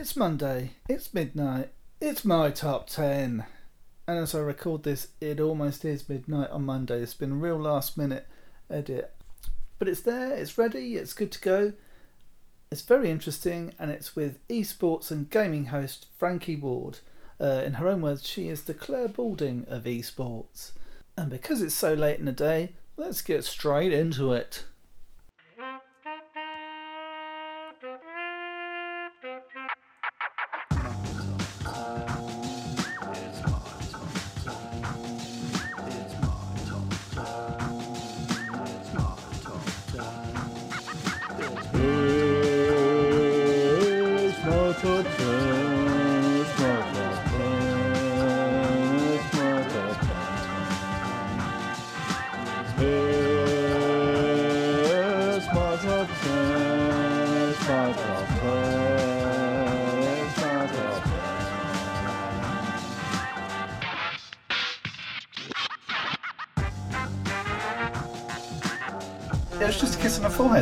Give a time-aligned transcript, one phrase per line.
[0.00, 3.44] It's Monday, it's midnight, it's my top 10.
[4.08, 7.02] And as I record this, it almost is midnight on Monday.
[7.02, 8.26] It's been a real last minute
[8.70, 9.12] edit.
[9.78, 11.74] But it's there, it's ready, it's good to go.
[12.70, 17.00] It's very interesting, and it's with esports and gaming host Frankie Ward.
[17.38, 20.72] Uh, in her own words, she is the Clare Balding of esports.
[21.18, 24.44] And because it's so late in the day, let's get straight into it.
[24.46, 24.64] It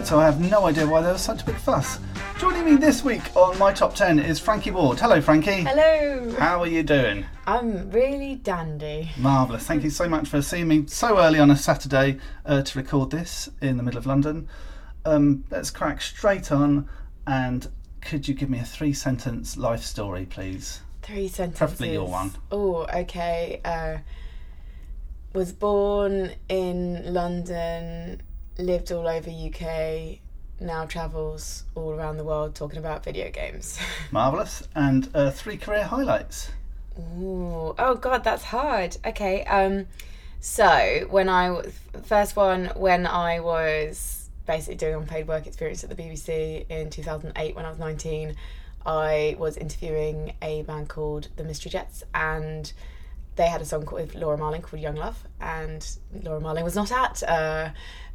[0.08, 1.98] so I have no idea why there was such a big fuss.
[2.38, 4.98] Joining me this week on my top 10 is Frankie Ward.
[4.98, 5.64] Hello, Frankie.
[5.64, 6.34] Hello.
[6.38, 7.26] How are you doing?
[7.46, 9.10] I'm really dandy.
[9.18, 9.64] Marvellous.
[9.64, 13.10] Thank you so much for seeing me so early on a Saturday uh, to record
[13.10, 14.48] this in the middle of London.
[15.04, 16.88] Um, let's crack straight on.
[17.26, 17.68] And
[18.00, 20.80] could you give me a three sentence life story, please?
[21.02, 21.58] Three sentences.
[21.58, 22.32] Preferably your one.
[22.50, 23.60] Oh, okay.
[23.62, 23.98] Uh,
[25.34, 28.22] was born in London,
[28.58, 30.18] lived all over UK,
[30.60, 33.78] now travels all around the world talking about video games.
[34.10, 34.66] Marvellous.
[34.74, 36.50] And uh, three career highlights.
[36.98, 37.74] Ooh.
[37.78, 38.96] Oh god, that's hard.
[39.06, 39.44] Okay.
[39.44, 39.86] Um
[40.40, 41.62] so when I
[42.04, 47.54] first one when I was basically doing unpaid work experience at the BBC in 2008
[47.54, 48.34] when I was 19,
[48.84, 52.72] I was interviewing a band called the Mystery Jets and
[53.38, 56.74] they had a song called, with Laura Marling called Young Love and Laura Marling was
[56.74, 57.70] not at uh,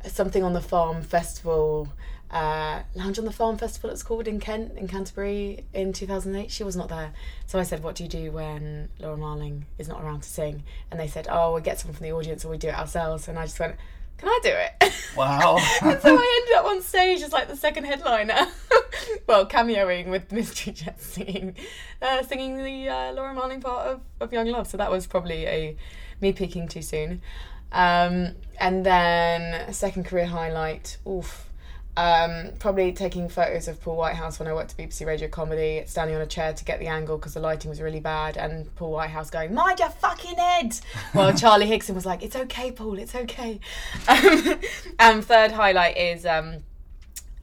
[0.06, 1.88] something on the farm festival
[2.30, 6.64] uh, Lounge on the Farm Festival it's called in Kent in Canterbury in 2008 she
[6.64, 7.14] was not there.
[7.46, 10.64] So I said what do you do when Laura Marling is not around to sing?
[10.90, 13.28] And they said oh we'll get someone from the audience or we do it ourselves.
[13.28, 13.76] And I just went
[14.18, 14.94] can I do it?
[15.16, 15.58] Wow.
[15.84, 18.48] and so I ended up on stage as like the second headliner.
[19.28, 21.56] Well cameoing with Mystery Jets singing
[22.02, 24.68] uh, singing the uh, Laura Marling part of, of Young Love.
[24.68, 25.78] So that was probably a
[26.20, 27.22] me peaking too soon.
[27.72, 30.98] Um, and then second career highlight.
[31.08, 31.50] Oof
[31.96, 36.16] um, probably taking photos of Paul Whitehouse when I worked at BBC Radio Comedy, standing
[36.16, 38.92] on a chair to get the angle because the lighting was really bad, and Paul
[38.92, 40.76] Whitehouse going, "Mind your fucking head,"
[41.14, 43.60] while Charlie Higson was like, "It's okay, Paul, it's okay."
[44.08, 44.60] Um,
[45.00, 46.64] and third highlight is um,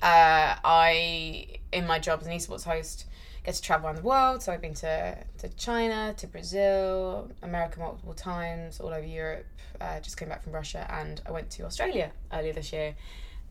[0.02, 3.06] uh, I, in my job as an esports host,
[3.44, 4.42] get to travel around the world.
[4.42, 9.46] So I've been to, to China, to Brazil, America multiple times, all over Europe.
[9.80, 12.96] Uh, just came back from Russia, and I went to Australia earlier this year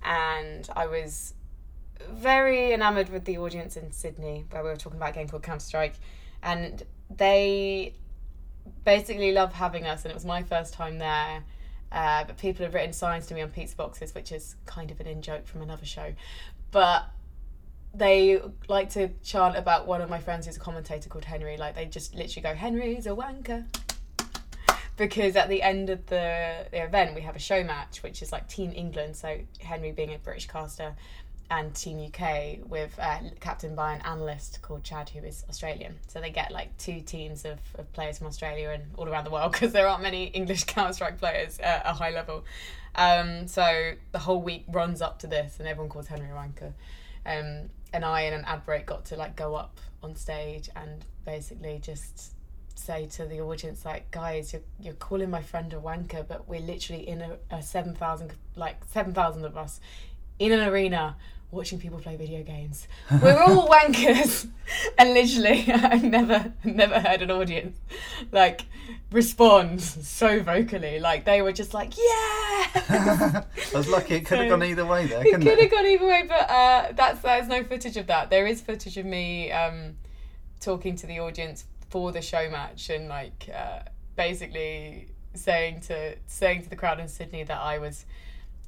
[0.03, 1.33] and I was
[2.09, 5.43] very enamored with the audience in Sydney where we were talking about a game called
[5.43, 5.95] Counter Strike,
[6.41, 7.93] and they
[8.85, 11.43] basically love having us, and it was my first time there.
[11.91, 14.99] Uh, but people have written signs to me on pizza boxes, which is kind of
[14.99, 16.13] an in joke from another show.
[16.71, 17.05] But
[17.93, 21.57] they like to chant about one of my friends who's a commentator called Henry.
[21.57, 23.65] Like they just literally go, Henry's a wanker
[24.99, 28.31] because at the end of the, the event we have a show match which is
[28.31, 30.93] like team england so henry being a british caster
[31.51, 35.95] and team uk with uh, captain by an analyst called chad who is australian.
[36.07, 39.31] So they get like two teams of, of players from australia and all around the
[39.31, 42.45] world because there aren't many english counter-strike players at a high level.
[42.95, 46.73] Um, so the whole week runs up to this and everyone calls henry a wanker.
[47.25, 51.03] Um, and i in an ad break got to like go up on stage and
[51.25, 52.33] basically just
[52.79, 56.61] say to the audience like guys you're, you're calling my friend a wanker but we're
[56.61, 59.79] literally in a, a 7000 like 7000 of us
[60.39, 61.15] in an arena
[61.51, 62.87] watching people play video games.
[63.23, 64.47] We're all wankers.
[64.99, 67.75] And literally i've never never heard an audience
[68.31, 68.61] like
[69.11, 70.99] respond so vocally.
[70.99, 72.03] Like they were just like yeah!
[72.87, 73.43] I
[73.73, 74.15] was lucky.
[74.15, 76.49] It could have So- gone either way there, it could have gone either way, but
[76.49, 78.29] uh, that's there's no footage of that.
[78.29, 79.95] There is footage of me um,
[80.59, 83.79] talking to the audience for the show match and like uh,
[84.15, 88.05] basically saying to saying to the crowd in Sydney that I was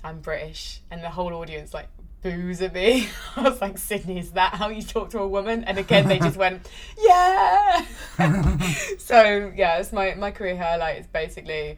[0.04, 1.88] I'm British, and the whole audience like
[2.22, 3.10] boos at me.
[3.36, 5.64] I was like, Sydney, is that how you talk to a woman?
[5.64, 7.86] And again, they just went, yeah.
[8.98, 11.78] so yeah, it's my my career highlight is basically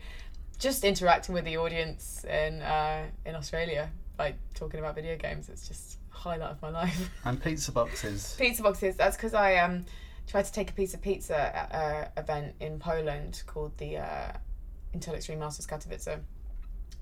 [0.60, 5.50] just interacting with the audience in uh, in Australia, like talking about video games.
[5.50, 7.10] It's just highlight of my life.
[7.25, 8.36] And pizza boxes.
[8.39, 8.96] pizza boxes.
[8.96, 9.86] That's because I um
[10.28, 14.31] tried to take a piece of pizza at an event in Poland called the uh,
[14.94, 16.20] Intel Extreme Masters Katowice.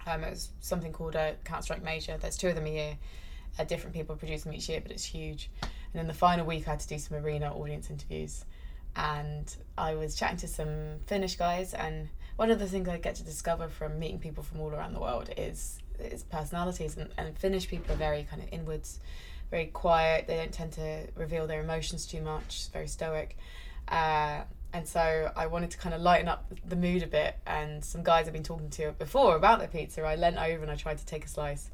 [0.07, 2.17] Um, it was something called a Counter Strike Major.
[2.17, 2.97] There's two of them a year.
[3.59, 5.51] Uh, different people produce them each year, but it's huge.
[5.61, 8.45] And then the final week, I had to do some arena audience interviews,
[8.95, 11.73] and I was chatting to some Finnish guys.
[11.73, 12.07] And
[12.37, 15.01] one of the things I get to discover from meeting people from all around the
[15.01, 16.97] world is is personalities.
[16.97, 18.99] And, and Finnish people are very kind of inwards,
[19.51, 20.25] very quiet.
[20.25, 22.69] They don't tend to reveal their emotions too much.
[22.73, 23.37] Very stoic.
[23.87, 24.41] Uh,
[24.73, 27.37] and so I wanted to kind of lighten up the mood a bit.
[27.45, 30.71] And some guys I've been talking to before about their pizza, I leant over and
[30.71, 31.69] I tried to take a slice.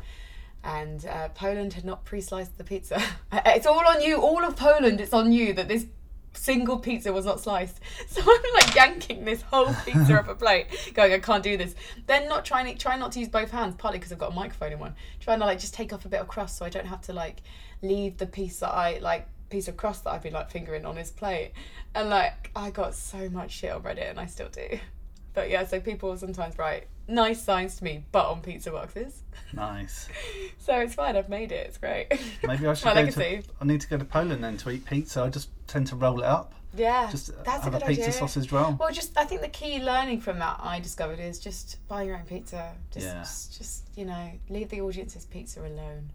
[0.64, 3.02] And uh, Poland had not pre-sliced the pizza.
[3.32, 5.00] it's all on you, all of Poland.
[5.00, 5.86] It's on you that this
[6.34, 7.80] single pizza was not sliced.
[8.08, 11.76] So I'm like yanking this whole pizza off a plate, going, I can't do this.
[12.08, 14.36] Then not trying to try not to use both hands, partly because I've got a
[14.36, 14.96] microphone in one.
[15.20, 17.14] Trying to like just take off a bit of crust so I don't have to
[17.14, 17.42] like
[17.82, 20.96] leave the piece that I like piece of crust that I've been like fingering on
[20.98, 21.52] his plate.
[21.96, 24.80] And like I got so much shit on Reddit and I still do.
[25.34, 29.22] But yeah, so people sometimes write nice signs to me, but on pizza boxes.
[29.54, 30.08] Nice.
[30.58, 32.08] so it's fine, I've made it, it's great.
[32.44, 33.44] Maybe I should My go legacy.
[33.44, 33.50] to.
[33.62, 35.22] I need to go to Poland then to eat pizza.
[35.22, 36.56] I just tend to roll it up.
[36.76, 37.08] Yeah.
[37.12, 38.14] Just uh, that's a have a, good pizza idea.
[38.14, 38.78] sausage roll.
[38.80, 42.16] Well, just I think the key learning from that I discovered is just buy your
[42.18, 42.74] own pizza.
[42.92, 43.20] Just, Yeah.
[43.20, 46.10] just, just you know, leave the audience's pizza alone.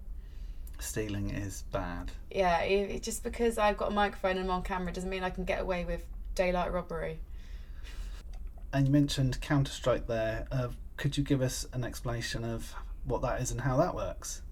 [0.83, 2.11] Stealing is bad.
[2.31, 5.23] Yeah, it, it- just because I've got a microphone and I'm on camera doesn't mean
[5.23, 7.21] I can get away with daylight robbery.
[8.73, 10.47] And you mentioned Counter Strike there.
[10.51, 12.75] Uh, could you give us an explanation of
[13.05, 14.43] what that is and how that works?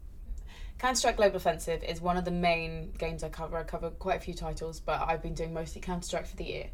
[0.79, 3.57] Counter Strike Global Offensive is one of the main games I cover.
[3.57, 6.45] I cover quite a few titles, but I've been doing mostly Counter Strike for the
[6.45, 6.67] year.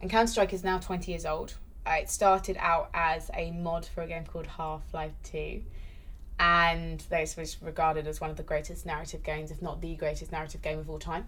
[0.00, 1.54] And Counter Strike is now 20 years old.
[1.86, 5.62] Uh, it started out as a mod for a game called Half Life 2.
[6.38, 10.30] And this was regarded as one of the greatest narrative games, if not the greatest
[10.30, 11.26] narrative game of all time.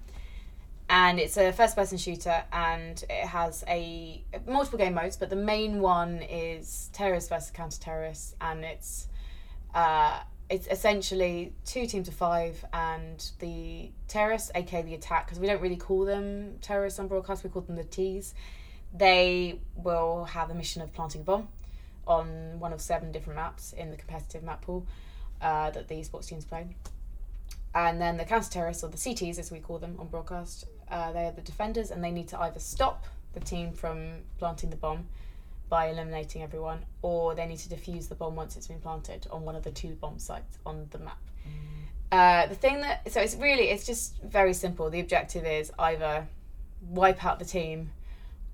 [0.89, 5.37] And it's a first person shooter and it has a multiple game modes, but the
[5.37, 9.07] main one is terrorists versus counter terrorists and it's
[9.73, 10.19] uh,
[10.49, 15.63] it's essentially two teams of five and the terrorists, aka the attack, because we don't
[15.63, 18.35] really call them terrorists on broadcast, we call them the T's.
[18.93, 21.49] They will have a mission of planting a bomb
[22.11, 24.87] on one of seven different maps in the competitive map pool
[25.41, 26.67] uh, that the sports teams play.
[27.75, 31.13] And then the counter terrorists, or the CTs as we call them on broadcast, uh,
[31.13, 34.77] they are the defenders and they need to either stop the team from planting the
[34.77, 35.07] bomb
[35.69, 39.45] by eliminating everyone, or they need to defuse the bomb once it's been planted on
[39.45, 41.19] one of the two bomb sites on the map.
[42.11, 44.91] Uh, the thing that so it's really it's just very simple.
[44.91, 46.27] The objective is either
[46.89, 47.93] wipe out the team,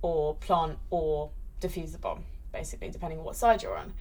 [0.02, 1.30] or plant or
[1.60, 2.24] defuse the bomb,
[2.56, 3.92] basically depending on what side you're on.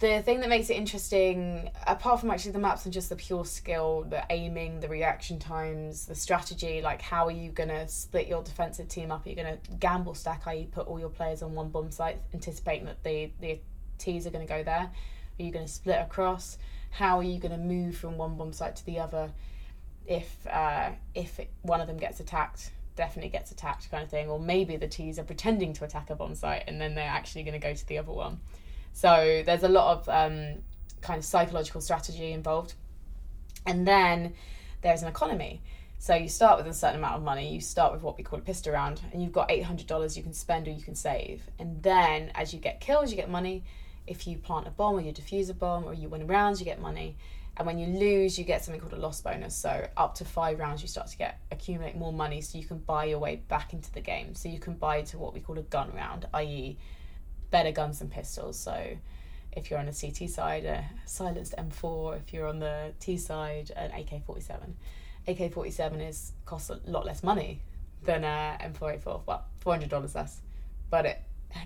[0.00, 3.44] The thing that makes it interesting, apart from actually the maps and just the pure
[3.44, 8.42] skill, the aiming, the reaction times, the strategy, like how are you gonna split your
[8.42, 9.24] defensive team up?
[9.24, 12.86] Are you gonna gamble stack, i.e., put all your players on one bomb site, anticipating
[12.86, 13.60] that the the
[13.98, 14.90] T's are gonna go there?
[15.38, 16.58] Are you gonna split across?
[16.90, 19.30] How are you gonna move from one bomb site to the other?
[20.06, 24.28] If uh, if one of them gets attacked, definitely gets attacked, kind of thing.
[24.28, 27.42] Or maybe the T's are pretending to attack a bomb site and then they're actually
[27.42, 28.40] going to go to the other one.
[28.92, 30.62] So there's a lot of um,
[31.00, 32.74] kind of psychological strategy involved.
[33.66, 34.34] And then
[34.82, 35.62] there's an economy.
[35.98, 37.52] So you start with a certain amount of money.
[37.54, 40.18] You start with what we call a pistol round, and you've got eight hundred dollars
[40.18, 41.42] you can spend or you can save.
[41.58, 43.64] And then as you get kills, you get money.
[44.06, 46.66] If you plant a bomb or you defuse a bomb or you win rounds, you
[46.66, 47.16] get money.
[47.56, 49.54] And when you lose, you get something called a loss bonus.
[49.54, 52.78] So up to five rounds, you start to get accumulate more money, so you can
[52.78, 54.34] buy your way back into the game.
[54.34, 56.76] So you can buy to what we call a gun round, i.e.,
[57.50, 58.58] better guns and pistols.
[58.58, 58.96] So
[59.52, 62.18] if you're on the CT side, a silenced M4.
[62.18, 64.72] If you're on the T side, an AK-47.
[65.26, 67.60] AK-47 is costs a lot less money
[68.02, 69.22] than a M4A4.
[69.26, 70.40] Well, four hundred dollars less,
[70.90, 71.22] but it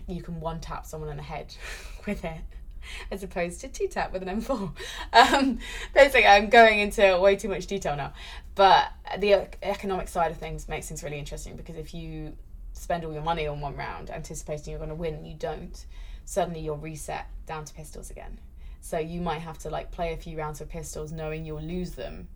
[0.07, 1.55] you can one tap someone in the head
[2.07, 2.41] with it,
[3.11, 4.73] as opposed to two tap with an M4.
[5.13, 5.59] Um,
[5.95, 8.13] basically, I'm going into way too much detail now,
[8.55, 12.35] but the economic side of things makes things really interesting because if you
[12.73, 15.87] spend all your money on one round anticipating you're going to win and you don't
[16.25, 18.39] suddenly you're reset down to pistols again.
[18.81, 21.93] So you might have to like play a few rounds with pistols knowing you'll lose
[21.93, 22.29] them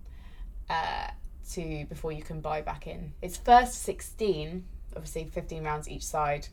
[0.68, 1.08] uh,
[1.52, 3.12] to before you can buy back in.
[3.20, 4.64] It's first 16
[4.96, 6.48] obviously 15 rounds each side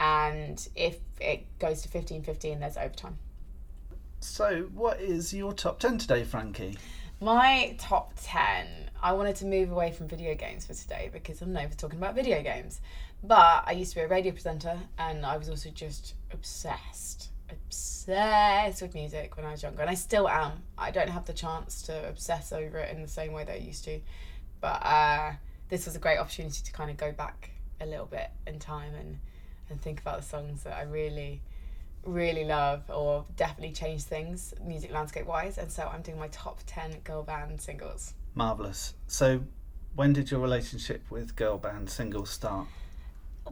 [0.00, 3.18] and if it goes to 15 15 there's overtime
[4.24, 6.78] So, what is your top 10 today, Frankie?
[7.20, 8.66] My top 10.
[9.02, 11.98] I wanted to move away from video games for today because I'm known for talking
[11.98, 12.80] about video games.
[13.22, 18.80] But I used to be a radio presenter and I was also just obsessed obsessed
[18.80, 20.62] with music when I was younger, and I still am.
[20.78, 23.58] I don't have the chance to obsess over it in the same way that I
[23.58, 24.00] used to,
[24.60, 25.32] but uh,
[25.68, 27.50] this was a great opportunity to kind of go back
[27.80, 29.18] a little bit in time and
[29.68, 31.42] and think about the songs that I really
[32.06, 36.60] really love or definitely change things music landscape wise and so I'm doing my top
[36.66, 38.14] 10 girl band singles.
[38.34, 39.40] Marvelous so
[39.94, 42.66] when did your relationship with girl band singles start?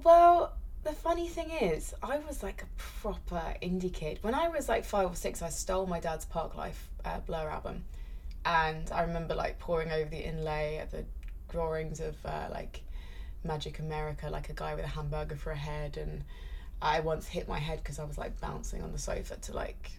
[0.02, 0.54] Well
[0.84, 4.18] the funny thing is, I was like a proper indie kid.
[4.22, 7.84] When I was like five or six, I stole my dad's Parklife uh, Blur album,
[8.44, 11.04] and I remember like poring over the inlay at the
[11.48, 12.82] drawings of uh, like
[13.44, 16.24] Magic America, like a guy with a hamburger for a head, and
[16.82, 19.92] I once hit my head because I was like bouncing on the sofa to like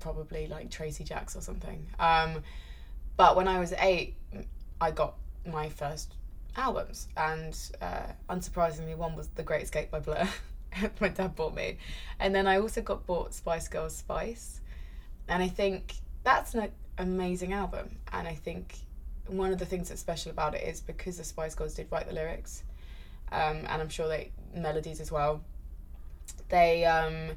[0.00, 1.86] probably like Tracy Jacks or something.
[1.98, 2.42] Um,
[3.16, 4.16] but when I was eight,
[4.80, 5.14] I got
[5.46, 6.14] my first
[6.56, 10.28] albums, and uh, unsurprisingly, one was The Great Escape by Blur.
[11.00, 11.78] my dad bought me,
[12.18, 14.60] and then I also got bought Spice Girls Spice,
[15.28, 15.94] and I think
[16.24, 18.74] that's an amazing album, and I think
[19.28, 22.08] one of the things that's special about it is because the Spice Girls did write
[22.08, 22.64] the lyrics,
[23.30, 25.42] um, and I'm sure they melodies as well.
[26.52, 27.30] They um,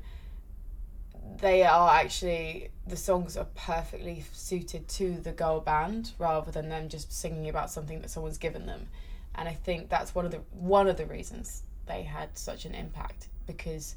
[1.39, 6.89] they are actually the songs are perfectly suited to the girl band rather than them
[6.89, 8.88] just singing about something that someone's given them.
[9.34, 12.75] And I think that's one of the one of the reasons they had such an
[12.75, 13.95] impact because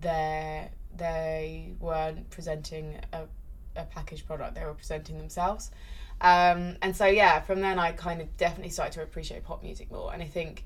[0.00, 3.24] they they weren't presenting a,
[3.76, 5.70] a packaged product they were presenting themselves.
[6.22, 9.92] Um, and so yeah from then I kind of definitely started to appreciate pop music
[9.92, 10.14] more.
[10.14, 10.64] And I think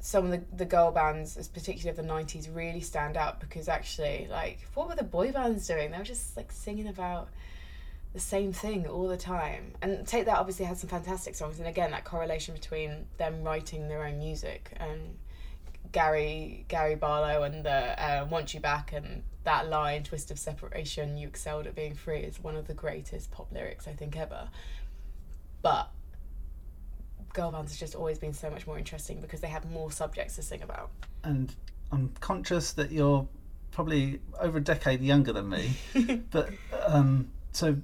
[0.00, 4.26] some of the, the girl bands, particularly of the 90s, really stand out because actually,
[4.30, 5.90] like, what were the boy bands doing?
[5.90, 7.28] They were just like singing about
[8.14, 9.72] the same thing all the time.
[9.82, 13.88] And Take That obviously had some fantastic songs, and again, that correlation between them writing
[13.88, 15.18] their own music and
[15.92, 21.16] Gary Gary Barlow and the uh, Want You Back and that line, Twist of Separation,
[21.16, 24.48] You Excelled at Being Free, is one of the greatest pop lyrics I think ever.
[25.62, 25.90] But
[27.32, 30.36] girl bands has just always been so much more interesting because they have more subjects
[30.36, 30.90] to sing about.
[31.24, 31.54] And
[31.92, 33.26] I'm conscious that you're
[33.70, 35.72] probably over a decade younger than me,
[36.30, 36.50] but
[36.86, 37.76] um, so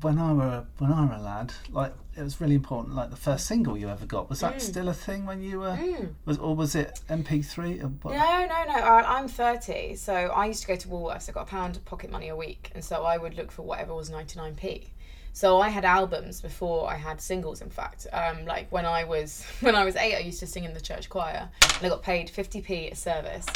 [0.00, 2.94] when I were when I were a lad, like it was really important.
[2.94, 4.60] Like the first single you ever got was that mm.
[4.60, 6.14] still a thing when you were mm.
[6.24, 7.82] was or was it MP3?
[7.82, 8.84] Or no, no, no.
[8.84, 11.28] I'm 30, so I used to go to Woolworths.
[11.28, 13.62] I got a pound of pocket money a week, and so I would look for
[13.62, 14.88] whatever was 99p.
[15.32, 17.62] So I had albums before I had singles.
[17.62, 20.64] In fact, um, like when I was when I was eight, I used to sing
[20.64, 23.46] in the church choir, and I got paid 50p a service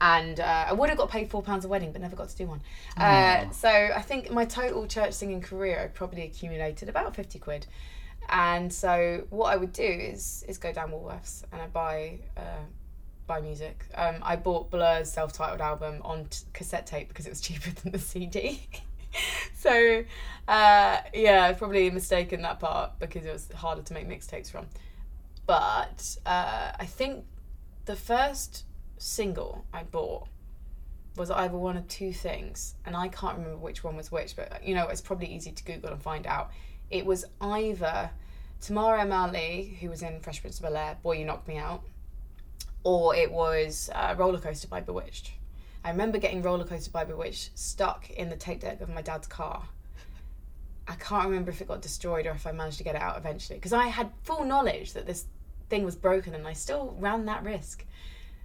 [0.00, 2.36] and uh, I would have got paid four pounds a wedding, but never got to
[2.36, 2.62] do one.
[2.98, 3.02] Oh.
[3.02, 7.66] Uh, so I think my total church singing career, I probably accumulated about fifty quid.
[8.28, 12.64] And so what I would do is is go down Woolworths and I buy uh,
[13.26, 13.84] buy music.
[13.94, 17.92] Um, I bought Blur's self-titled album on t- cassette tape because it was cheaper than
[17.92, 18.62] the CD.
[19.54, 20.04] so
[20.48, 24.66] uh, yeah, probably mistaken that part because it was harder to make mixtapes from.
[25.46, 27.24] But uh, I think
[27.84, 28.64] the first
[28.98, 30.28] single I bought
[31.16, 34.64] was either one of two things, and I can't remember which one was which, but
[34.64, 36.50] you know, it's probably easy to Google and find out.
[36.90, 38.10] It was either
[38.60, 41.82] Tatyana Ali, who was in Fresh Prince of Bel Air, Boy You Knocked Me Out,
[42.82, 45.30] or it was uh, Roller Coaster by B*Witched.
[45.84, 49.26] I remember getting Roller Coaster by B*Witched stuck in the tape deck of my dad's
[49.26, 49.64] car.
[50.86, 53.16] I can't remember if it got destroyed or if I managed to get it out
[53.16, 55.26] eventually because I had full knowledge that this
[55.68, 57.84] thing was broken and I still ran that risk.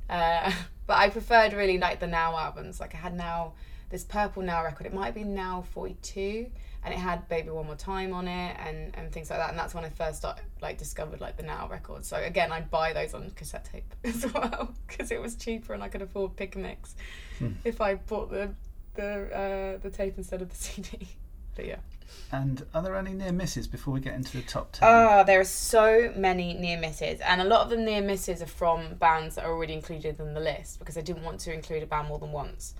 [0.10, 0.52] Uh,
[0.88, 2.80] but I preferred really like the Now albums.
[2.80, 3.54] Like I had Now,
[3.90, 4.86] this Purple Now record.
[4.86, 6.48] It might be Now 42
[6.86, 9.50] and it had Baby One More Time on it and, and things like that.
[9.50, 12.08] And that's when I first started, like discovered like the Now records.
[12.08, 15.82] So again, I'd buy those on cassette tape as well because it was cheaper and
[15.82, 16.96] I could afford pick and mix
[17.40, 17.54] hmm.
[17.64, 18.52] if I bought the
[18.94, 21.08] the uh, the tape instead of the CD.
[21.56, 21.78] But yeah.
[22.32, 24.88] And are there any near misses before we get into the top 10?
[24.88, 27.20] Oh, there are so many near misses.
[27.22, 30.36] And a lot of the near misses are from bands that are already included in
[30.36, 32.76] the list because I didn't want to include a band more than once.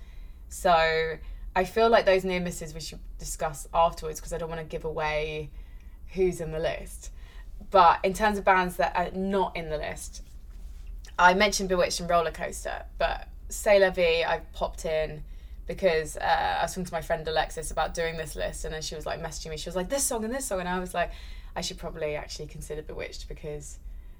[0.48, 1.16] So
[1.56, 4.66] I feel like those near misses we should discuss afterwards because I don't want to
[4.66, 5.48] give away
[6.12, 7.10] who's in the list.
[7.70, 10.22] But in terms of bands that are not in the list,
[11.18, 13.28] I mentioned B*Witched and Roller Coaster, but
[13.66, 15.24] La Vie, I've popped in
[15.66, 18.82] because uh, I was talking to my friend Alexis about doing this list, and then
[18.82, 19.56] she was like messaging me.
[19.56, 21.10] She was like, "This song and this song," and I was like,
[21.56, 23.78] "I should probably actually consider B*Witched because."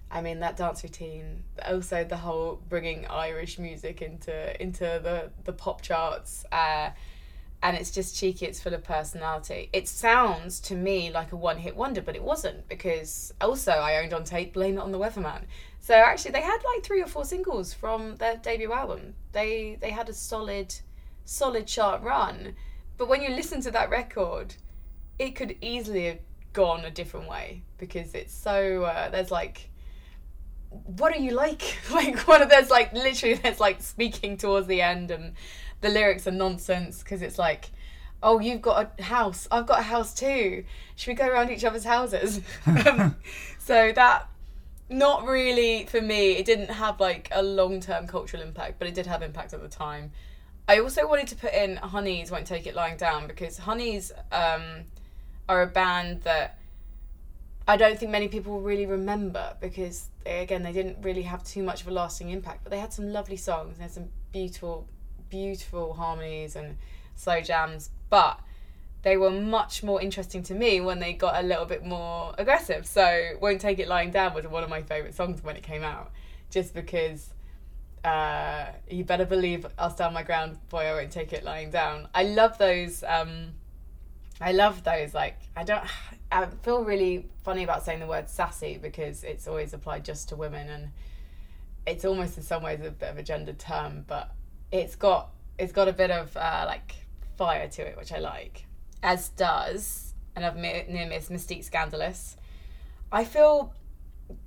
[0.09, 5.53] I mean that dance routine, also the whole bringing Irish music into into the the
[5.53, 6.91] pop charts, uh,
[7.63, 8.47] and it's just cheeky.
[8.47, 9.71] It's full of personality.
[9.73, 13.99] It sounds to me like a one hit wonder, but it wasn't because also I
[14.03, 15.43] owned on tape "Blame It on the Weatherman."
[15.81, 19.15] So actually, they had like three or four singles from their debut album.
[19.33, 20.75] They they had a solid
[21.25, 22.55] solid chart run.
[22.99, 24.55] But when you listen to that record,
[25.19, 26.19] it could easily have
[26.53, 29.69] gone a different way because it's so uh, there's like
[30.71, 34.81] what are you like like one of there's like literally there's like speaking towards the
[34.81, 35.35] end and
[35.81, 37.71] the lyrics are nonsense because it's like
[38.23, 39.47] oh you've got a house.
[39.51, 40.65] I've got a house too.
[40.97, 42.41] Should we go around each other's houses?
[42.67, 43.17] Um,
[43.59, 44.29] so that
[44.89, 46.33] not really for me.
[46.33, 49.69] It didn't have like a long-term cultural impact but it did have impact at the
[49.69, 50.13] time.
[50.69, 54.85] I also wanted to put in Honeyz won't take it lying down because Honeyz um,
[55.49, 56.59] are a band that
[57.69, 61.63] I don't think many people really remember because they, again they didn't really have too
[61.63, 63.77] much of a lasting impact, but they had some lovely songs.
[63.77, 64.89] They had some beautiful,
[65.29, 66.77] beautiful harmonies and
[67.15, 68.41] slow jams, but
[69.03, 72.87] they were much more interesting to me when they got a little bit more aggressive.
[72.87, 75.83] So "Won't Take It Lying Down" was one of my favorite songs when it came
[75.83, 76.11] out,
[76.51, 77.31] just because.
[78.05, 80.85] Uh, you better believe I'll stand my ground, boy.
[80.85, 82.07] I won't take it lying down.
[82.15, 83.03] I love those.
[83.03, 83.55] Um,
[84.41, 85.13] I love those.
[85.13, 85.83] Like I don't.
[86.31, 90.37] I feel really funny about saying the word sassy because it's always applied just to
[90.37, 90.91] women, and
[91.87, 94.31] it's almost in some ways a bit of a gendered term, but
[94.71, 96.95] it's got it's got a bit of uh, like
[97.37, 98.67] fire to it, which I like.
[99.03, 102.37] As does, and I've near miss Mis-Teeq Scandalous.
[103.13, 103.73] I feel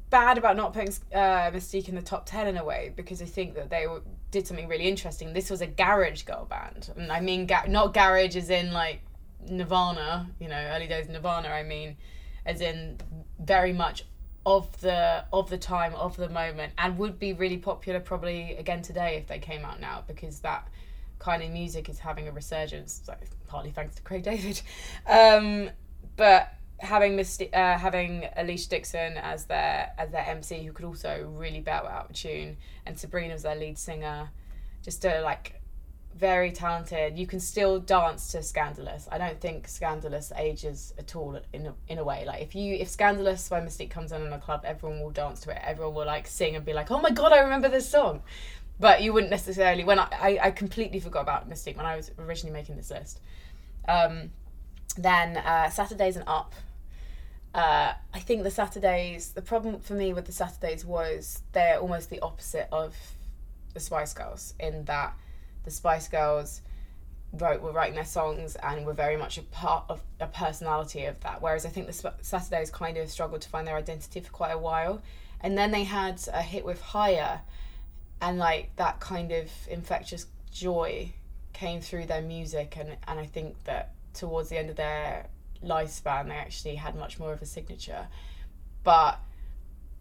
[0.09, 3.25] bad about not putting uh, Mis-Teeq in the top 10 in a way because I
[3.25, 3.85] think that they
[4.31, 5.33] did something really interesting.
[5.33, 6.89] This was a garage girl band.
[6.95, 9.01] And I mean, ga- not garage as in like
[9.47, 11.97] Nirvana, you know, early days Nirvana, I mean,
[12.45, 12.97] as in
[13.39, 14.05] very much
[14.45, 18.81] of the of the time of the moment and would be really popular probably again
[18.81, 20.67] today if they came out now because that
[21.19, 23.01] kind of music is having a resurgence.
[23.05, 23.13] So
[23.47, 24.61] partly thanks to Craig David.
[25.07, 25.69] Um,
[26.15, 31.29] but having Misty, uh, having Alesha Dixon as their as their MC who could also
[31.35, 34.29] really belt out a tune and Sabrina as their lead singer
[34.81, 35.58] just a like
[36.19, 37.17] very talented.
[37.17, 39.07] You can still dance to Scandalous.
[39.09, 42.25] I don't think Scandalous ages at all in a, in a way.
[42.25, 45.39] Like if you if Scandalous by Mis-Teeq comes on in a club, everyone will dance
[45.41, 45.61] to it.
[45.63, 48.21] Everyone will like sing and be like, "Oh my god, I remember this song."
[48.79, 49.83] But you wouldn't necessarily.
[49.85, 53.21] When I I, I completely forgot about Mis-Teeq when I was originally making this list.
[53.87, 54.31] Um,
[54.97, 56.53] then uh, Saturdays and Up.
[57.53, 59.31] Uh, I think the Saturdays.
[59.31, 62.95] The problem for me with the Saturdays was they're almost the opposite of
[63.73, 65.13] the Spice Girls in that
[65.63, 66.61] the Spice Girls
[67.33, 71.19] wrote were writing their songs and were very much a part of a personality of
[71.21, 71.41] that.
[71.41, 74.57] Whereas I think the Saturdays kind of struggled to find their identity for quite a
[74.57, 75.01] while,
[75.41, 77.41] and then they had a hit with Higher,
[78.21, 81.13] and like that kind of infectious joy
[81.53, 85.27] came through their music, and and I think that towards the end of their
[85.63, 88.07] lifespan they actually had much more of a signature,
[88.83, 89.19] but.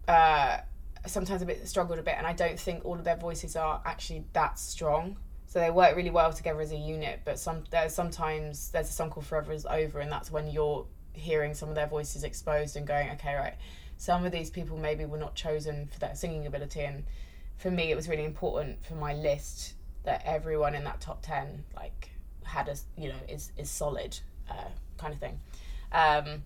[0.06, 0.58] Uh,
[1.06, 3.80] sometimes a bit struggled a bit and I don't think all of their voices are
[3.84, 5.16] actually that strong
[5.48, 7.22] so they work really well together as a unit.
[7.24, 10.86] But some there's sometimes there's a song called Forever Is Over, and that's when you're
[11.14, 13.54] hearing some of their voices exposed and going, okay, right.
[13.96, 17.04] Some of these people maybe were not chosen for their singing ability, and
[17.56, 19.72] for me, it was really important for my list
[20.04, 22.10] that everyone in that top ten like
[22.44, 24.18] had a you know is is solid
[24.50, 25.40] uh, kind of thing.
[25.92, 26.42] Um,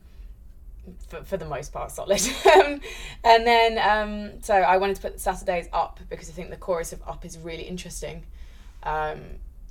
[1.08, 2.20] for, for the most part solid
[3.24, 6.92] and then um, so i wanted to put saturdays up because i think the chorus
[6.92, 8.24] of up is really interesting
[8.82, 9.20] um,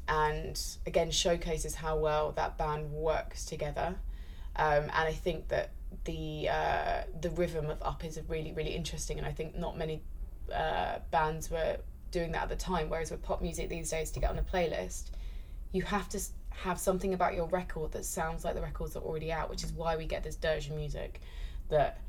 [0.07, 3.95] and again showcases how well that band works together.
[4.55, 5.71] Um, and I think that
[6.05, 10.01] the uh, the rhythm of Up is really really interesting, and I think not many
[10.53, 11.77] uh, bands were
[12.11, 12.89] doing that at the time.
[12.89, 15.11] Whereas with pop music these days, to get on a playlist,
[15.71, 16.19] you have to
[16.49, 19.71] have something about your record that sounds like the records are already out, which is
[19.71, 21.21] why we get this dirge music
[21.69, 22.01] that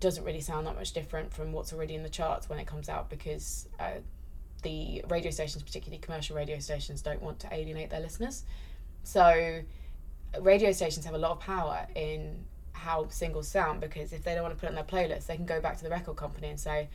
[0.00, 2.88] doesn't really sound that much different from what's already in the charts when it comes
[2.88, 3.94] out because uh,
[4.62, 8.44] the radio stations, particularly commercial radio stations, don't want to alienate their listeners.
[9.02, 9.60] So,
[10.40, 14.42] radio stations have a lot of power in how singles sound because if they don't
[14.42, 16.48] want to put it on their playlist, they can go back to the record company
[16.48, 16.88] and say,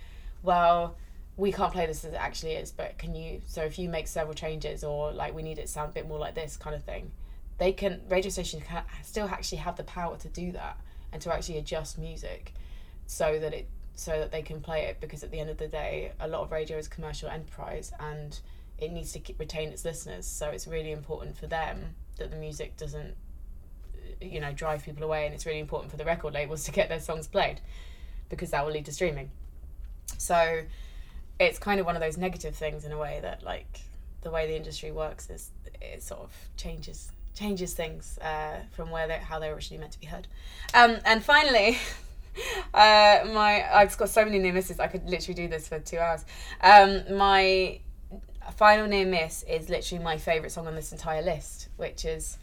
[0.43, 0.95] well,
[1.36, 3.41] we can't play this as it actually is, but can you?
[3.47, 6.08] So, if you make several changes or like we need it to sound a bit
[6.08, 7.12] more like this kind of thing,
[7.58, 10.78] they can, radio stations can still actually have the power to do that
[11.12, 12.54] and to actually adjust music
[13.06, 15.67] so that it so that they can play it because at the end of the
[15.67, 18.39] day a lot of radio is commercial enterprise and
[18.79, 20.25] it needs to keep, retain its listeners.
[20.25, 23.15] So it's really important for them that the music doesn't
[24.21, 26.89] you know drive people away and it's really important for the record labels to get
[26.89, 27.60] their songs played
[28.29, 29.29] because that will lead to streaming.
[30.17, 30.63] So
[31.39, 33.82] it's kind of one of those negative things in a way that like
[34.21, 35.51] the way the industry works is
[35.82, 39.99] it sort of changes changes things uh, from where they how they're originally meant to
[39.99, 40.27] be heard.
[40.73, 41.77] Um, and finally
[42.74, 44.80] uh, my I've got so many near misses.
[44.80, 46.26] I could literally do this for two hours.
[46.62, 47.80] Um, my
[48.56, 52.38] Final Near Miss is literally my favourite song on this entire list, which is,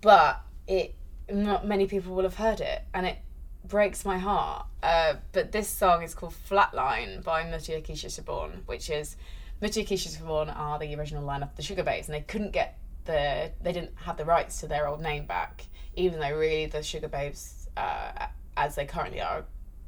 [0.00, 0.94] but it
[1.30, 3.18] not many people will have heard it, and it
[3.64, 4.66] breaks my heart.
[4.82, 9.16] Uh, but this song is called Flatline by Mutya Keisha Siobhan, which is
[9.62, 13.52] Mutya Keisha Siobhan are the original line of the Sugababes, and they couldn't get the
[13.62, 17.68] they didn't have the rights to their old name back, even though really the Sugababes,
[17.76, 19.44] uh, as they currently are,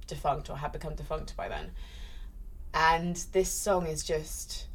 [0.07, 1.73] defunct or had become defunct by then.
[2.75, 4.67] And this song is just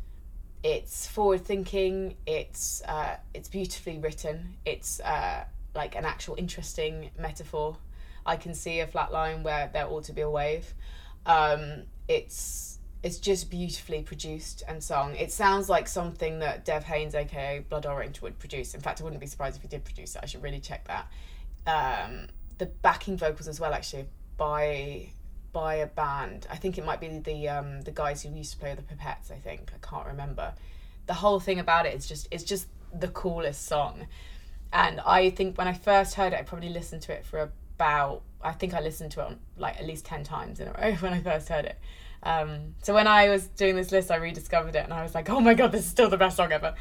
[0.63, 5.45] it's forward thinking it's uh, it's beautifully written it's uh,
[5.75, 7.77] like an actual interesting metaphor.
[8.25, 10.73] I can see a flat line where there ought to be a wave.
[11.25, 15.15] Um, it's it's just beautifully produced and sung.
[15.15, 18.73] It sounds like something that Dev Hynes aka blood orange would produce.
[18.73, 20.21] In fact i wouldn't be surprised if he did produce it.
[20.23, 21.07] I should really check that.
[21.67, 24.05] Um, the backing vocals as well actually
[24.37, 25.09] by
[25.53, 26.45] by a band.
[26.51, 29.31] I think it might be the um, the guys who used to play the Pipettes.
[29.31, 30.53] I think I can't remember.
[31.07, 34.07] The whole thing about it is just it's just the coolest song,
[34.71, 38.21] and I think when I first heard it, I probably listened to it for about
[38.41, 40.93] I think I listened to it on, like at least ten times in a row
[40.95, 41.79] when I first heard it.
[42.23, 45.29] Um, so when I was doing this list, I rediscovered it, and I was like,
[45.29, 46.75] oh my god, this is still the best song ever.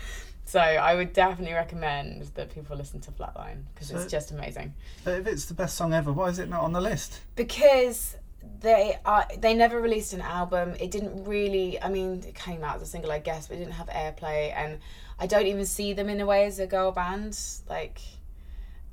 [0.46, 4.74] So I would definitely recommend that people listen to Flatline because so, it's just amazing.
[5.04, 7.20] But if it's the best song ever, why is it not on the list?
[7.34, 8.16] Because
[8.60, 12.76] they are they never released an album it didn't really i mean it came out
[12.76, 14.78] as a single i guess but it didn't have airplay and
[15.18, 17.36] i don't even see them in a way as a girl band
[17.68, 17.98] like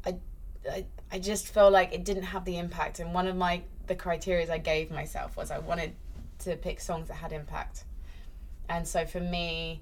[0.08, 0.16] i
[0.72, 3.96] i, I just feel like it didn't have the impact and one of my the
[3.96, 5.94] criteria i gave myself was i wanted
[6.40, 7.84] to pick songs that had impact
[8.70, 9.82] and so for me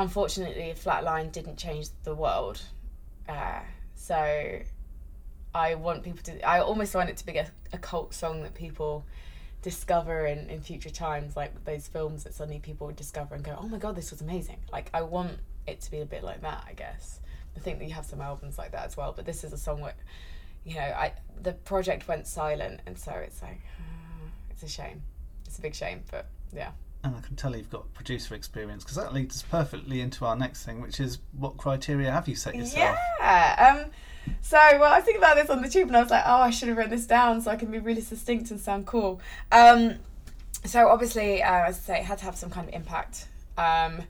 [0.00, 2.60] unfortunately flatline didn't change the world
[3.28, 3.60] uh,
[3.94, 4.60] so
[5.54, 6.42] I want people to.
[6.48, 9.04] I almost want it to be a, a cult song that people
[9.62, 13.56] discover in, in future times, like those films that suddenly people would discover and go,
[13.60, 16.42] "Oh my god, this was amazing!" Like I want it to be a bit like
[16.42, 16.64] that.
[16.68, 17.20] I guess.
[17.56, 19.58] I think that you have some albums like that as well, but this is a
[19.58, 19.94] song where,
[20.64, 23.60] you know, I the project went silent, and so it's like,
[24.50, 25.02] it's a shame.
[25.46, 26.70] It's a big shame, but yeah.
[27.02, 30.36] And I can tell you've got producer experience because that leads us perfectly into our
[30.36, 32.98] next thing, which is what criteria have you set yourself?
[33.20, 33.74] Yeah.
[33.80, 33.90] Um,
[34.42, 36.50] so well, I think about this on the tube, and I was like, oh, I
[36.50, 39.20] should have written this down so I can be really succinct and sound cool.
[39.50, 39.96] Um,
[40.64, 44.02] so obviously, uh, as I say, it had to have some kind of impact, um,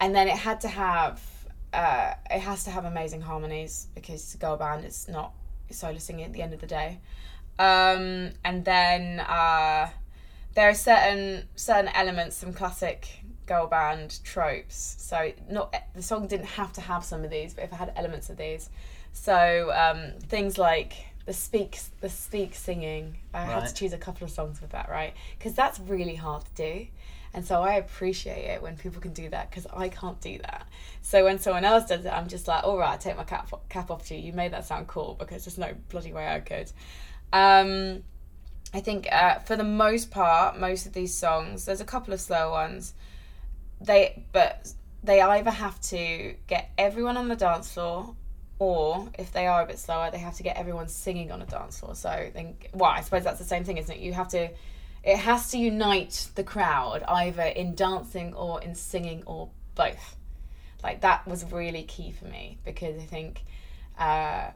[0.00, 1.22] and then it had to have
[1.72, 4.84] uh, it has to have amazing harmonies because it's a girl band.
[4.84, 5.32] It's not
[5.70, 7.00] solo singing at the end of the day,
[7.58, 9.88] um, and then uh,
[10.56, 13.08] there are certain certain elements, some classic
[13.46, 14.96] girl band tropes.
[14.98, 17.92] So not the song didn't have to have some of these, but if it had
[17.94, 18.70] elements of these,
[19.12, 20.94] so um, things like
[21.26, 23.18] the speak the speak singing.
[23.34, 23.48] I right.
[23.50, 25.14] had to choose a couple of songs with that, right?
[25.38, 26.86] Because that's really hard to do.
[27.34, 30.66] And so I appreciate it when people can do that because I can't do that.
[31.02, 33.52] So when someone else does it, I'm just like, all right, I take my cap,
[33.68, 34.22] cap off to you.
[34.22, 36.72] You made that sound cool because there's no bloody way I could.
[37.34, 38.04] Um,
[38.74, 42.20] I think uh, for the most part, most of these songs, there's a couple of
[42.20, 42.94] slow ones.
[43.80, 48.14] They, but they either have to get everyone on the dance floor
[48.58, 51.46] or if they are a bit slower, they have to get everyone singing on a
[51.46, 51.94] dance floor.
[51.94, 54.00] So then, well, I suppose that's the same thing, isn't it?
[54.00, 54.48] You have to,
[55.04, 60.16] it has to unite the crowd either in dancing or in singing or both.
[60.82, 63.42] Like that was really key for me because I think,
[63.98, 64.50] uh,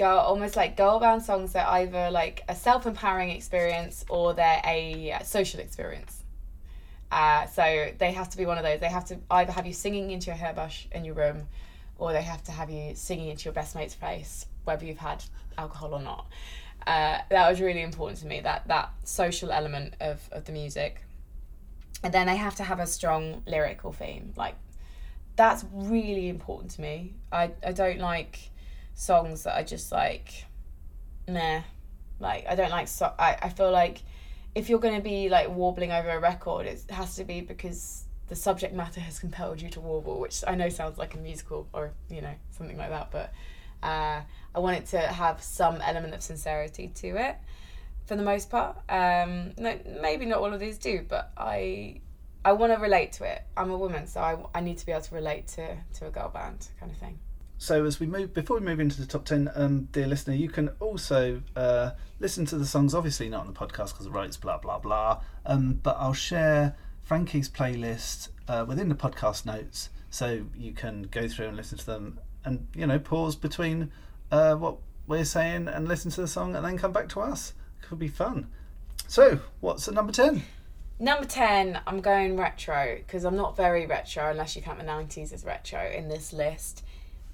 [0.00, 4.62] girl, almost like girl band songs are either like a self empowering experience or they're
[4.64, 6.24] a social experience.
[7.12, 8.80] Uh, so they have to be one of those.
[8.80, 11.46] They have to either have you singing into your hairbrush in your room
[11.98, 15.22] or they have to have you singing into your best mate's face, whether you've had
[15.58, 16.26] alcohol or not.
[16.86, 21.02] Uh, that was really important to me, that, that social element of, of the music.
[22.02, 24.32] And then they have to have a strong lyrical theme.
[24.34, 24.54] Like,
[25.36, 27.12] that's really important to me.
[27.30, 28.49] I, I don't like
[29.00, 30.44] songs that are just like,
[31.26, 31.62] meh.
[32.18, 34.02] Like, I don't like, so- I, I feel like
[34.54, 38.04] if you're going to be like warbling over a record, it has to be because
[38.28, 41.68] the subject matter has compelled you to warble, which I know sounds like a musical
[41.72, 43.32] or you know something like that, but
[43.82, 44.20] uh,
[44.54, 47.36] I want it to have some element of sincerity to it.
[48.06, 52.00] For the most part, um, no, maybe not all of these do, but I
[52.44, 53.42] I want to relate to it.
[53.56, 56.10] I'm a woman, so I, I need to be able to relate to to a
[56.10, 57.18] girl band kind of thing.
[57.60, 60.48] So as we move, before we move into the top ten, um, dear listener, you
[60.48, 62.94] can also uh, listen to the songs.
[62.94, 65.20] Obviously not on the podcast because the rights, blah blah blah.
[65.44, 71.28] Um, but I'll share Frankie's playlist uh, within the podcast notes, so you can go
[71.28, 73.92] through and listen to them, and you know pause between
[74.32, 77.52] uh, what we're saying and listen to the song, and then come back to us.
[77.82, 78.46] Could be fun.
[79.06, 80.44] So, what's at number ten?
[81.02, 85.32] Number 10, I'm going retro because I'm not very retro unless you count the 90s
[85.32, 86.84] as retro in this list.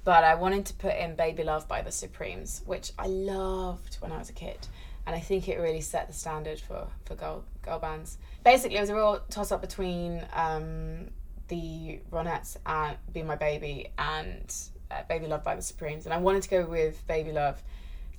[0.06, 4.12] But I wanted to put in Baby Love by the Supremes, which I loved when
[4.12, 4.68] I was a kid.
[5.04, 8.16] And I think it really set the standard for, for girl, girl bands.
[8.44, 11.08] Basically, it was a real toss up between um,
[11.48, 14.54] the Ronettes and Be My Baby and
[14.92, 16.04] uh, Baby Love by the Supremes.
[16.04, 17.60] And I wanted to go with Baby Love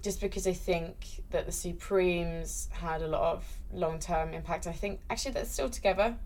[0.03, 4.67] just because I think that the Supremes had a lot of long term impact.
[4.67, 6.17] I think actually they're still together,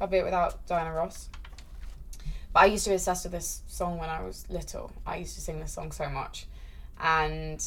[0.00, 1.28] albeit without Diana Ross.
[2.52, 4.92] But I used to be obsessed with this song when I was little.
[5.06, 6.46] I used to sing this song so much,
[7.00, 7.64] and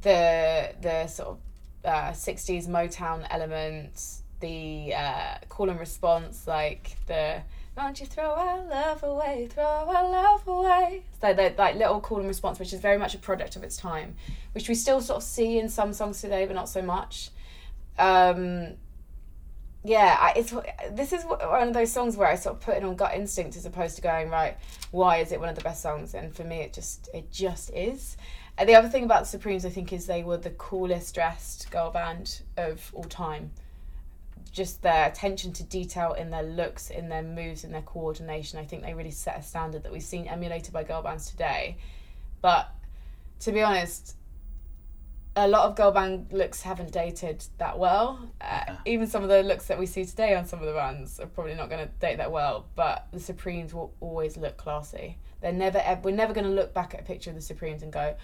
[0.00, 1.38] the the sort of
[1.84, 7.42] uh, 60s Motown elements, the uh, call and response, like the
[7.76, 11.02] don't you throw our love away, throw our love away.
[11.20, 13.76] So that like little call and response, which is very much a product of its
[13.76, 14.14] time,
[14.52, 17.30] which we still sort of see in some songs today, but not so much.
[17.98, 18.74] Um,
[19.84, 20.54] yeah, it's
[20.92, 23.56] this is one of those songs where I sort of put it on gut instinct
[23.56, 24.56] as opposed to going right.
[24.90, 26.14] Why is it one of the best songs?
[26.14, 28.16] And for me, it just it just is.
[28.58, 31.70] And the other thing about the Supremes, I think, is they were the coolest dressed
[31.70, 33.50] girl band of all time
[34.52, 38.58] just their attention to detail in their looks, in their moves, in their coordination.
[38.58, 41.78] I think they really set a standard that we've seen emulated by girl bands today.
[42.42, 42.70] But
[43.40, 44.16] to be honest,
[45.34, 48.30] a lot of girl band looks haven't dated that well.
[48.40, 51.18] Uh, even some of the looks that we see today on some of the runs
[51.18, 52.66] are probably not going to date that well.
[52.74, 55.18] But the Supremes will always look classy.
[55.40, 55.82] They're never.
[56.02, 58.14] We're never going to look back at a picture of the Supremes and go,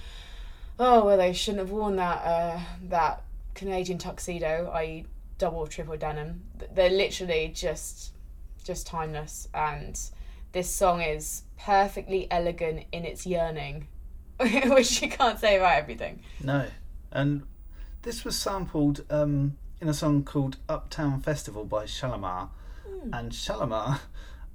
[0.79, 3.23] "Oh, well, they shouldn't have worn that uh, that
[3.55, 5.07] Canadian tuxedo," i.e.,
[5.39, 6.43] double triple denim.
[6.75, 8.13] They're literally just
[8.65, 9.99] just timeless and
[10.53, 13.87] this song is perfectly elegant in its yearning,
[14.41, 16.23] which you can't say about everything.
[16.43, 16.67] No.
[17.19, 17.43] And
[18.03, 22.51] this was sampled um, in a song called Uptown Festival by Shalamar.
[22.89, 23.19] Mm.
[23.19, 23.99] And Shalamar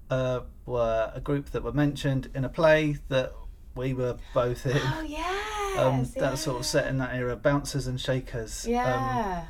[0.10, 3.34] uh, were a group that were mentioned in a play that
[3.76, 4.80] we were both in.
[4.82, 5.78] Oh, yeah.
[5.78, 8.66] Um, that sort of set in that era, Bouncers and Shakers.
[8.66, 9.42] Yeah.
[9.42, 9.48] Um,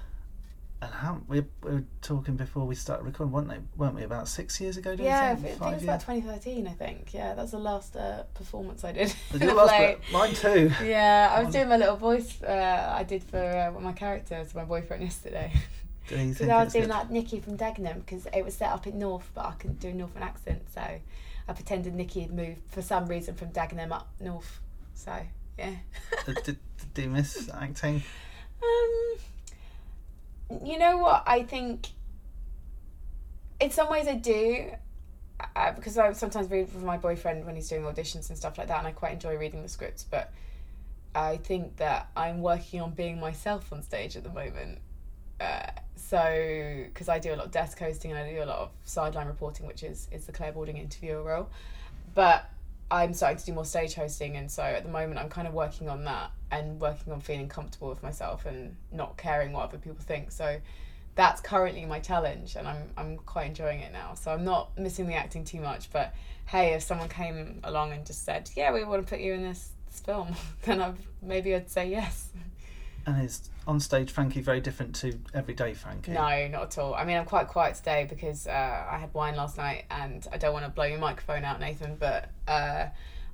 [0.83, 3.59] and how we, we were talking before we started recording, weren't they?
[3.77, 4.95] Weren't we about six years ago?
[4.99, 6.67] yeah, I think, it was about 2013.
[6.67, 7.13] I think.
[7.13, 9.15] Yeah, that's the last uh, performance I did.
[9.39, 9.97] Your last play.
[10.11, 10.71] Mine too.
[10.83, 12.41] Yeah, I was doing my little voice.
[12.43, 15.53] Uh, I did for uh, my character to my boyfriend yesterday.
[16.05, 16.91] Because I was doing good?
[16.91, 19.87] like Nikki from Dagenham because it was set up in North, but I couldn't do
[19.87, 24.09] a Northern accent, so I pretended Nikki had moved for some reason from Dagenham up
[24.19, 24.59] North.
[24.95, 25.13] So
[25.57, 25.75] yeah.
[26.25, 26.57] did, did,
[26.93, 28.03] did you miss acting?
[28.61, 29.15] Um
[30.63, 31.23] you know what?
[31.25, 31.87] I think
[33.59, 34.71] in some ways I do.
[35.55, 38.67] Uh, because I sometimes read with my boyfriend when he's doing auditions and stuff like
[38.67, 40.05] that, and I quite enjoy reading the scripts.
[40.09, 40.31] But
[41.15, 44.79] I think that I'm working on being myself on stage at the moment.
[45.39, 48.59] Uh, so, because I do a lot of desk hosting and I do a lot
[48.59, 51.49] of sideline reporting, which is is the Clare Balding interviewer role.
[52.13, 52.49] But
[52.91, 55.53] I'm starting to do more stage hosting, and so at the moment I'm kind of
[55.53, 59.77] working on that and working on feeling comfortable with myself and not caring what other
[59.77, 60.31] people think.
[60.31, 60.59] So
[61.15, 64.13] that's currently my challenge, and I'm I'm quite enjoying it now.
[64.15, 65.91] So I'm not missing the acting too much.
[65.91, 66.13] But
[66.45, 69.43] hey, if someone came along and just said, "Yeah, we want to put you in
[69.43, 72.29] this, this film," then I maybe I'd say yes.
[73.05, 76.11] And is on stage Frankie very different to everyday Frankie?
[76.11, 76.93] No, not at all.
[76.93, 80.37] I mean, I'm quite quiet today because uh, I had wine last night, and I
[80.37, 81.97] don't want to blow your microphone out, Nathan.
[81.99, 82.87] But uh,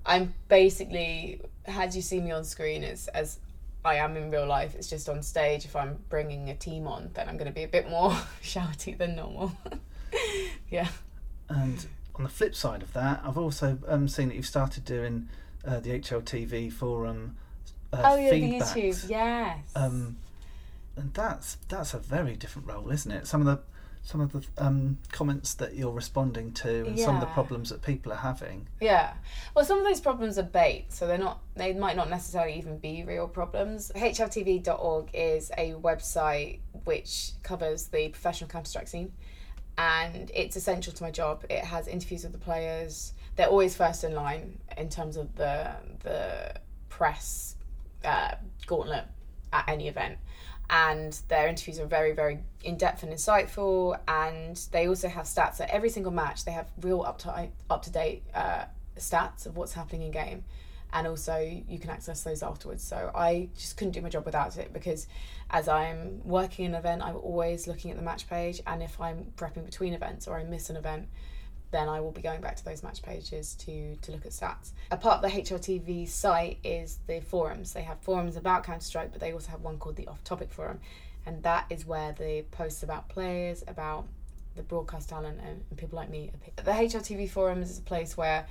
[0.06, 3.40] I'm basically, as you see me on screen, as as
[3.84, 4.76] I am in real life.
[4.76, 5.66] It's just on stage.
[5.66, 8.12] If I'm bringing a team on, then I'm going to be a bit more
[8.44, 9.54] shouty than normal.
[10.70, 10.90] yeah.
[11.48, 15.30] And on the flip side of that, I've also um, seen that you've started doing
[15.66, 17.38] uh, the HLTV forum
[17.94, 19.60] uh, oh, yeah, the YouTube, yes.
[19.76, 20.18] Um,
[20.96, 23.26] and that's that's a very different role, isn't it?
[23.26, 23.60] Some of the
[24.04, 27.06] some of the um, comments that you're responding to and yeah.
[27.06, 28.68] some of the problems that people are having.
[28.80, 29.14] Yeah.
[29.54, 31.42] Well, some of those problems are bait, so they're not.
[31.56, 33.92] They might not necessarily even be real problems.
[33.96, 39.12] HLTV.org is a website which covers the professional Counter Strike scene,
[39.78, 41.46] and it's essential to my job.
[41.50, 43.14] It has interviews with the players.
[43.36, 46.56] They're always first in line in terms of the the
[46.90, 47.56] press
[48.04, 48.36] uh,
[48.66, 49.06] gauntlet
[49.52, 50.18] at any event.
[50.72, 54.00] And their interviews are very, very in depth and insightful.
[54.08, 56.46] And they also have stats at every single match.
[56.46, 58.66] They have real up to up to date uh,
[59.00, 60.44] stats of what's happening in game,
[60.94, 62.84] and also you can access those afterwards.
[62.84, 65.08] So I just couldn't do my job without it because
[65.50, 69.32] as I'm working an event, I'm always looking at the match page, and if I'm
[69.38, 71.08] prepping between events or I miss an event,
[71.72, 74.72] then I will be going back to those match pages to to look at stats.
[74.92, 77.74] A part of the HLTV site is the forums.
[77.74, 80.52] They have forums about Counter Strike, but they also have one called the Off Topic
[80.52, 80.80] Forum,
[81.26, 84.08] and that is where the posts about players, about
[84.56, 86.32] the broadcast talent, and, and people like me.
[86.34, 86.54] appear.
[86.64, 88.48] The HLTV forums is a place where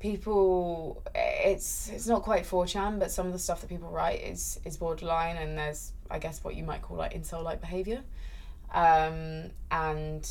[0.00, 4.60] people it's it's not quite 4chan but some of the stuff that people write is
[4.66, 8.02] is borderline and there's i guess what you might call like incel like behavior
[8.74, 10.28] um and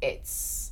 [0.00, 0.70] it's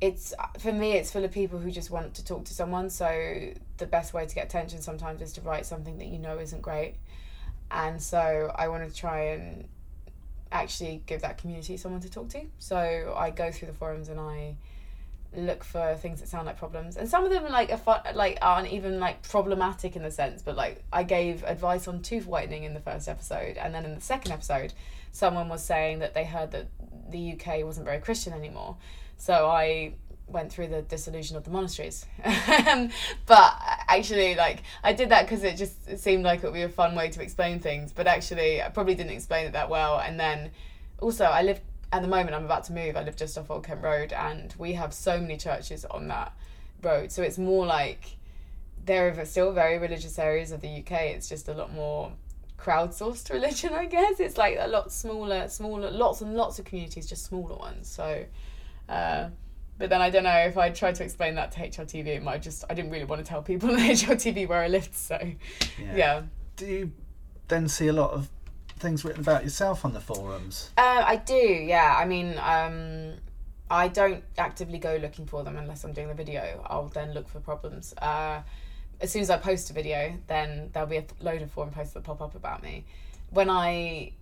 [0.00, 2.90] it's for me it's full of people who just want to talk to someone.
[2.90, 6.38] So the best way to get attention sometimes is to write something that you know
[6.38, 6.96] isn't great.
[7.70, 9.68] And so i want to try and
[10.52, 12.42] actually give that community someone to talk to.
[12.58, 14.56] So i go through the forums and i
[15.34, 16.96] look for things that sound like problems.
[16.96, 20.42] And some of them like are fun, like aren't even like problematic in the sense
[20.42, 23.56] but like i gave advice on tooth whitening in the first episode.
[23.56, 24.74] And then in the second episode
[25.10, 26.66] someone was saying that they heard that
[27.08, 28.76] the uk wasn't very christian anymore
[29.18, 29.92] so i
[30.28, 32.04] went through the dissolution of the monasteries
[33.26, 33.54] but
[33.88, 36.68] actually like i did that because it just it seemed like it would be a
[36.68, 40.18] fun way to explain things but actually i probably didn't explain it that well and
[40.18, 40.50] then
[41.00, 41.60] also i live
[41.92, 42.96] at the moment I'm about to move.
[42.96, 46.32] I live just off Old Kent Road, and we have so many churches on that
[46.82, 47.12] road.
[47.12, 48.16] So it's more like
[48.84, 50.92] there are still very religious areas of the UK.
[51.14, 52.12] It's just a lot more
[52.58, 54.20] crowdsourced religion, I guess.
[54.20, 57.88] It's like a lot smaller, smaller, lots and lots of communities, just smaller ones.
[57.88, 58.24] So,
[58.88, 59.28] uh,
[59.78, 62.42] but then I don't know if I tried to explain that to HLTV, it might
[62.42, 64.94] just I didn't really want to tell people in HLTV where I lived.
[64.94, 65.18] So,
[65.78, 65.96] yeah.
[65.96, 66.22] yeah.
[66.56, 66.92] Do you
[67.48, 68.28] then see a lot of
[68.78, 70.70] things written about yourself on the forums?
[70.76, 71.94] Uh, I do, yeah.
[71.98, 73.14] I mean, um,
[73.70, 76.64] I don't actively go looking for them unless I'm doing the video.
[76.66, 77.94] I'll then look for problems.
[77.98, 78.42] Uh,
[79.00, 81.92] as soon as I post a video, then there'll be a load of forum posts
[81.94, 82.84] that pop up about me.
[83.30, 84.12] When I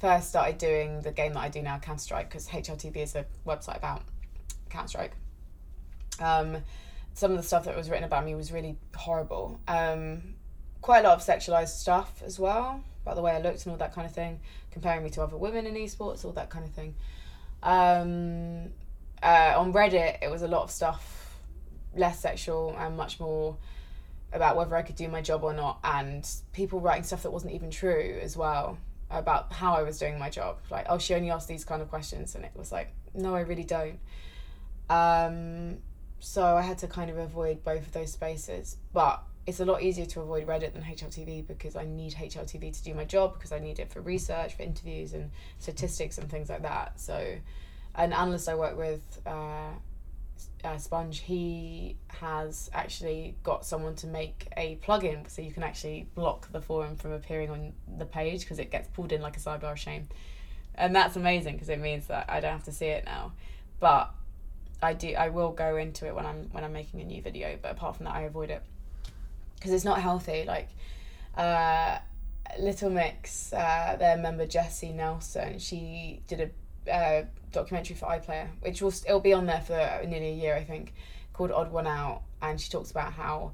[0.00, 3.26] first started doing the game that I do now, Counter Strike, because HLTV is a
[3.46, 4.02] website about
[4.74, 5.12] Counter Strike.
[6.20, 6.58] Um,
[7.14, 9.60] some of the stuff that was written about me was really horrible.
[9.68, 10.34] Um,
[10.82, 13.78] quite a lot of sexualized stuff as well about the way I looked and all
[13.78, 16.72] that kind of thing, comparing me to other women in esports, all that kind of
[16.72, 16.94] thing.
[17.62, 18.70] Um,
[19.22, 21.38] uh, on Reddit, it was a lot of stuff
[21.94, 23.56] less sexual and much more
[24.32, 27.52] about whether I could do my job or not, and people writing stuff that wasn't
[27.52, 28.78] even true as well
[29.10, 30.58] about how I was doing my job.
[30.70, 33.40] Like, oh, she only asked these kind of questions, and it was like, no, I
[33.40, 34.00] really don't.
[34.90, 35.78] Um,
[36.20, 39.82] so I had to kind of avoid both of those spaces, but it's a lot
[39.82, 43.52] easier to avoid Reddit than HLTV because I need HLTV to do my job because
[43.52, 46.98] I need it for research, for interviews, and statistics and things like that.
[46.98, 47.36] So,
[47.94, 49.72] an analyst I work with, uh,
[50.64, 56.08] uh, Sponge, he has actually got someone to make a plugin so you can actually
[56.14, 59.40] block the forum from appearing on the page because it gets pulled in like a
[59.40, 60.08] sidebar of shame,
[60.74, 63.32] and that's amazing because it means that I don't have to see it now.
[63.78, 64.10] But
[64.84, 67.58] I do, I will go into it when I'm when I'm making a new video.
[67.60, 68.62] But apart from that, I avoid it
[69.56, 70.44] because it's not healthy.
[70.46, 70.68] Like,
[71.36, 71.98] uh,
[72.58, 76.52] Little Mix, uh, their member Jesy Nelson, she did
[76.86, 80.54] a uh, documentary for iPlayer, which will it'll be on there for nearly a year,
[80.54, 80.92] I think,
[81.32, 83.52] called Odd One Out, and she talks about how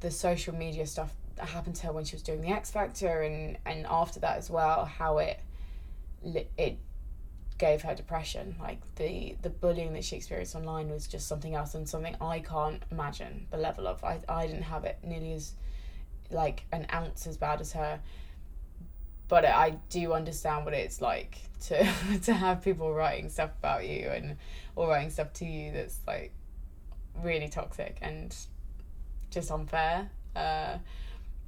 [0.00, 3.20] the social media stuff that happened to her when she was doing the X Factor,
[3.20, 5.38] and and after that as well, how it
[6.56, 6.78] it
[7.62, 8.56] gave her depression.
[8.60, 12.40] Like the the bullying that she experienced online was just something else and something I
[12.40, 14.02] can't imagine the level of.
[14.02, 15.52] I I didn't have it nearly as
[16.32, 18.00] like an ounce as bad as her.
[19.28, 21.88] But I do understand what it's like to
[22.24, 24.36] to have people writing stuff about you and
[24.74, 26.32] or writing stuff to you that's like
[27.22, 28.34] really toxic and
[29.30, 30.10] just unfair.
[30.34, 30.78] Uh,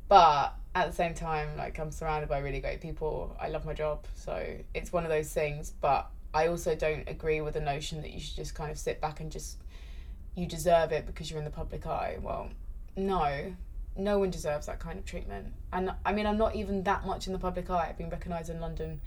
[0.08, 3.36] but at the same time, like I'm surrounded by really great people.
[3.40, 5.72] I love my job, so it's one of those things.
[5.80, 9.00] But I also don't agree with the notion that you should just kind of sit
[9.00, 9.58] back and just
[10.34, 12.18] you deserve it because you're in the public eye.
[12.20, 12.50] Well,
[12.96, 13.54] no,
[13.96, 15.52] no one deserves that kind of treatment.
[15.72, 17.86] And I mean, I'm not even that much in the public eye.
[17.88, 19.00] I've been recognised in London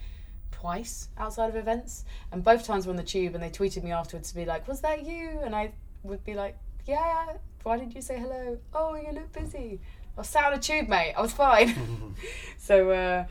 [0.51, 3.91] twice outside of events, and both times were on the tube, and they tweeted me
[3.91, 7.93] afterwards to be like, "Was that you?" And I would be like, "Yeah." Why did
[7.93, 8.57] you say hello?
[8.73, 9.81] Oh, you look busy.
[10.17, 11.13] I was sat on a tube, mate.
[11.15, 12.15] I was fine.
[12.57, 13.25] so, uh,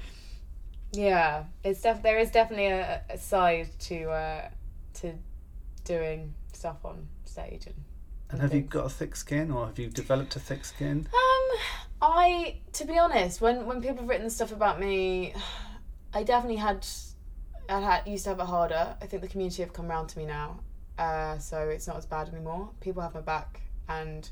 [0.92, 4.48] yeah, it's def- there is definitely a, a side to uh,
[4.94, 5.12] to
[5.84, 7.74] doing stuff on stage and.
[8.28, 8.64] And have things.
[8.64, 11.06] you got a thick skin, or have you developed a thick skin?
[11.12, 11.58] Um,
[12.02, 15.32] I, to be honest, when when people have written stuff about me,
[16.12, 16.84] I definitely had,
[17.68, 18.96] I had used to have it harder.
[19.00, 20.58] I think the community have come around to me now,
[20.98, 22.70] uh, so it's not as bad anymore.
[22.80, 24.28] People have my back, and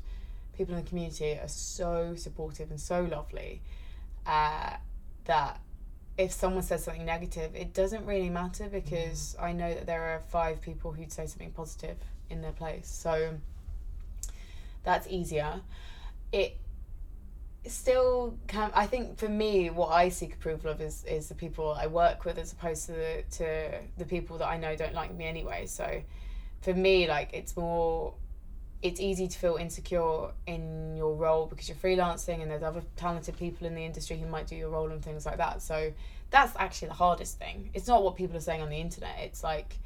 [0.57, 3.61] people in the community are so supportive and so lovely
[4.25, 4.71] uh,
[5.25, 5.59] that
[6.17, 10.21] if someone says something negative, it doesn't really matter because I know that there are
[10.29, 11.97] five people who'd say something positive
[12.29, 12.87] in their place.
[12.87, 13.35] So
[14.83, 15.61] that's easier.
[16.31, 16.57] It
[17.67, 21.71] still can I think for me what I seek approval of is is the people
[21.71, 25.13] I work with as opposed to the, to the people that I know don't like
[25.15, 25.65] me anyway.
[25.65, 26.01] So
[26.61, 28.13] for me like it's more
[28.81, 33.37] it's easy to feel insecure in your role because you're freelancing and there's other talented
[33.37, 35.61] people in the industry who might do your role and things like that.
[35.61, 35.91] So
[36.29, 37.69] that's actually the hardest thing.
[37.73, 39.15] It's not what people are saying on the internet.
[39.19, 39.77] It's like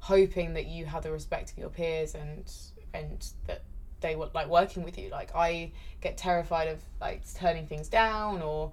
[0.00, 2.50] hoping that you have the respect of your peers and
[2.92, 3.62] and that
[4.00, 5.10] they were like working with you.
[5.10, 8.72] Like I get terrified of like turning things down or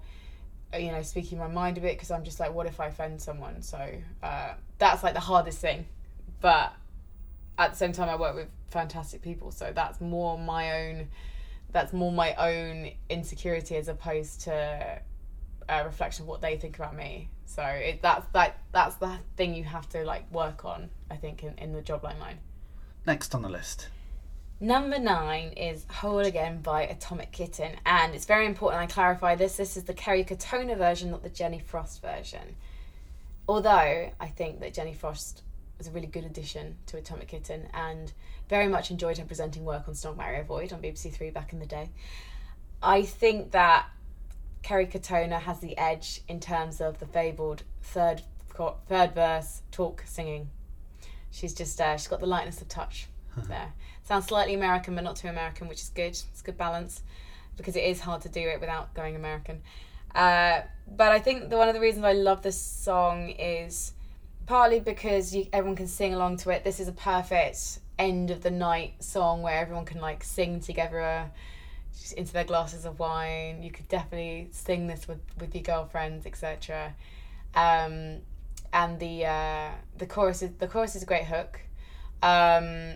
[0.76, 3.20] you know speaking my mind a bit because I'm just like, what if I offend
[3.20, 3.62] someone?
[3.62, 3.78] So
[4.22, 5.86] uh, that's like the hardest thing.
[6.40, 6.72] But
[7.58, 11.08] at the same time, I work with fantastic people, so that's more my own.
[11.70, 15.02] That's more my own insecurity as opposed to
[15.68, 17.28] a reflection of what they think about me.
[17.44, 20.88] So it that's that that's the thing you have to like work on.
[21.10, 22.38] I think in, in the Jobline line.
[23.06, 23.88] Next on the list.
[24.60, 29.56] Number nine is Whole Again by Atomic Kitten, and it's very important I clarify this.
[29.56, 32.56] This is the Kerry Katona version, not the Jenny Frost version.
[33.46, 35.42] Although I think that Jenny Frost
[35.78, 38.12] was a really good addition to Atomic Kitten, and
[38.48, 41.60] very much enjoyed her presenting work on Snog Marry Avoid on BBC Three back in
[41.60, 41.90] the day.
[42.82, 43.86] I think that
[44.62, 48.22] Kerry Katona has the edge in terms of the fabled third
[48.88, 50.50] third verse talk singing.
[51.30, 53.06] She's just uh, she's got the lightness of touch
[53.48, 53.72] there.
[54.04, 56.10] Sounds slightly American, but not too American, which is good.
[56.10, 57.02] It's good balance
[57.56, 59.62] because it is hard to do it without going American.
[60.14, 63.92] Uh, but I think the, one of the reasons I love this song is
[64.48, 66.64] partly because you, everyone can sing along to it.
[66.64, 71.30] This is a perfect end of the night song where everyone can like sing together
[72.16, 73.62] into their glasses of wine.
[73.62, 76.94] You could definitely sing this with, with your girlfriends, etc.
[77.54, 78.20] Um,
[78.72, 81.60] and the uh, the chorus is the chorus is a great hook.
[82.22, 82.94] Um,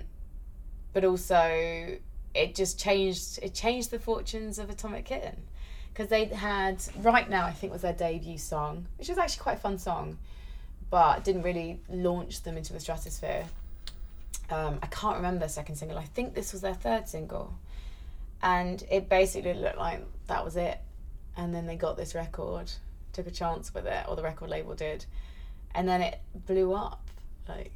[0.94, 1.98] but also
[2.34, 5.42] it just changed it changed the fortunes of Atomic Kitten
[5.92, 9.58] because they had right now I think was their debut song, which was actually quite
[9.58, 10.16] a fun song,
[10.92, 13.46] but didn't really launch them into the stratosphere.
[14.50, 15.96] Um, I can't remember their second single.
[15.96, 17.54] I think this was their third single,
[18.42, 20.78] and it basically looked like that was it.
[21.34, 22.70] And then they got this record,
[23.14, 25.06] took a chance with it, or the record label did,
[25.74, 27.08] and then it blew up.
[27.48, 27.72] Like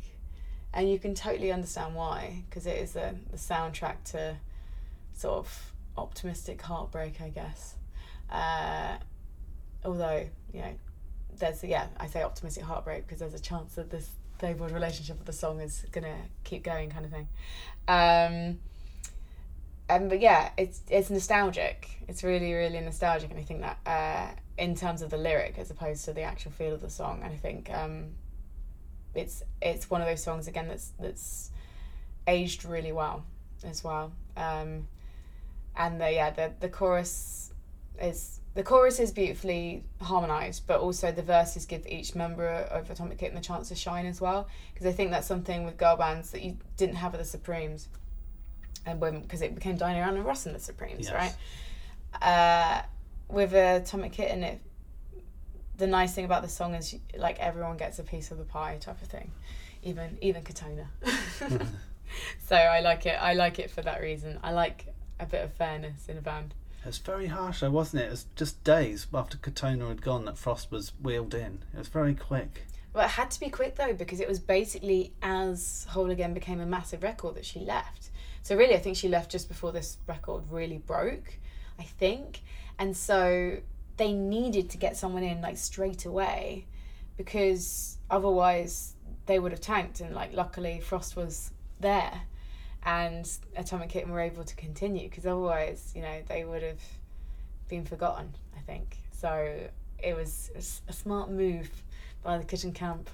[0.74, 4.36] and you can totally understand why because it is the, the soundtrack to
[5.14, 7.76] sort of optimistic heartbreak i guess
[8.30, 8.96] uh,
[9.84, 10.74] although you know
[11.38, 15.26] there's yeah i say optimistic heartbreak because there's a chance that this fabled relationship with
[15.26, 17.28] the song is gonna keep going kind of thing.
[17.88, 18.58] Um
[19.88, 21.88] and but yeah it's it's nostalgic.
[22.08, 23.30] It's really really nostalgic.
[23.30, 26.50] And i think that uh in terms of the lyric as opposed to the actual
[26.50, 28.06] feel of the song and i think um
[29.14, 31.50] it's it's one of those songs again that's that's
[32.26, 33.24] aged really well
[33.64, 34.12] as well.
[34.36, 34.88] Um,
[35.76, 37.52] and the yeah the the chorus
[38.00, 43.18] is the chorus is beautifully harmonized, but also the verses give each member of Atomic
[43.18, 44.48] Kitten the chance to shine as well.
[44.72, 47.88] Because I think that's something with girl bands that you didn't have with the Supremes,
[48.86, 51.12] and when because it became Diana and Ross and the Supremes, yes.
[51.12, 52.22] right?
[52.22, 52.82] Uh,
[53.28, 54.60] with Atomic Kitten, it
[55.76, 58.78] the nice thing about the song is like everyone gets a piece of the pie
[58.80, 59.30] type of thing,
[59.82, 60.86] even even Katona.
[62.46, 63.20] so I like it.
[63.20, 64.38] I like it for that reason.
[64.42, 64.86] I like
[65.20, 66.54] a bit of fairness in a band.
[66.86, 68.06] It's very harsh, though, wasn't it?
[68.06, 71.64] It was just days after Katona had gone that Frost was wheeled in.
[71.74, 72.66] It was very quick.
[72.94, 76.60] Well, it had to be quick though because it was basically as Whole Again became
[76.60, 78.10] a massive record that she left.
[78.40, 81.38] So really, I think she left just before this record really broke.
[81.78, 82.40] I think,
[82.78, 83.58] and so
[83.98, 86.64] they needed to get someone in like straight away
[87.18, 88.94] because otherwise
[89.26, 92.22] they would have tanked and like luckily frost was there
[92.86, 96.80] and atomic kitten were able to continue because otherwise you know they would have
[97.68, 99.68] been forgotten i think so
[99.98, 101.68] it was a smart move
[102.22, 103.10] by the kitten camp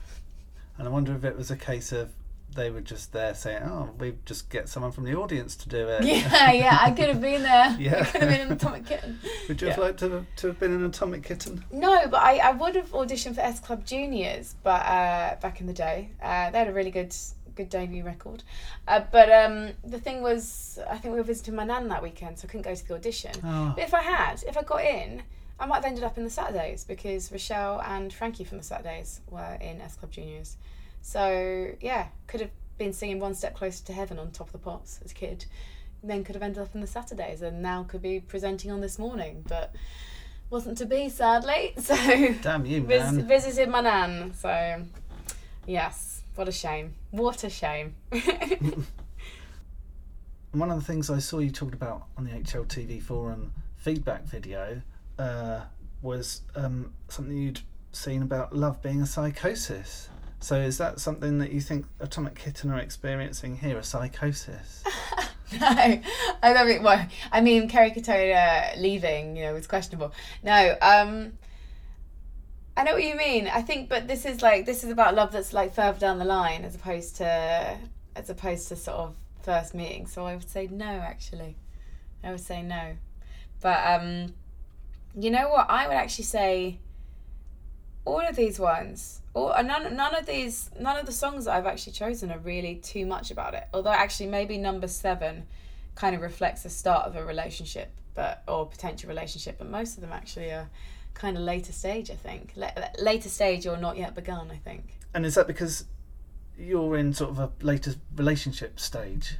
[0.79, 2.11] and i wonder if it was a case of
[2.55, 5.89] they were just there saying, "Oh, we just get someone from the audience to do
[5.89, 7.77] it." Yeah, yeah, I could have been there.
[7.81, 9.19] yeah, I could have been an atomic kitten.
[9.49, 9.75] Would you yeah.
[9.75, 11.65] have liked to, to have been an atomic kitten?
[11.73, 15.67] No, but I, I would have auditioned for S Club Juniors, but uh, back in
[15.67, 17.15] the day, uh, they had a really good
[17.55, 18.43] good debut record.
[18.89, 22.39] Uh, but um, the thing was, I think we were visiting my nan that weekend,
[22.39, 23.33] so I couldn't go to the audition.
[23.45, 23.73] Oh.
[23.75, 25.23] But if I had, if I got in.
[25.61, 29.21] I might have ended up in the Saturdays because Rochelle and Frankie from the Saturdays
[29.31, 30.57] were in S Club Juniors.
[31.03, 34.59] So yeah, could have been singing One Step Closer to Heaven on Top of the
[34.59, 35.45] Pops as a kid.
[36.03, 38.99] Then could have ended up in the Saturdays and now could be presenting on this
[38.99, 39.73] morning, but
[40.51, 41.75] wasn't to be sadly.
[41.81, 41.95] So
[42.43, 43.17] damn you, man.
[43.17, 44.35] Vis- visited my nan.
[44.35, 44.83] So
[45.67, 46.95] yes, what a shame.
[47.11, 47.95] What a shame.
[50.53, 54.83] One of the things I saw you talked about on the HLTV forum feedback video
[55.19, 55.61] uh,
[56.03, 57.61] was um, something you'd
[57.93, 60.09] seen about love being a psychosis.
[60.41, 64.83] So is that something that you think Atomic Kitten are experiencing here, a psychosis?
[65.61, 65.69] no,
[66.43, 66.83] I don't mean.
[66.83, 70.13] Well, I mean, Kerry Katona leaving, you know, was questionable.
[70.43, 71.33] No, um,
[72.77, 73.49] I know what you mean.
[73.49, 76.25] I think, but this is like this is about love that's like further down the
[76.25, 77.79] line, as opposed to
[78.17, 80.07] as opposed to sort of first meeting.
[80.07, 81.57] So I would say no, actually.
[82.25, 82.97] I would say no,
[83.61, 84.35] but um,
[85.19, 85.69] you know what?
[85.69, 86.79] I would actually say
[88.05, 91.67] all of these ones, or none none of these none of the songs that I've
[91.67, 93.65] actually chosen are really too much about it.
[93.75, 95.47] Although actually maybe number seven
[95.95, 100.01] kind of reflects the start of a relationship, but or potential relationship, but most of
[100.01, 100.71] them actually are
[101.15, 102.11] kind of later stage.
[102.11, 104.51] I think L- later stage or not yet begun.
[104.51, 104.99] I think.
[105.15, 105.85] And is that because
[106.59, 109.37] you're in sort of a later relationship stage?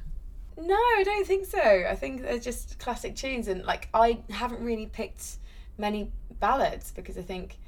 [0.57, 1.61] No, I don't think so.
[1.61, 5.37] I think they're just classic tunes, and like I haven't really picked
[5.79, 7.59] many ballads because I think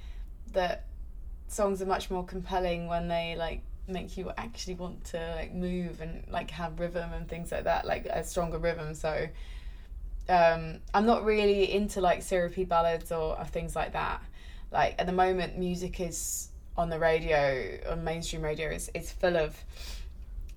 [0.52, 0.84] that
[1.48, 6.00] songs are much more compelling when they like make you actually want to like move
[6.00, 8.94] and like have rhythm and things like that, like a stronger rhythm.
[8.94, 9.28] So
[10.28, 14.22] um, I'm not really into like syrupy ballads or, or things like that.
[14.72, 19.36] Like at the moment, music is on the radio, on mainstream radio, is is full
[19.36, 19.56] of.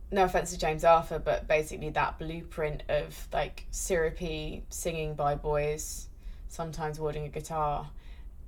[0.10, 6.08] No offense to James Arthur, but basically that blueprint of like syrupy singing by boys,
[6.48, 7.90] sometimes wielding a guitar,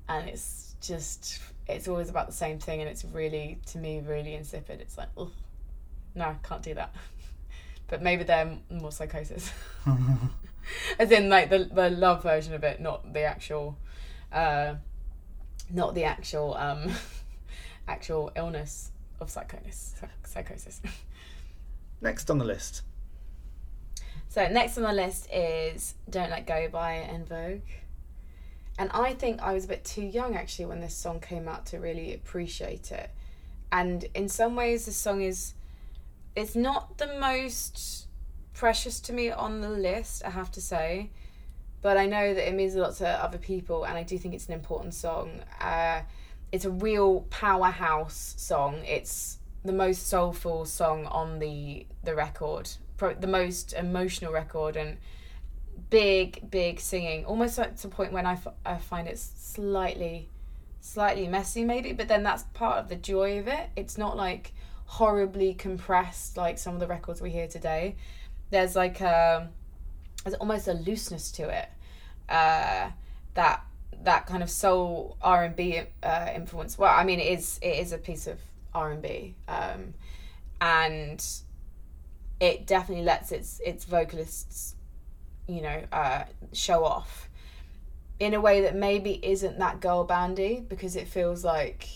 [0.08, 4.34] and it's just it's always about the same thing and it's really to me really
[4.34, 5.32] insipid it's like oh
[6.16, 6.94] no can't do that
[7.88, 9.52] but maybe they're more psychosis
[11.00, 13.78] as in like the, the love version of it not the actual
[14.32, 14.76] uh
[15.72, 16.92] not the actual um
[17.88, 19.96] actual illness of psychosis
[20.30, 20.82] psychosis.
[22.02, 22.84] Next on the list.
[24.30, 27.62] So next on the list is don't let go by En Vogue.
[28.78, 31.66] And I think I was a bit too young actually when this song came out
[31.68, 33.10] to really appreciate it.
[33.72, 35.54] And in some ways, the song is,
[36.36, 38.08] it's not the most
[38.60, 41.12] precious to me on the list, I have to say.
[41.82, 44.34] But I know that it means a lot to other people, and I do think
[44.34, 45.40] it's an important song.
[45.62, 46.02] Uh,
[46.52, 48.84] it's a real powerhouse song.
[48.86, 54.98] It's the most soulful song on the the record, the most emotional record, and
[55.90, 60.28] big, big singing, almost to the point when I, f- I find it slightly,
[60.82, 61.94] slightly messy, maybe.
[61.94, 63.70] But then that's part of the joy of it.
[63.78, 64.52] It's not like
[64.86, 67.96] horribly compressed like some of the records we hear today.
[68.52, 69.50] There's like a,
[70.24, 71.70] there's almost a looseness to it.
[72.28, 72.92] Uh,
[73.34, 73.64] that
[74.04, 76.78] that kind of soul R and B uh, influence.
[76.78, 78.40] Well, I mean, it is it is a piece of
[78.74, 79.94] R and B, um,
[80.62, 81.26] and
[82.40, 84.76] it definitely lets its its vocalists
[85.50, 86.24] you know, uh,
[86.54, 87.28] show off
[88.20, 91.88] in a way that maybe isn't that girl bandy because it feels like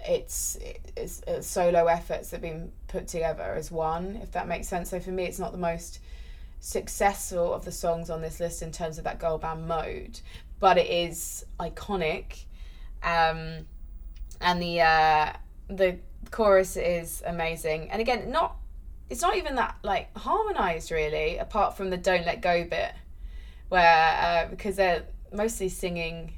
[0.00, 0.58] it's,
[0.96, 4.90] it's, it's solo efforts that have been put together as one, if that makes sense.
[4.90, 6.00] So for me, it's not the most
[6.60, 10.20] successful of the songs on this list in terms of that girl band mode,
[10.58, 12.44] but it is iconic.
[13.02, 13.66] Um,
[14.40, 15.32] and the uh,
[15.68, 15.98] the
[16.30, 17.90] chorus is amazing.
[17.90, 18.56] And again, not
[19.10, 22.92] it's not even that like harmonized really, apart from the "Don't Let Go" bit,
[23.68, 26.32] where uh, because they're mostly singing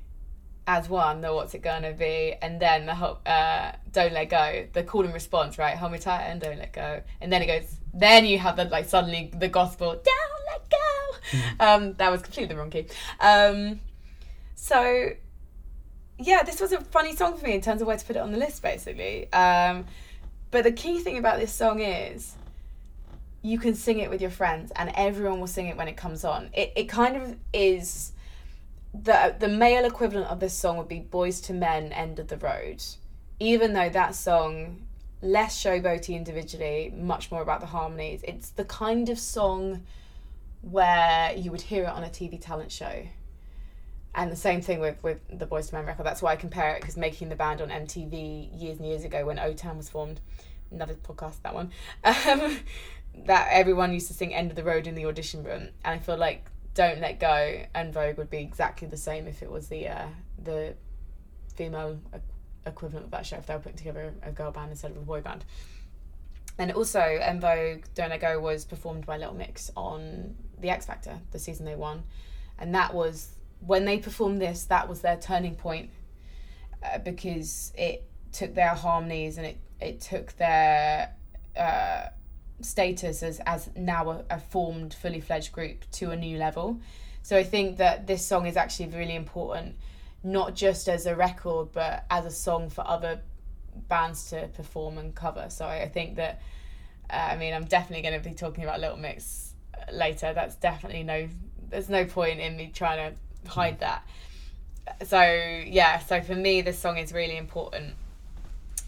[0.76, 4.66] as one, the "What's It Gonna Be," and then the whole uh, "Don't Let Go,"
[4.72, 5.76] the call and response, right?
[5.76, 7.76] Hold me tight and don't let go, and then it goes.
[7.92, 11.60] Then you have the like suddenly the gospel, "Don't let go." Mm.
[11.66, 12.86] Um, that was completely the wrong key.
[13.20, 13.80] Um,
[14.54, 15.10] so
[16.18, 18.20] yeah, this was a funny song for me in terms of where to put it
[18.20, 19.32] on the list, basically.
[19.32, 19.86] Um,
[20.50, 22.34] but the key thing about this song is
[23.42, 26.24] you can sing it with your friends and everyone will sing it when it comes
[26.24, 26.50] on.
[26.52, 28.12] It it kind of is
[28.93, 32.36] the the male equivalent of this song would be Boyz II Men End of the
[32.36, 32.82] Road.
[33.38, 34.86] Even though that song
[35.22, 38.22] less showboaty individually, much more about the harmonies.
[38.24, 39.82] It's the kind of song
[40.62, 43.07] where you would hear it on a TV talent show.
[44.14, 46.05] And the same thing with, with the Boyz II Men record.
[46.05, 49.24] That's why I compare it because making the band on MTV years and years ago
[49.24, 50.20] when O Town was formed,
[50.70, 51.70] another podcast that one.
[52.05, 52.59] Um,
[53.26, 55.99] that everyone used to sing "End of the Road" in the audition room, and I
[55.99, 56.47] feel like
[56.80, 60.06] "Don't Let Go" En Vogue would be exactly the same if it was the uh,
[60.42, 60.74] the
[61.54, 62.00] female
[62.64, 65.00] equivalent of that show if they were putting together a girl band instead of a
[65.00, 65.44] boy band.
[66.56, 70.86] And also, En Vogue "Don't Let Go" was performed by Little Mix on the X
[70.86, 72.02] Factor, the season they won,
[72.58, 74.64] and that was when they performed this.
[74.64, 75.90] That was their turning point
[76.82, 81.14] uh, because it took their harmonies and it it took their
[81.58, 82.06] uh,
[82.62, 86.80] status as as now a, a formed fully fledged group to a new level
[87.22, 89.76] So I think that this song is actually really important,
[90.22, 93.20] not just as a record, but as a song for other
[93.88, 95.46] bands to perform and cover.
[95.50, 96.40] So I, I think that,
[97.11, 99.52] uh, I mean, I'm definitely going to be talking about Little Mix
[99.92, 100.32] later.
[100.34, 101.28] That's definitely no,
[101.68, 104.06] there's no point in me trying to hide that.
[105.04, 107.94] So yeah, so for me, this song is really important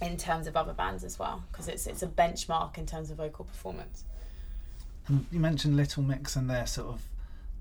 [0.01, 3.19] in terms of other bands as well because it's it's a benchmark in terms of
[3.19, 4.05] vocal performance.
[5.09, 7.03] And you mentioned Little Mix and their sort of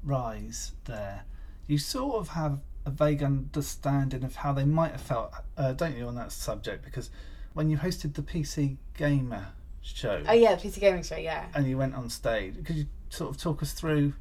[0.04, 1.24] rise there.
[1.68, 5.96] You sort of have a vague understanding of how they might have felt, uh, don't
[5.98, 6.84] you, on that subject?
[6.84, 7.10] Because
[7.54, 9.48] when you hosted the PC Gamer
[9.82, 11.18] show, Oh yeah, the PC gaming show.
[11.18, 11.46] Yeah.
[11.56, 14.14] and you went on stage, could you sort of talk us through,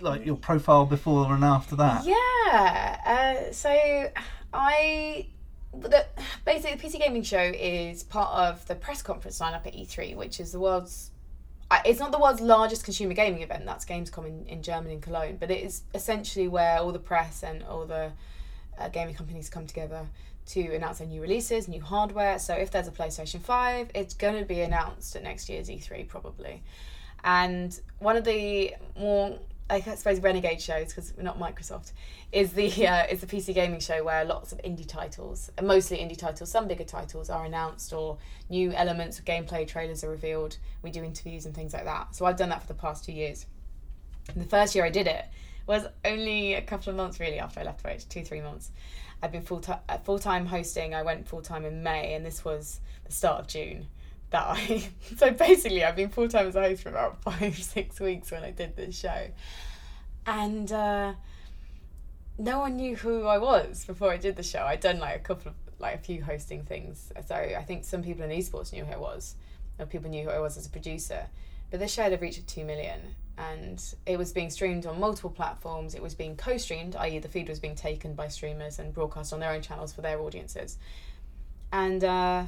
[0.00, 2.04] like your profile before and after that?
[2.04, 3.44] Yeah.
[3.48, 4.10] Uh, so
[4.52, 5.26] I.
[5.72, 6.06] The,
[6.44, 10.40] basically, the PC Gaming Show is part of the press conference lineup at E3, which
[10.40, 11.10] is the world's.
[11.84, 13.66] It's not the world's largest consumer gaming event.
[13.66, 17.42] That's Gamescom in, in Germany in Cologne, but it is essentially where all the press
[17.42, 18.12] and all the
[18.78, 20.06] uh, gaming companies come together
[20.46, 22.38] to announce their new releases, new hardware.
[22.38, 26.08] So if there's a PlayStation Five, it's going to be announced at next year's E3
[26.08, 26.62] probably.
[27.22, 29.38] And one of the more
[29.70, 31.92] I suppose renegade shows because we're not Microsoft
[32.32, 36.16] is the uh, is the PC gaming show where lots of indie titles, mostly indie
[36.16, 38.16] titles, some bigger titles are announced or
[38.48, 40.56] new elements of gameplay trailers are revealed.
[40.82, 42.14] We do interviews and things like that.
[42.14, 43.46] So I've done that for the past two years.
[44.32, 45.26] And the first year I did it
[45.66, 48.70] was only a couple of months really after I left Rage, two three months.
[49.22, 50.94] I've been full time full time hosting.
[50.94, 53.86] I went full time in May, and this was the start of June.
[54.30, 58.00] That I so basically I've been full time as a host for about five six
[58.00, 59.28] weeks when I did this show,
[60.26, 61.14] and uh,
[62.38, 64.64] no one knew who I was before I did the show.
[64.64, 68.02] I'd done like a couple of like a few hosting things, so I think some
[68.02, 69.36] people in esports knew who I was,
[69.78, 71.26] or people knew who I was as a producer.
[71.70, 73.00] But this show had reached two million,
[73.36, 75.94] and it was being streamed on multiple platforms.
[75.94, 79.40] It was being co-streamed, i.e., the feed was being taken by streamers and broadcast on
[79.40, 80.78] their own channels for their audiences.
[81.72, 82.44] And uh,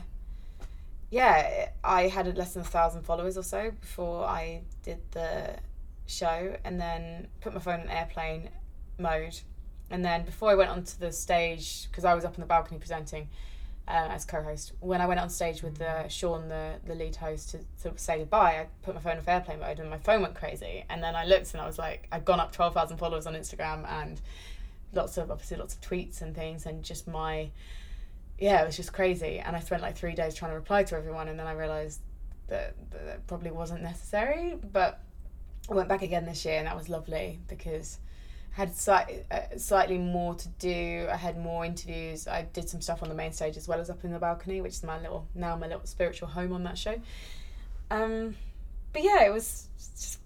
[1.10, 5.56] yeah, I had less than a thousand followers or so before I did the
[6.06, 8.50] show, and then put my phone in airplane
[8.98, 9.40] mode.
[9.90, 12.78] And then before I went onto the stage, because I was up on the balcony
[12.78, 13.28] presenting
[13.88, 17.56] uh, as co-host, when I went on stage with the Sean, the the lead host,
[17.82, 20.36] to of say goodbye, I put my phone in airplane mode, and my phone went
[20.36, 20.84] crazy.
[20.88, 23.34] And then I looked, and I was like, I'd gone up twelve thousand followers on
[23.34, 24.20] Instagram, and
[24.92, 27.50] lots of obviously lots of tweets and things, and just my
[28.40, 29.38] yeah, it was just crazy.
[29.38, 32.00] And I spent like three days trying to reply to everyone, and then I realized
[32.48, 34.56] that, that it probably wasn't necessary.
[34.72, 35.00] But
[35.70, 37.98] I went back again this year, and that was lovely because
[38.56, 41.06] I had slight, uh, slightly more to do.
[41.12, 42.26] I had more interviews.
[42.26, 44.62] I did some stuff on the main stage as well as up in the balcony,
[44.62, 46.96] which is my little now my little spiritual home on that show.
[47.90, 48.36] Um,
[48.94, 50.18] but yeah, it was just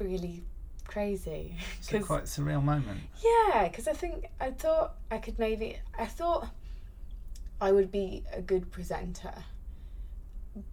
[0.00, 0.42] really
[0.88, 1.54] crazy.
[1.78, 3.00] It's a quite surreal moment.
[3.22, 5.78] Yeah, because I think I thought I could maybe.
[5.96, 6.48] I thought
[7.60, 9.34] I would be a good presenter,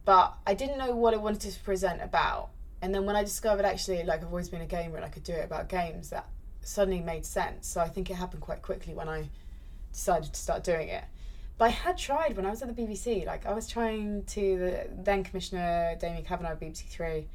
[0.05, 2.49] but I didn't know what I wanted to present about.
[2.81, 5.23] And then when I discovered actually, like I've always been a gamer and I could
[5.23, 6.27] do it about games, that
[6.61, 7.67] suddenly made sense.
[7.67, 9.29] So I think it happened quite quickly when I
[9.91, 11.03] decided to start doing it.
[11.57, 13.25] But I had tried when I was at the BBC.
[13.25, 17.27] Like I was trying to the then Commissioner Damian Kavanagh of BBC Three.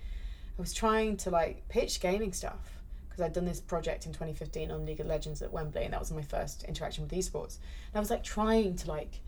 [0.57, 4.70] I was trying to like pitch gaming stuff because I'd done this project in 2015
[4.70, 7.59] on League of Legends at Wembley, and that was my first interaction with esports.
[7.88, 9.20] And I was like trying to like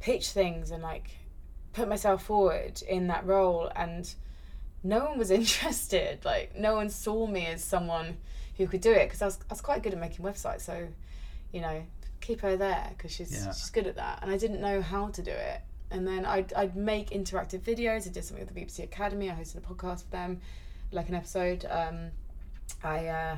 [0.00, 1.10] pitch things and like
[1.72, 4.12] put myself forward in that role, and
[4.82, 6.24] no one was interested.
[6.24, 8.16] Like no one saw me as someone
[8.56, 10.88] who could do it because I was I was quite good at making websites, so
[11.52, 11.82] you know
[12.20, 13.52] keep her there because she's Yeah.
[13.52, 15.60] she's good at that, and I didn't know how to do it.
[15.90, 18.06] And then I'd, I'd make interactive videos.
[18.06, 19.30] I did something with the BBC Academy.
[19.30, 20.42] I hosted a podcast for them,
[20.92, 21.64] like an episode.
[21.70, 22.10] Um,
[22.84, 23.36] I uh,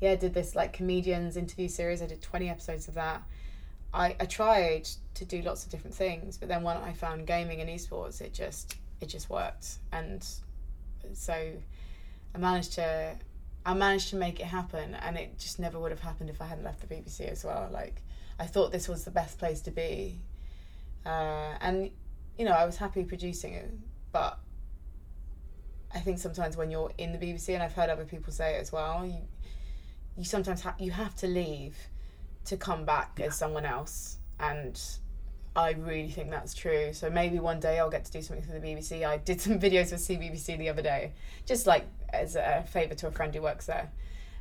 [0.00, 2.02] yeah did this like comedians interview series.
[2.02, 3.22] I did twenty episodes of that.
[3.96, 7.62] I, I tried to do lots of different things, but then when I found gaming
[7.62, 10.24] and esports, it just it just worked, and
[11.14, 11.52] so
[12.34, 13.16] I managed to
[13.64, 16.46] I managed to make it happen, and it just never would have happened if I
[16.46, 17.70] hadn't left the BBC as well.
[17.72, 18.02] Like
[18.38, 20.20] I thought this was the best place to be,
[21.06, 21.90] uh, and
[22.38, 23.72] you know I was happy producing it,
[24.12, 24.38] but
[25.94, 28.60] I think sometimes when you're in the BBC, and I've heard other people say it
[28.60, 29.22] as well, you
[30.18, 31.76] you sometimes ha- you have to leave
[32.46, 34.80] to come back as someone else, and
[35.54, 36.92] I really think that's true.
[36.92, 39.06] So maybe one day I'll get to do something for the BBC.
[39.06, 41.12] I did some videos for CBBC the other day,
[41.46, 43.90] just like as a favour to a friend who works there,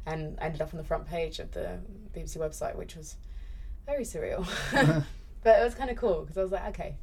[0.06, 1.80] and ended up on the front page of the
[2.16, 3.16] BBC website, which was
[3.86, 4.45] very surreal.
[5.43, 6.95] but it was kind of cool because I was like, okay,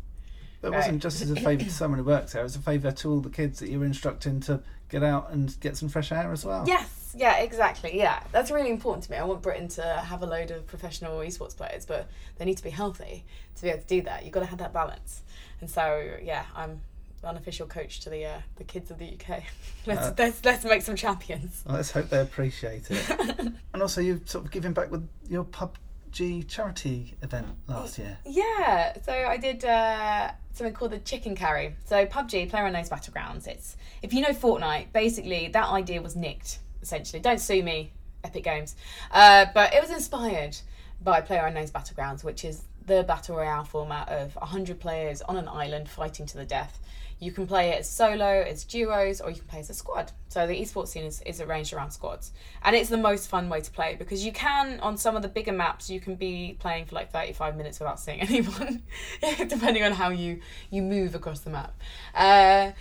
[0.60, 0.76] But it Right.
[0.78, 3.10] wasn't just as a favour to someone who works there, it was a favour to
[3.10, 6.30] all the kids that you were instructing to get out and get some fresh air
[6.32, 6.64] as well.
[6.66, 7.96] Yes, Yeah, exactly.
[7.96, 9.16] Yeah, that's really important to me.
[9.16, 12.62] I want Britain to have a load of professional esports players, but they need to
[12.62, 13.24] be healthy
[13.56, 14.24] to be able to do that.
[14.24, 15.22] You've got to have that balance.
[15.60, 16.80] And so, yeah, I'm
[17.22, 19.42] an unofficial coach to the uh, the kids of the UK.
[19.86, 21.62] let's, Uh, let's let's make some champions.
[21.66, 23.08] Well, let's hope they appreciate it.
[23.72, 28.18] and also, you've sort of giving back with your PUBG charity event last year.
[28.26, 31.76] Yeah, so I did uh, something called the chicken carry.
[31.84, 33.46] So PUBG, Player Unknown's Battlegrounds.
[33.46, 36.58] It's if you know Fortnite, basically that idea was nicked.
[36.82, 37.92] Essentially, don't sue me,
[38.24, 38.76] Epic Games.
[39.10, 40.56] Uh, but it was inspired
[41.02, 45.48] by Player Unknown's Battlegrounds, which is the battle royale format of 100 players on an
[45.48, 46.80] island fighting to the death.
[47.18, 50.10] You can play it as solo, as duos, or you can play as a squad.
[50.28, 52.32] So the esports scene is, is arranged around squads.
[52.64, 55.28] And it's the most fun way to play because you can, on some of the
[55.28, 58.82] bigger maps, you can be playing for like 35 minutes without seeing anyone,
[59.48, 61.78] depending on how you, you move across the map.
[62.12, 62.72] Uh,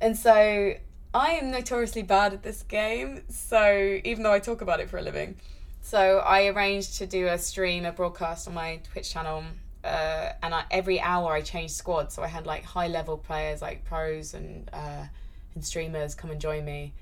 [0.00, 0.74] and so
[1.12, 4.98] I am notoriously bad at this game, so even though I talk about it for
[4.98, 5.36] a living.
[5.82, 9.44] So I arranged to do a stream, a broadcast on my Twitch channel
[9.82, 12.14] uh, and I, every hour I changed squads.
[12.14, 15.06] So I had like high level players, like pros and uh,
[15.54, 16.92] and streamers, come and join me,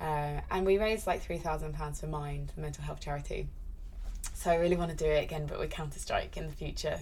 [0.00, 3.48] uh, and we raised like three thousand pounds for Mind, the mental health charity.
[4.34, 6.98] So I really want to do it again, but with Counter Strike in the future.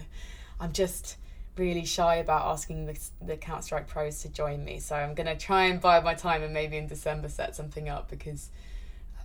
[0.59, 1.17] I'm just
[1.57, 4.79] really shy about asking the, the Counter Strike pros to join me.
[4.79, 8.09] So I'm gonna try and buy my time and maybe in December set something up
[8.09, 8.49] because,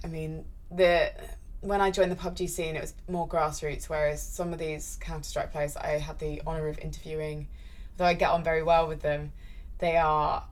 [0.04, 1.12] I mean the
[1.60, 5.28] when I joined the PUBG scene, it was more grassroots, whereas some of these Counter
[5.28, 7.48] Strike players I had the honour of interviewing,
[7.96, 9.32] though I get on very well with them,
[9.78, 10.44] they are,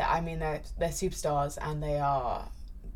[0.00, 2.48] I mean, they're they're superstars and they are,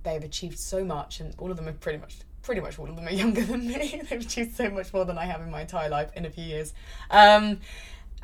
[0.05, 2.97] they've achieved so much, and all of them are pretty much pretty much all of
[2.97, 4.03] them are younger than me.
[4.09, 6.45] they've achieved so much more than I have in my entire life in a few
[6.45, 6.73] years,
[7.11, 7.61] um,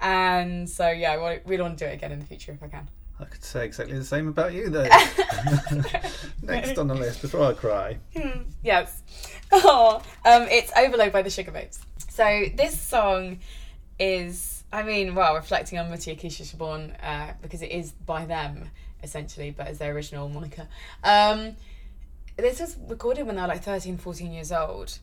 [0.05, 2.63] and so yeah, I wa- really want to do it again in the future if
[2.63, 2.89] I can.
[3.19, 4.83] I could say exactly the same about you, though.
[6.43, 7.99] Next on the list before I cry.
[8.63, 9.03] yes.
[9.51, 11.79] Oh, um, it's Overload by the Sugababes.
[12.11, 13.39] So this song
[13.99, 18.69] is, I mean, well, reflecting on Mutya Keisha Siobhan, uh, because it is by them,
[19.03, 20.67] essentially, but as their original moniker.
[21.03, 21.57] Um,
[22.37, 24.99] this was recorded when they were like 13, 14 years old.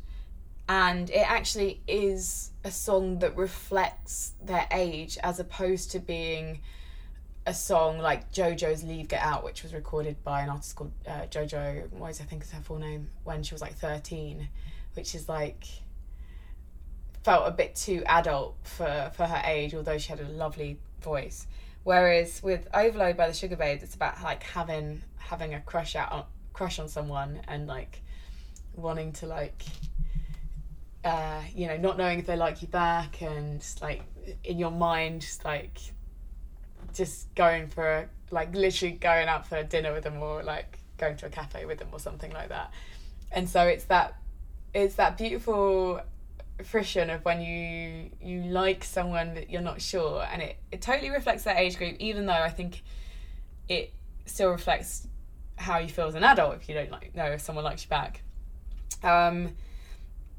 [0.72, 6.61] And it actually is a song that reflects their age as opposed to being
[7.45, 11.24] a song like JoJo's Leave Get Out, which was recorded by an artist called uh,
[11.30, 14.47] JoJo Moyes, I think is her full name, when she was like 13,
[14.93, 15.65] which is like
[17.26, 21.47] felt a bit too adult for, for her age, although she had a lovely voice.
[21.84, 26.24] Whereas with Overload by the Sugababes, it's about like having having a crush out on
[26.53, 28.01] crush on someone and like
[28.74, 29.65] wanting to like
[31.04, 34.04] uh, you know, not knowing if they like you back and like
[34.43, 35.80] in your mind just like
[36.93, 41.26] just going for like literally going out for dinner with them or like going to
[41.26, 42.72] a cafe with them or something like that.
[43.32, 44.16] And so it's that
[44.74, 46.02] it's that beautiful
[46.64, 50.26] friction of when you you like someone that you're not sure.
[50.32, 52.84] And it, it totally reflects that age group even though i think
[53.68, 53.93] it
[54.26, 55.08] still reflects
[55.56, 57.89] how you feel as an adult if you don't like know if someone likes you
[57.89, 58.22] back.
[59.04, 59.56] Um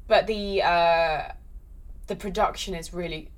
[0.07, 1.31] but the uh
[2.07, 3.29] the production is really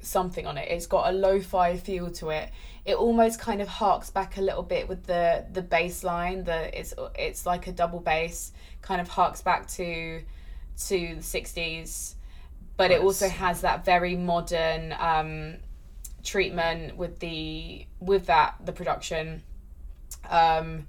[0.00, 0.68] something on it.
[0.70, 2.50] It's got a lo-fi feel to it.
[2.84, 6.44] It almost kind of harks back a little bit with the the bass line.
[6.44, 10.22] The it's it's like a double bass, kind of harks back to
[10.86, 12.14] to the sixties,
[12.76, 15.56] but it also has that very modern um,
[16.24, 19.42] treatment with the with that the production.
[20.30, 20.86] Um,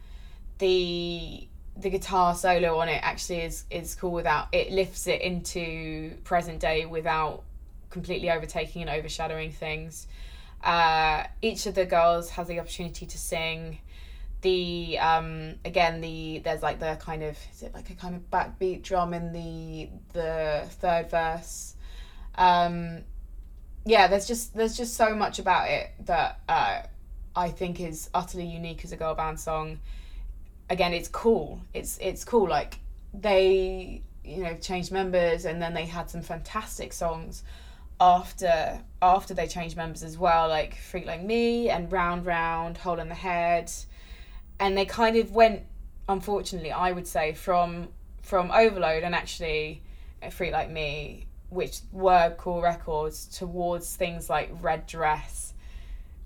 [0.59, 1.48] the
[1.79, 6.59] the guitar solo on it actually is is cool without it lifts it into present
[6.59, 7.43] day without
[7.89, 10.07] completely overtaking and overshadowing things.
[10.63, 13.79] Uh, each of the girls has the opportunity to sing.
[14.41, 18.29] The um, again the there's like the kind of is it like a kind of
[18.31, 21.75] backbeat drum in the the third verse.
[22.35, 23.03] Um,
[23.85, 26.81] yeah, there's just there's just so much about it that uh,
[27.35, 29.79] I think is utterly unique as a girl band song.
[30.69, 31.61] Again, it's cool.
[31.73, 32.47] It's it's cool.
[32.47, 32.79] Like
[33.13, 37.43] they you know changed members and then they had some fantastic songs
[37.99, 42.99] after after they changed members as well like freak like me and round round hole
[42.99, 43.71] in the head
[44.59, 45.63] and they kind of went
[46.07, 47.87] unfortunately i would say from
[48.21, 49.81] from overload and actually
[50.21, 55.53] uh, freak like me which were cool records towards things like red dress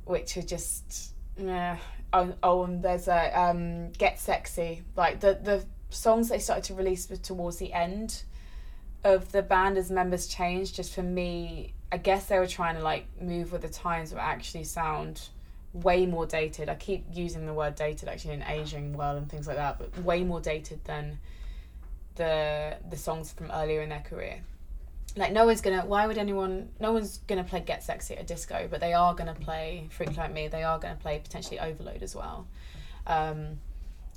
[0.06, 1.78] which are just yeah
[2.14, 6.74] oh, oh and there's a um get sexy like the the songs they started to
[6.74, 8.24] release towards the end
[9.03, 12.82] of the band as members changed just for me i guess they were trying to
[12.82, 15.30] like move with the times but actually sound
[15.74, 16.70] way more dated.
[16.70, 19.97] I keep using the word dated actually in aging well and things like that, but
[20.03, 21.20] way more dated than
[22.16, 24.41] the the songs from earlier in their career.
[25.16, 25.86] Like no one's gonna.
[25.86, 26.70] Why would anyone?
[26.80, 30.18] No one's gonna play Get Sexy at a disco, but they are gonna play Freak
[30.18, 30.47] Like Me.
[30.47, 32.47] They are gonna play potentially Overload as well.
[33.05, 33.59] Um,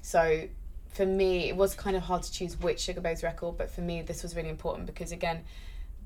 [0.00, 0.48] so
[0.90, 4.00] for me, it was kind of hard to choose which Sugababes record, but for me,
[4.00, 5.44] this was really important because again,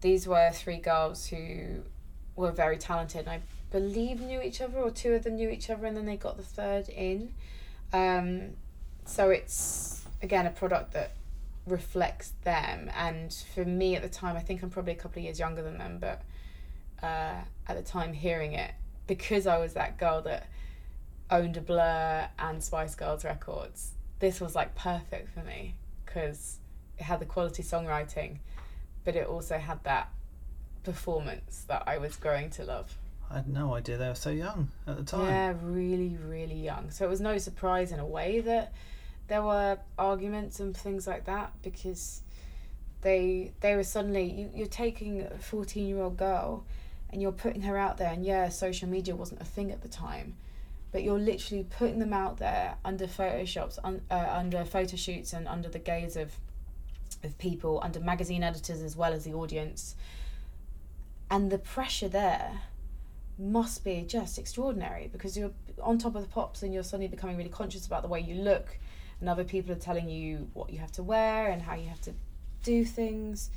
[0.01, 1.83] these were three girls who
[2.35, 3.21] were very talented.
[3.21, 6.07] And I believe knew each other, or two of them knew each other, and then
[6.07, 7.33] they got the third in.
[7.93, 8.55] Um,
[9.05, 11.13] so it's again a product that
[11.71, 12.91] reflects them.
[12.95, 15.63] And for me at the time, I think I'm probably a couple of years younger
[15.63, 16.23] than them, but
[17.03, 18.73] uh, at the time hearing it,
[19.07, 20.49] because I was that girl that
[21.31, 26.59] owned a Blur and Spice Girls records, this was like perfect for me because
[26.99, 28.39] it had the quality songwriting,
[29.05, 30.11] but it also had that
[30.83, 32.97] performance that I was growing to love.
[33.31, 35.27] I had no idea they were so young at the time.
[35.27, 36.91] Yeah, really, really young.
[36.91, 38.73] So it was no surprise in a way that
[39.31, 42.21] there were arguments and things like that because
[43.01, 46.65] they they were suddenly you, you're taking a 14 year old girl
[47.11, 49.89] and you're putting her out there and yeah social media wasn't a thing at the
[49.89, 50.37] time
[50.93, 55.49] but you're literally putting them out there under photoshops un, uh, under photo shoots and
[55.49, 56.35] under the gaze of
[57.23, 59.95] of people under magazine editors as well as the audience.
[61.31, 62.63] And the pressure there
[63.39, 65.53] must be just extraordinary because you're
[65.83, 68.35] on top of the pops and you're suddenly becoming really conscious about the way you
[68.35, 68.79] look
[69.21, 72.01] and other people are telling you what you have to wear and how you have
[72.01, 72.13] to
[72.63, 73.51] do things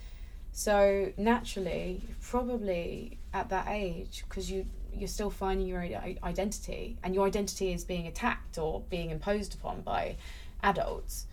[0.51, 5.82] so naturally probably at that age because you you're still finding your
[6.24, 10.16] identity and your identity is being attacked or being imposed upon by
[10.61, 11.26] adults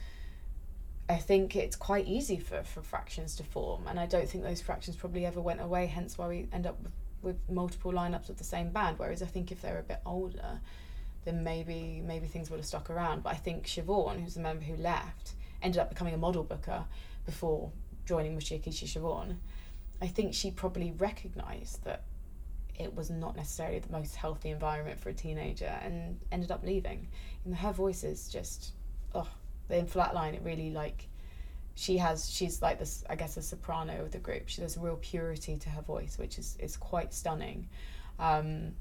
[1.10, 4.60] I think it's quite easy for, for fractions to form, and I don't think those
[4.60, 5.86] fractions probably ever went away.
[5.86, 8.96] Hence, why we end up with, with multiple lineups of the same band.
[8.96, 10.60] Whereas I think if they're a bit older,
[11.24, 13.22] then maybe maybe things would have stuck around.
[13.22, 16.84] But I think Siobhan, who's the member who left, ended up becoming a model booker
[17.26, 17.70] before
[18.06, 19.36] joining Mutya Keisha Siobhan.
[20.02, 22.04] I think she probably recognised that
[22.78, 27.08] it was not necessarily the most healthy environment for a teenager and ended up leaving.
[27.44, 28.72] And her voice is just,
[29.14, 29.28] oh,
[29.68, 31.06] in Flatline, it really like
[31.74, 34.48] she has she's like this I guess a soprano of the group.
[34.48, 37.68] She has a real purity to her voice, which is is quite stunning.
[38.18, 38.72] Um,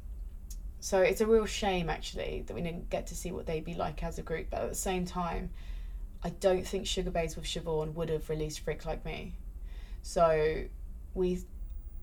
[0.79, 3.73] so it's a real shame actually that we didn't get to see what they'd be
[3.73, 4.47] like as a group.
[4.49, 5.49] But at the same time,
[6.23, 9.33] I don't think Sugababes with Siobhan would have released Freak Like Me.
[10.01, 10.63] So
[11.13, 11.41] we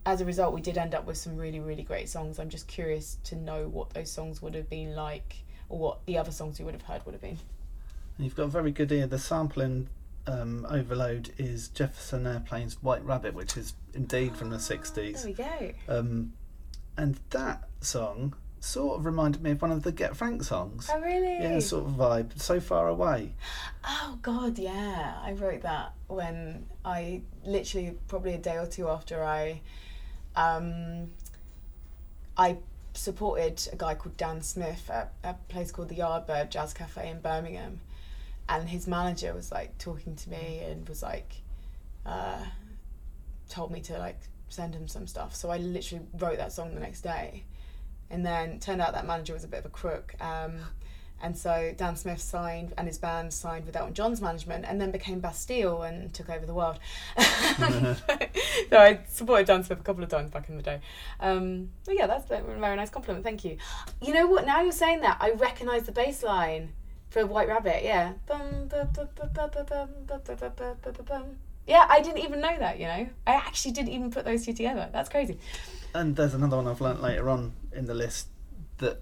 [0.04, 2.38] as a result we did end up with some really, really great songs.
[2.38, 5.36] I'm just curious to know what those songs would have been like
[5.68, 7.38] or what the other songs we would have heard would have been.
[8.18, 9.06] You've got a very good ear.
[9.06, 9.88] The sampling
[10.26, 14.94] um, overload is Jefferson Airplane's White Rabbit, which is indeed from the 60s.
[14.94, 15.72] There we go.
[15.88, 16.32] Um,
[16.96, 20.90] and that song sort of reminded me of one of the Get Frank songs.
[20.92, 21.34] Oh, really?
[21.34, 22.40] Yeah, sort of vibe.
[22.40, 23.34] So far away.
[23.84, 25.14] Oh, God, yeah.
[25.22, 29.60] I wrote that when I literally, probably a day or two after I.
[30.34, 31.10] Um,
[32.36, 32.58] I
[32.92, 37.20] supported a guy called Dan Smith at a place called the Yardbird Jazz Cafe in
[37.20, 37.80] Birmingham
[38.48, 41.36] and his manager was like talking to me and was like
[42.04, 42.44] uh,
[43.48, 46.80] told me to like send him some stuff so i literally wrote that song the
[46.80, 47.42] next day
[48.10, 50.60] and then turned out that manager was a bit of a crook um,
[51.22, 54.90] and so Dan Smith signed and his band signed with Elton John's management and then
[54.90, 56.78] became Bastille and took over the world.
[57.18, 57.96] so
[58.72, 60.80] I supported Dan Smith a couple of times back in the day.
[61.20, 63.24] Um, but yeah, that's a very nice compliment.
[63.24, 63.56] Thank you.
[64.02, 64.44] You know what?
[64.44, 66.72] Now you're saying that, I recognise the bass line.
[67.08, 68.14] For White Rabbit, yeah.
[71.66, 73.08] Yeah, I didn't even know that, you know.
[73.26, 74.88] I actually didn't even put those two together.
[74.92, 75.38] That's crazy.
[75.96, 78.28] And there's another one I've learnt later on in the list
[78.78, 79.00] that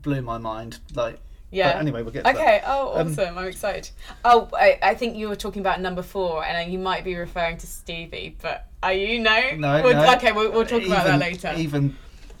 [0.00, 0.80] blew my mind.
[0.92, 1.20] Like,
[1.52, 1.72] yeah.
[1.72, 2.60] But anyway, we'll get okay.
[2.66, 3.28] Oh, awesome!
[3.28, 3.90] Um, I'm excited.
[4.24, 7.56] Oh, I, I think you were talking about number four, and you might be referring
[7.58, 8.36] to Stevie.
[8.42, 9.54] But are you no?
[9.56, 9.82] No.
[9.82, 10.12] We'll, no.
[10.14, 11.54] Okay, we'll, we'll talk even, about that later.
[11.56, 11.96] Even.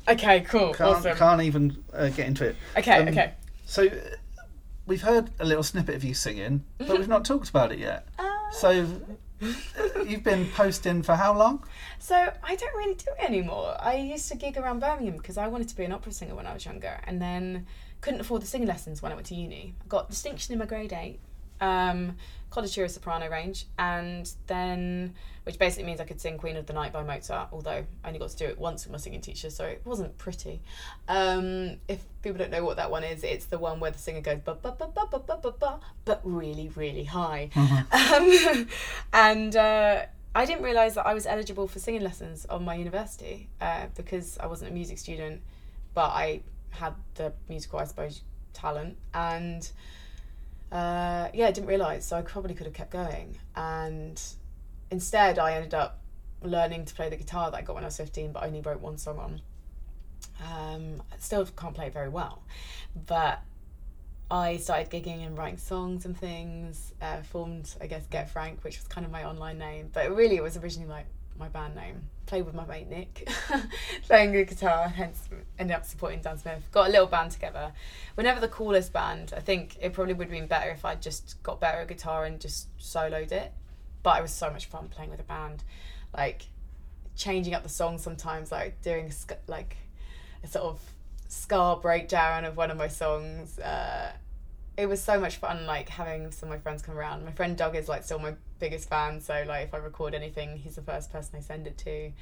[0.08, 0.40] Okay.
[0.40, 0.74] Cool.
[0.74, 1.16] Can't, awesome.
[1.16, 2.56] Can't even uh, get into it.
[2.76, 2.98] Okay.
[2.98, 3.34] Um, okay.
[3.64, 3.88] So
[4.86, 8.08] we've heard a little snippet of you singing, but we've not talked about it yet.
[8.18, 8.24] Uh...
[8.50, 8.86] So
[10.06, 11.64] you've been posting for how long?
[11.98, 13.76] So I don't really do it anymore.
[13.80, 16.46] I used to gig around Birmingham because I wanted to be an opera singer when
[16.46, 17.66] I was younger, and then
[18.00, 19.74] couldn't afford the singing lessons when I went to uni.
[19.82, 21.20] I got distinction in my grade eight,
[21.60, 22.16] um,
[22.50, 26.92] Coloratura soprano range, and then which basically means I could sing Queen of the Night
[26.92, 29.64] by Mozart, although I only got to do it once with my singing teacher, so
[29.64, 30.60] it wasn't pretty.
[31.08, 34.20] Um, if people don't know what that one is, it's the one where the singer
[34.20, 38.54] goes ba ba ba ba ba ba ba, ba but really really high, mm-hmm.
[38.54, 38.68] um,
[39.12, 39.56] and.
[39.56, 40.02] Uh,
[40.34, 44.38] I didn't realise that I was eligible for singing lessons on my university uh, because
[44.38, 45.40] I wasn't a music student,
[45.94, 48.22] but I had the musical, I suppose,
[48.52, 48.96] talent.
[49.14, 49.68] And
[50.70, 53.38] uh, yeah, I didn't realise, so I probably could have kept going.
[53.56, 54.20] And
[54.90, 56.00] instead, I ended up
[56.42, 58.80] learning to play the guitar that I got when I was 15, but only wrote
[58.80, 59.40] one song on.
[60.40, 62.42] Um, still can't play it very well,
[63.06, 63.40] but
[64.30, 66.92] I started gigging and writing songs and things.
[67.00, 70.36] Uh, formed, I guess, Get Frank, which was kind of my online name, but really
[70.36, 71.06] it was originally like
[71.38, 72.02] my band name.
[72.26, 73.28] Played with my mate Nick,
[74.02, 75.28] playing the guitar, hence
[75.58, 76.62] ended up supporting Dan Smith.
[76.72, 77.72] Got a little band together.
[78.16, 79.32] We're never the coolest band.
[79.34, 82.24] I think it probably would have been better if I just got better at guitar
[82.24, 83.52] and just soloed it.
[84.02, 85.64] But it was so much fun playing with a band,
[86.14, 86.42] like
[87.16, 89.12] changing up the song sometimes, like doing
[89.46, 89.76] like
[90.44, 90.80] a sort of
[91.28, 93.58] ska breakdown of one of my songs.
[93.58, 94.12] Uh,
[94.78, 97.24] it was so much fun, like having some of my friends come around.
[97.24, 100.56] My friend Doug is like still my biggest fan, so like if I record anything,
[100.56, 102.12] he's the first person I send it to.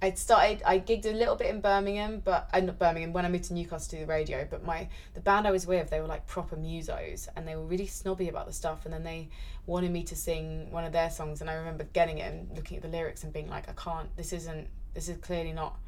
[0.00, 0.62] I started.
[0.64, 3.54] I gigged a little bit in Birmingham, but uh, not Birmingham when I moved to
[3.54, 4.48] Newcastle to do the radio.
[4.50, 7.66] But my the band I was with, they were like proper musos, and they were
[7.66, 8.86] really snobby about the stuff.
[8.86, 9.28] And then they
[9.66, 12.78] wanted me to sing one of their songs, and I remember getting it and looking
[12.78, 14.14] at the lyrics and being like, I can't.
[14.16, 14.68] This isn't.
[14.94, 15.78] This is clearly not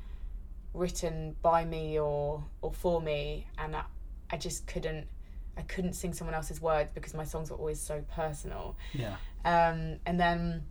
[0.74, 3.84] written by me or or for me, and I,
[4.30, 5.07] I just couldn't.
[5.57, 8.76] I couldn't sing someone else's words because my songs were always so personal.
[8.92, 9.16] Yeah.
[9.44, 10.64] Um, and then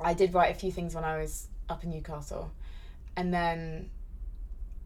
[0.00, 2.52] I did write a few things when I was up in Newcastle,
[3.16, 3.90] and then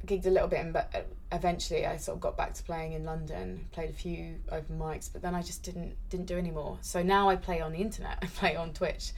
[0.06, 1.00] gigged a little bit in, but uh,
[1.32, 5.10] eventually I sort of got back to playing in London, played a few open mics,
[5.12, 6.78] but then I just didn't didn't do any more.
[6.80, 8.18] So now I play on the internet.
[8.22, 9.12] I play on Twitch.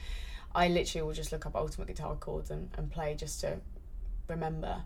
[0.53, 3.57] I literally will just look up ultimate guitar chords and, and play just to
[4.27, 4.83] remember.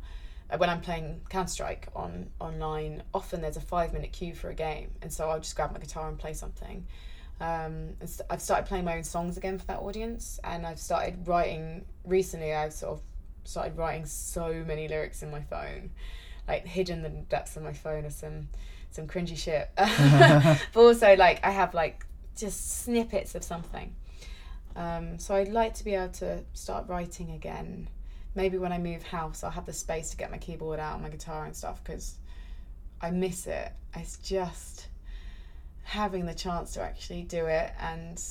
[0.50, 4.50] Uh, when I'm playing Counter Strike on online, often there's a five minute queue for
[4.50, 6.86] a game, and so I'll just grab my guitar and play something.
[7.42, 7.96] Um,
[8.30, 12.54] I've started playing my own songs again for that audience, and I've started writing recently.
[12.54, 13.02] I've sort of
[13.44, 15.90] started writing so many lyrics in my phone,
[16.48, 18.48] like hidden in the depths of my phone are some
[18.92, 19.70] some cringy shit.
[19.76, 22.06] but also like I have like
[22.38, 23.96] just snippets of something.
[24.76, 27.88] Um, so I'd like to be able to start writing again
[28.36, 31.04] maybe when I move house, I'll have the space to get my keyboard out and
[31.04, 32.16] my guitar and stuff because
[33.02, 33.72] I miss it.
[33.96, 34.88] It's just
[35.84, 38.22] having the chance to actually do it, and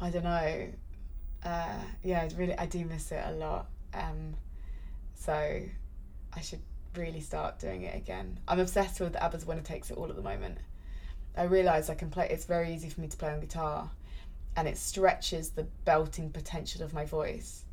[0.00, 0.68] I don't know.
[1.44, 3.66] Uh, yeah, I really, I do miss it a lot.
[3.92, 4.34] Um,
[5.14, 6.62] so I should
[6.96, 8.38] really start doing it again.
[8.48, 10.58] I'm obsessed with ABBA's Winner Takes It All at the moment.
[11.36, 12.28] I realise I can play.
[12.30, 13.90] It's very easy for me to play on guitar,
[14.56, 17.63] and it stretches the belting potential of my voice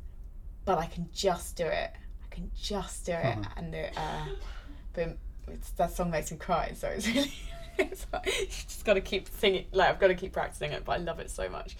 [0.64, 1.90] but I can just do it.
[2.24, 3.50] I can just do it, uh-huh.
[3.56, 4.26] and it, uh,
[4.94, 5.16] but
[5.76, 6.72] that song makes me cry.
[6.74, 7.32] So it's really,
[7.78, 9.66] it's like, just got to keep singing.
[9.72, 11.76] Like I've got to keep practicing it, but I love it so much.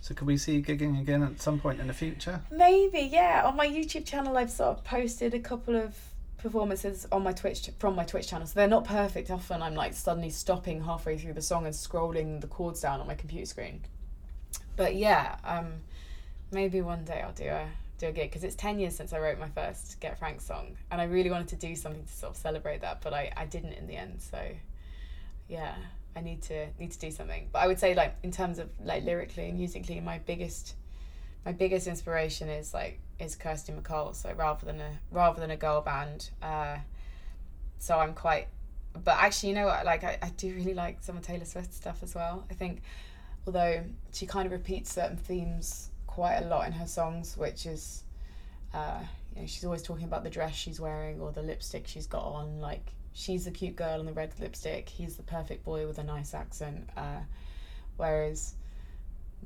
[0.00, 2.40] So could we see you gigging again at some point in the future?
[2.50, 3.42] Maybe, yeah.
[3.44, 5.96] On my YouTube channel, I've sort of posted a couple of
[6.38, 8.46] performances on my Twitch from my Twitch channel.
[8.46, 9.30] So they're not perfect.
[9.30, 13.06] Often I'm like suddenly stopping halfway through the song and scrolling the chords down on
[13.06, 13.82] my computer screen.
[14.74, 15.74] But yeah, um,
[16.50, 17.68] maybe one day I'll do a
[18.02, 20.76] do a gig because it's 10 years since I wrote my first Get Frank song
[20.90, 23.46] and I really wanted to do something to sort of celebrate that but I, I
[23.46, 24.38] didn't in the end so
[25.48, 25.74] yeah
[26.14, 27.48] I need to need to do something.
[27.52, 30.74] But I would say like in terms of like lyrically and musically my biggest
[31.44, 35.56] my biggest inspiration is like is Kirsty MacColl so rather than a rather than a
[35.56, 36.76] girl band uh,
[37.78, 38.48] so I'm quite
[39.04, 41.72] but actually you know what like I, I do really like some of Taylor Swift
[41.72, 42.44] stuff as well.
[42.50, 42.82] I think
[43.46, 43.82] although
[44.12, 48.04] she kind of repeats certain themes quite a lot in her songs, which is,
[48.74, 49.00] uh,
[49.34, 52.22] you know, she's always talking about the dress she's wearing or the lipstick she's got
[52.22, 52.60] on.
[52.60, 56.04] Like, she's the cute girl in the red lipstick, he's the perfect boy with a
[56.04, 56.90] nice accent.
[56.98, 57.20] Uh,
[57.96, 58.54] whereas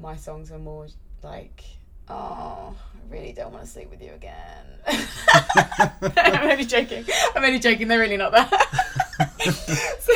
[0.00, 0.88] my songs are more
[1.22, 1.62] like,
[2.08, 4.66] oh, I really don't want to sleep with you again.
[6.16, 7.04] I'm only joking.
[7.36, 7.86] I'm only joking.
[7.86, 8.50] They're really not that.
[10.00, 10.12] so,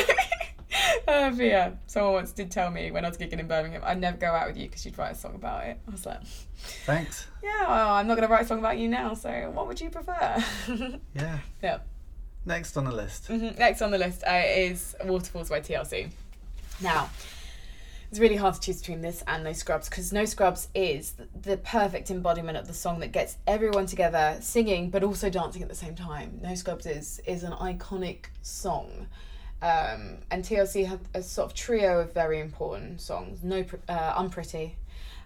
[1.07, 3.99] uh, but yeah, someone once did tell me when I was gigging in Birmingham, I'd
[3.99, 5.79] never go out with you because you'd write a song about it.
[5.87, 6.23] I was like,
[6.85, 7.27] thanks.
[7.43, 9.81] Yeah, well, I'm not going to write a song about you now, so what would
[9.81, 10.43] you prefer?
[11.15, 11.39] yeah.
[11.63, 11.79] Yeah.
[12.45, 13.29] Next on the list.
[13.29, 13.57] Mm-hmm.
[13.57, 16.11] Next on the list uh, is Waterfalls by TLC.
[16.81, 17.09] Now,
[18.11, 21.55] it's really hard to choose between this and No Scrubs because No Scrubs is the
[21.57, 25.75] perfect embodiment of the song that gets everyone together singing but also dancing at the
[25.75, 26.39] same time.
[26.43, 29.07] No Scrubs is is an iconic song
[29.61, 33.43] um, and TLC have a sort of trio of very important songs.
[33.43, 34.75] No, uh, Unpretty,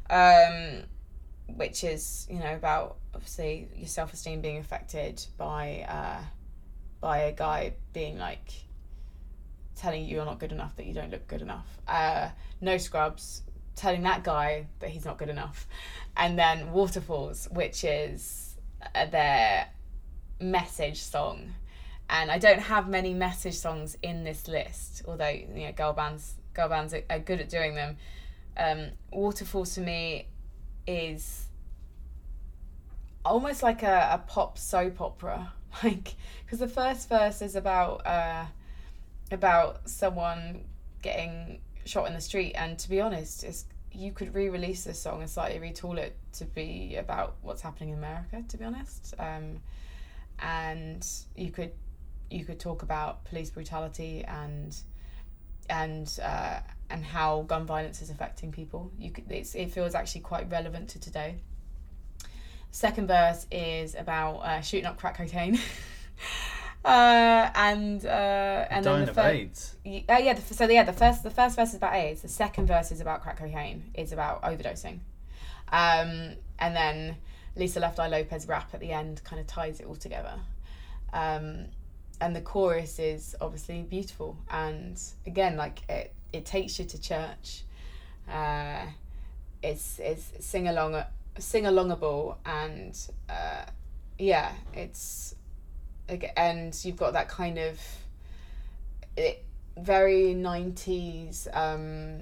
[0.09, 0.83] um,
[1.55, 6.21] which is you know about obviously your self esteem being affected by uh,
[6.99, 8.51] by a guy being like
[9.75, 11.67] telling you you're not good enough, that you don't look good enough.
[11.87, 12.29] Uh,
[12.59, 13.41] no Scrubs,
[13.75, 15.65] telling that guy that he's not good enough,
[16.17, 18.57] and then Waterfalls, which is
[18.93, 19.67] uh, their
[20.41, 21.53] message song
[22.09, 26.35] and I don't have many message songs in this list, although you know girl bands
[26.53, 27.97] girl bands are, are good at doing them.
[28.57, 30.27] Um, Waterfalls to me
[30.87, 31.45] is
[33.23, 35.51] almost like a, a pop soap opera,
[35.83, 38.45] like because the first verse is about uh,
[39.31, 40.63] about someone
[41.01, 45.21] getting shot in the street, and to be honest, it's you could re-release this song
[45.21, 48.43] and slightly retool it to be about what's happening in America.
[48.47, 49.59] To be honest, um,
[50.39, 51.71] and you could
[52.35, 54.75] you could talk about police brutality and
[55.69, 56.59] and uh,
[56.89, 58.91] and how gun violence is affecting people.
[58.99, 61.37] You could, it feels actually quite relevant to today.
[62.71, 65.59] Second verse is about uh, shooting up crack cocaine.
[66.83, 69.75] Uh, and uh, and Dying then the of third, AIDS.
[69.83, 72.21] Y- uh, yeah, the, so yeah, the first the first verse is about AIDS.
[72.21, 73.85] The second verse is about crack cocaine.
[73.95, 74.99] Is about overdosing,
[75.71, 77.15] um, and then
[77.55, 80.35] Lisa Left Eye Lopez rap at the end kind of ties it all together.
[81.11, 81.65] Um,
[82.21, 87.63] and the chorus is obviously beautiful, and again, like it, it takes you to church.
[88.31, 88.85] Uh,
[89.61, 91.03] it's it's sing along
[91.37, 92.97] sing alongable, and
[93.29, 93.65] uh,
[94.17, 95.35] yeah, it's
[96.37, 97.79] and you've got that kind of
[99.17, 99.43] it,
[99.77, 102.21] very 90s um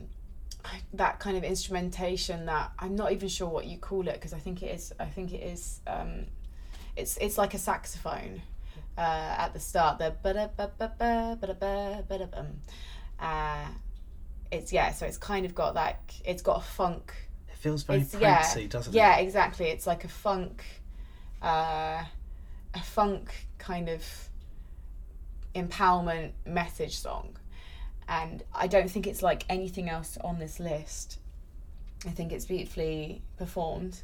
[0.93, 4.39] that kind of instrumentation that I'm not even sure what you call it because I
[4.39, 6.25] think it is I think it is um
[6.95, 8.41] it's it's like a saxophone
[8.97, 10.13] uh at the start the
[13.19, 13.67] uh
[14.51, 17.13] it's yeah so it's kind of got that it's got a funk
[17.49, 18.97] It feels very It's- yeah, doesn't it?
[18.97, 19.67] yeah, exactly.
[19.67, 20.63] It's like a funk,
[21.41, 22.03] uh,
[22.73, 24.03] a funk kind of
[25.55, 27.37] empowerment message song,
[28.07, 31.19] and I don't think it's like anything else on this list.
[32.05, 34.01] I think it's beautifully performed.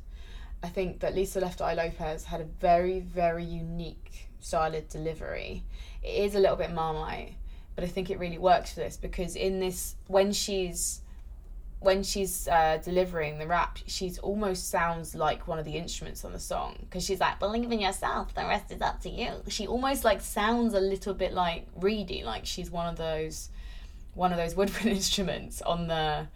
[0.62, 5.64] I think that Lisa Left Eye Lopez had a very, very unique style of delivery.
[6.04, 7.36] It is a little bit marmite,
[7.76, 11.02] but I think it really works for this because in this, when she's
[11.80, 16.34] when she's uh, delivering the rap, she's almost sounds like one of the instruments on
[16.34, 19.66] the song because she's like, "Believe in yourself, the rest is up to you." She
[19.66, 23.50] almost like sounds a little bit like Reedy, like she's one of those,
[24.14, 26.28] one of those woodwind instruments on the,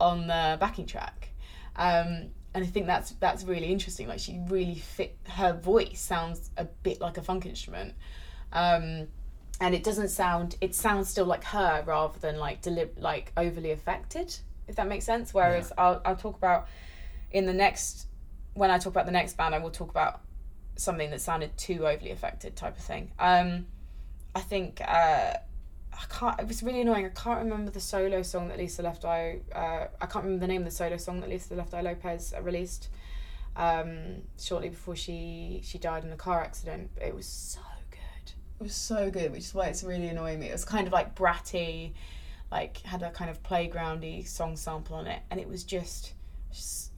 [0.00, 1.28] on the backing track,
[1.76, 4.08] um, and I think that's that's really interesting.
[4.08, 7.94] Like she really fit her voice sounds a bit like a funk instrument.
[8.52, 9.08] Um,
[9.62, 13.70] and it doesn't sound it sounds still like her rather than like deli- like overly
[13.70, 14.34] affected
[14.66, 16.66] if that makes sense whereas I'll, I'll talk about
[17.30, 18.08] in the next
[18.54, 20.20] when i talk about the next band i will talk about
[20.76, 23.66] something that sounded too overly affected type of thing um
[24.34, 25.34] i think uh
[25.92, 26.40] I can't.
[26.40, 27.06] It was really annoying.
[27.06, 29.40] I can't remember the solo song that Lisa Left Eye.
[29.54, 32.32] Uh, I can't remember the name of the solo song that Lisa Left Eye Lopez
[32.36, 32.88] uh, released
[33.56, 36.90] um, shortly before she she died in a car accident.
[37.00, 38.32] It was so good.
[38.60, 40.48] It was so good, which is why it's really annoying me.
[40.48, 41.92] It was kind of like bratty,
[42.50, 46.14] like had a kind of playgroundy song sample on it, and it was just,
[46.50, 46.90] just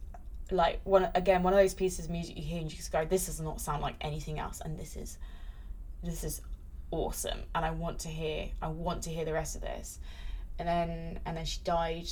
[0.50, 3.04] like one again one of those pieces of music you hear and you just go,
[3.04, 5.18] this does not sound like anything else, and this is,
[6.02, 6.42] this is
[6.90, 9.98] awesome, and I want to hear, I want to hear the rest of this,
[10.58, 12.08] and then and then she died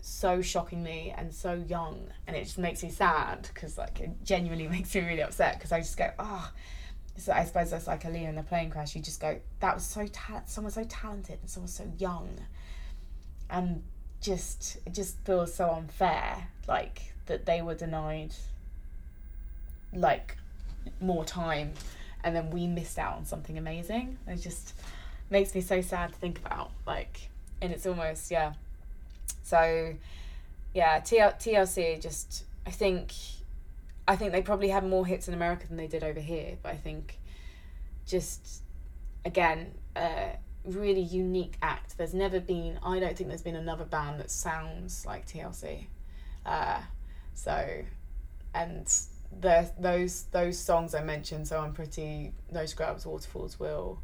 [0.00, 4.68] so shockingly and so young and it just makes me sad because like it genuinely
[4.68, 6.52] makes me really upset because I just go oh
[7.16, 9.84] so I suppose that's like Aaliyah in the plane crash you just go that was
[9.84, 12.38] so ta- someone so talented and someone so young.
[13.48, 13.82] And
[14.20, 18.34] just it just feels so unfair like that they were denied
[19.92, 20.36] like
[21.00, 21.72] more time
[22.24, 24.18] and then we missed out on something amazing.
[24.26, 24.74] It just
[25.30, 27.28] makes me so sad to think about like
[27.62, 28.54] and it's almost yeah.
[29.42, 29.94] So
[30.74, 33.12] yeah TL- tlc just i think
[34.06, 36.72] i think they probably had more hits in america than they did over here but
[36.72, 37.18] i think
[38.06, 38.62] just
[39.24, 41.96] again a really unique act.
[41.96, 45.86] There's never been i don't think there's been another band that sounds like tlc
[46.44, 46.80] uh,
[47.34, 47.84] so
[48.54, 48.92] and
[49.40, 53.98] the those those songs i mentioned so unpretty no scrubs waterfalls will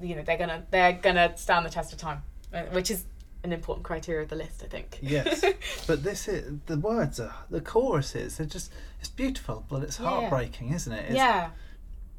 [0.00, 2.22] you know they're gonna they're gonna stand the test of time
[2.54, 3.04] uh, which is
[3.44, 5.44] an important criteria of the list i think Yes,
[5.86, 8.36] but this is the words are the choruses.
[8.36, 8.70] They're just
[9.00, 10.08] it's beautiful, but it's Yeah.
[10.08, 11.06] heartbreaking, isn't it?
[11.06, 11.50] It's yeah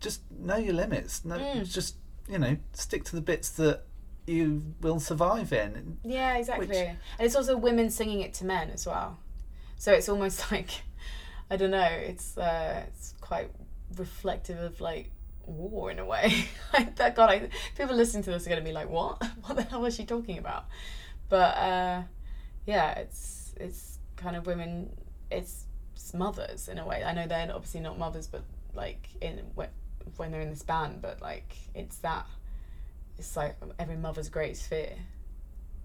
[0.01, 1.23] Just know your limits.
[1.23, 1.65] No, Mm.
[1.71, 1.95] just
[2.27, 3.83] you know, stick to the bits that
[4.27, 5.97] you will survive in.
[6.03, 9.17] yeah exactly Which- and it's also women singing it to men as well
[9.77, 10.71] so it's almost like
[11.53, 13.49] i don't know it's uh it's quite
[13.97, 15.09] reflective of like
[15.45, 18.65] war in a way like that god I, people listening to this are going to
[18.65, 20.65] be like what what the hell was she talking about
[21.29, 22.01] but uh
[22.65, 24.89] yeah it's it's kind of women
[25.29, 25.65] it's,
[25.95, 28.43] it's mothers in a way i know they're obviously not mothers but
[28.73, 29.41] like in
[30.17, 32.27] when they're in this band, but like it's that
[33.17, 34.93] it's like every mother's greatest fear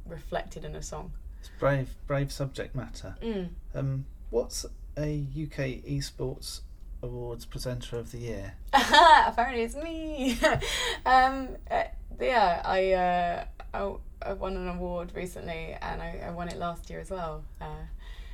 [0.06, 1.12] reflected in a song.
[1.40, 3.16] It's brave, brave subject matter.
[3.22, 3.50] Mm.
[3.74, 4.66] Um, what's
[4.98, 6.60] a UK esports
[7.02, 8.54] awards presenter of the year?
[8.72, 10.38] Apparently, it's me.
[11.06, 11.84] um, uh,
[12.20, 16.90] yeah, I, uh, I I won an award recently, and I, I won it last
[16.90, 17.44] year as well.
[17.60, 17.86] Uh,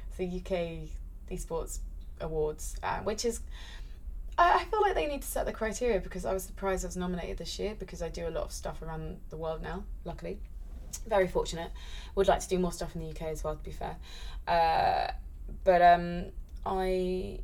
[0.08, 0.88] it's the UK
[1.30, 1.80] esports
[2.20, 3.40] awards, uh, which is.
[4.36, 6.96] I feel like they need to set the criteria because I was surprised I was
[6.96, 10.40] nominated this year because I do a lot of stuff around the world now, luckily.
[11.06, 11.70] Very fortunate.
[12.16, 13.96] Would like to do more stuff in the UK as well, to be fair.
[14.48, 15.12] Uh,
[15.62, 16.32] but um,
[16.66, 17.40] I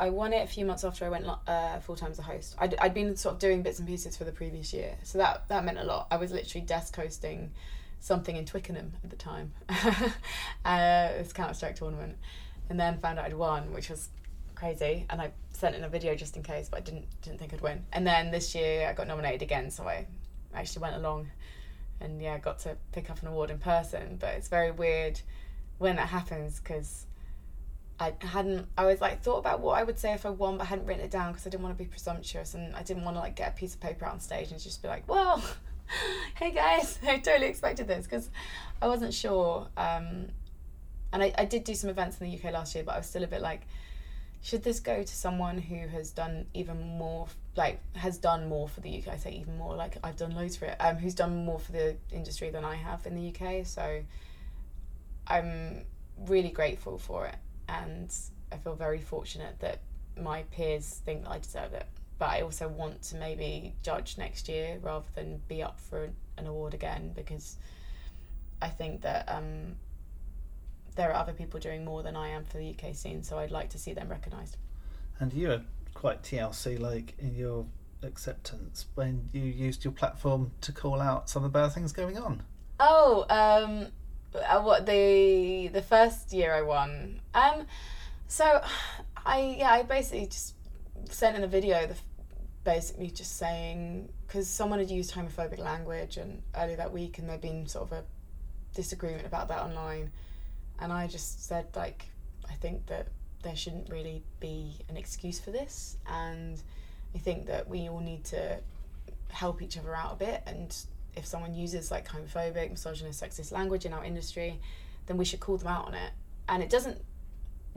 [0.00, 2.56] I won it a few months after I went uh, full time as a host.
[2.58, 5.46] I'd, I'd been sort of doing bits and pieces for the previous year, so that
[5.48, 6.06] that meant a lot.
[6.10, 7.52] I was literally desk hosting
[8.00, 9.52] something in Twickenham at the time,
[10.64, 12.16] uh, this Counter Strike tournament,
[12.70, 14.08] and then found out I'd won, which was
[14.54, 15.04] crazy.
[15.10, 17.60] And I sent in a video just in case, but I didn't didn't think I'd
[17.60, 17.84] win.
[17.92, 20.06] And then this year I got nominated again, so I
[20.54, 21.28] actually went along,
[22.00, 24.16] and yeah, got to pick up an award in person.
[24.18, 25.20] But it's very weird
[25.76, 27.06] when that happens because
[28.00, 28.66] I hadn't.
[28.78, 30.86] I was like thought about what I would say if I won, but I hadn't
[30.86, 33.20] written it down because I didn't want to be presumptuous and I didn't want to
[33.20, 35.44] like get a piece of paper out on stage and just be like, "Well,
[36.36, 38.30] hey guys, I totally expected this," because
[38.80, 39.68] I wasn't sure.
[39.76, 40.28] Um,
[41.12, 43.06] and I, I did do some events in the UK last year, but I was
[43.06, 43.62] still a bit like,
[44.40, 48.80] should this go to someone who has done even more, like has done more for
[48.80, 49.08] the UK?
[49.08, 50.76] I say even more, like I've done loads for it.
[50.80, 53.66] Um, who's done more for the industry than I have in the UK?
[53.66, 54.02] So
[55.26, 55.84] I'm
[56.26, 57.36] really grateful for it
[57.70, 58.12] and
[58.52, 59.80] I feel very fortunate that
[60.20, 61.86] my peers think that I deserve it.
[62.18, 66.46] But I also want to maybe judge next year rather than be up for an
[66.46, 67.56] award again because
[68.60, 69.76] I think that um,
[70.96, 73.50] there are other people doing more than I am for the UK scene, so I'd
[73.50, 74.58] like to see them recognised.
[75.18, 75.62] And you were
[75.94, 77.64] quite TLC like in your
[78.02, 82.18] acceptance when you used your platform to call out some of the bad things going
[82.18, 82.42] on.
[82.78, 83.88] Oh, um,
[84.34, 87.20] uh, what the the first year I won.
[87.34, 87.66] Um,
[88.26, 88.62] so
[89.24, 90.54] I yeah I basically just
[91.08, 91.96] sent in a video the
[92.64, 97.40] basically just saying because someone had used homophobic language and earlier that week and there'd
[97.40, 98.04] been sort of a
[98.74, 100.10] disagreement about that online
[100.78, 102.06] and I just said like
[102.48, 103.08] I think that
[103.42, 106.60] there shouldn't really be an excuse for this and
[107.14, 108.58] I think that we all need to
[109.30, 110.76] help each other out a bit and
[111.20, 114.58] if someone uses like homophobic, misogynist, sexist language in our industry,
[115.06, 116.12] then we should call them out on it.
[116.48, 116.98] And it doesn't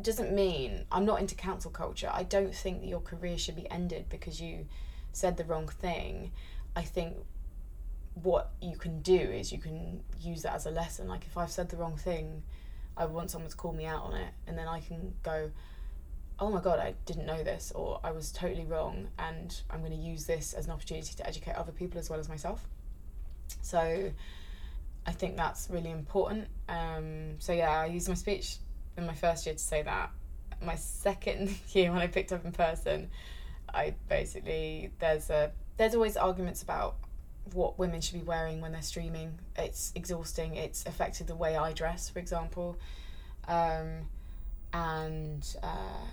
[0.02, 2.10] doesn't mean I'm not into cancel culture.
[2.12, 4.66] I don't think that your career should be ended because you
[5.12, 6.32] said the wrong thing.
[6.76, 7.18] I think
[8.16, 11.08] what you can do is you can use that as a lesson.
[11.08, 12.42] Like if I've said the wrong thing,
[12.98, 15.52] I want someone to call me out on it, and then I can go,
[16.40, 19.92] "Oh my god, I didn't know this," or "I was totally wrong," and I'm going
[19.92, 22.68] to use this as an opportunity to educate other people as well as myself.
[23.62, 24.12] So
[25.06, 26.48] I think that's really important.
[26.70, 28.58] Um, so yeah, I used my speech
[28.98, 30.12] in my first year to say that.
[30.62, 33.10] My second year, when I picked up in person,
[33.74, 36.96] I basically there's a there's always arguments about
[37.52, 39.40] what women should be wearing when they're streaming.
[39.58, 40.56] It's exhausting.
[40.56, 42.78] It's affected the way I dress, for example.
[43.48, 44.08] Um,
[44.72, 46.06] and uh,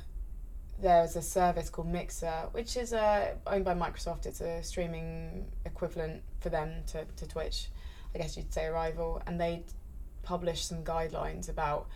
[0.81, 4.27] there's a service called Mixer, which is uh, owned by Microsoft.
[4.27, 7.69] It's a streaming equivalent for them to, to Twitch,
[8.15, 9.23] I guess you'd say a rival.
[9.27, 9.65] And they
[10.23, 11.89] published some guidelines about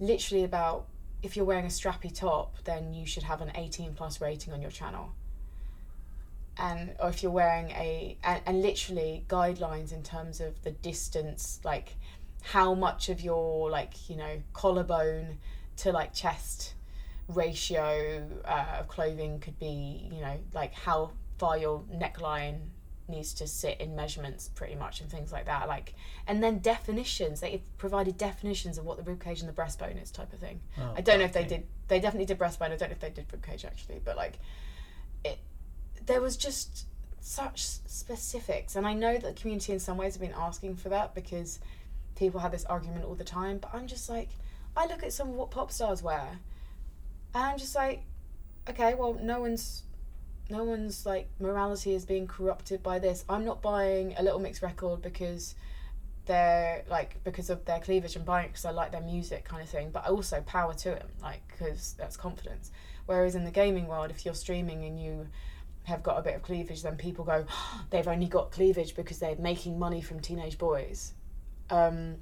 [0.00, 0.86] literally about
[1.22, 4.60] if you're wearing a strappy top, then you should have an 18 plus rating on
[4.60, 5.12] your channel.
[6.56, 11.60] And or if you're wearing a and, and literally guidelines in terms of the distance,
[11.64, 11.96] like
[12.42, 15.38] how much of your like you know collarbone
[15.78, 16.74] to like chest
[17.28, 22.58] ratio uh, of clothing could be, you know, like how far your neckline
[23.06, 25.94] needs to sit in measurements pretty much and things like that like
[26.26, 27.40] and then definitions.
[27.40, 30.60] They provided definitions of what the ribcage and the breastbone is type of thing.
[30.78, 32.72] Oh, i don't know if they did they definitely did breastbone.
[32.72, 34.38] I don't know if they did ribcage actually but like
[35.24, 35.38] it
[36.06, 36.86] there was just
[37.20, 40.90] such specifics and i know that the community in some ways have been asking for
[40.90, 41.58] that because
[42.16, 44.28] people have this argument all the time but i'm just like
[44.76, 46.38] i look at some of what pop stars wear
[47.34, 48.04] and I'm just like,
[48.68, 49.82] okay, well, no one's,
[50.50, 53.24] no one's like morality is being corrupted by this.
[53.28, 55.54] I'm not buying a Little Mix record because
[56.26, 59.68] they're like because of their cleavage and buying because I like their music kind of
[59.68, 59.90] thing.
[59.90, 62.70] But also power to them, like because that's confidence.
[63.06, 65.26] Whereas in the gaming world, if you're streaming and you
[65.84, 67.44] have got a bit of cleavage, then people go,
[67.90, 71.12] they've only got cleavage because they're making money from teenage boys.
[71.70, 72.16] Um,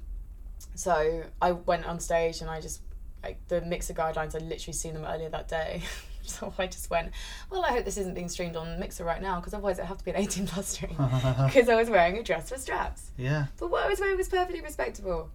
[0.75, 2.81] so I went on stage and I just
[3.23, 4.35] like the mixer guidelines.
[4.35, 5.83] I literally seen them earlier that day.
[6.23, 7.11] so I just went,
[7.49, 9.97] well, I hope this isn't being streamed on Mixer right now because otherwise it have
[9.97, 10.95] to be an 18 plus stream
[11.45, 13.11] because I was wearing a dress with straps.
[13.17, 13.47] yeah.
[13.59, 15.29] But what I was wearing was perfectly respectable.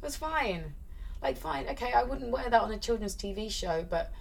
[0.00, 0.74] It was fine.
[1.22, 4.12] Like, fine, okay, I wouldn't wear that on a children's TV show, but.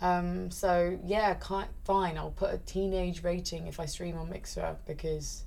[0.00, 1.36] Um, so yeah,
[1.84, 2.18] fine.
[2.18, 5.44] I'll put a teenage rating if I stream on Mixer because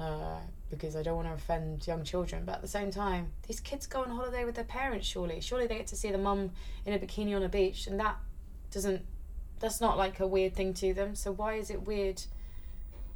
[0.00, 0.38] uh,
[0.70, 2.44] because I don't want to offend young children.
[2.44, 5.06] But at the same time, these kids go on holiday with their parents.
[5.06, 6.50] Surely, surely they get to see the mum
[6.86, 8.16] in a bikini on a beach, and that
[8.70, 9.02] doesn't.
[9.58, 11.14] That's not like a weird thing to them.
[11.14, 12.22] So why is it weird?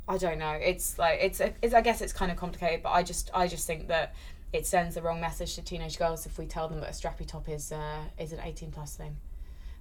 [0.06, 0.52] I don't know.
[0.52, 3.66] It's like it's, it's I guess it's kind of complicated, but I just I just
[3.66, 4.14] think that
[4.52, 7.26] it sends the wrong message to teenage girls if we tell them that a strappy
[7.26, 9.16] top is uh, is an eighteen plus thing.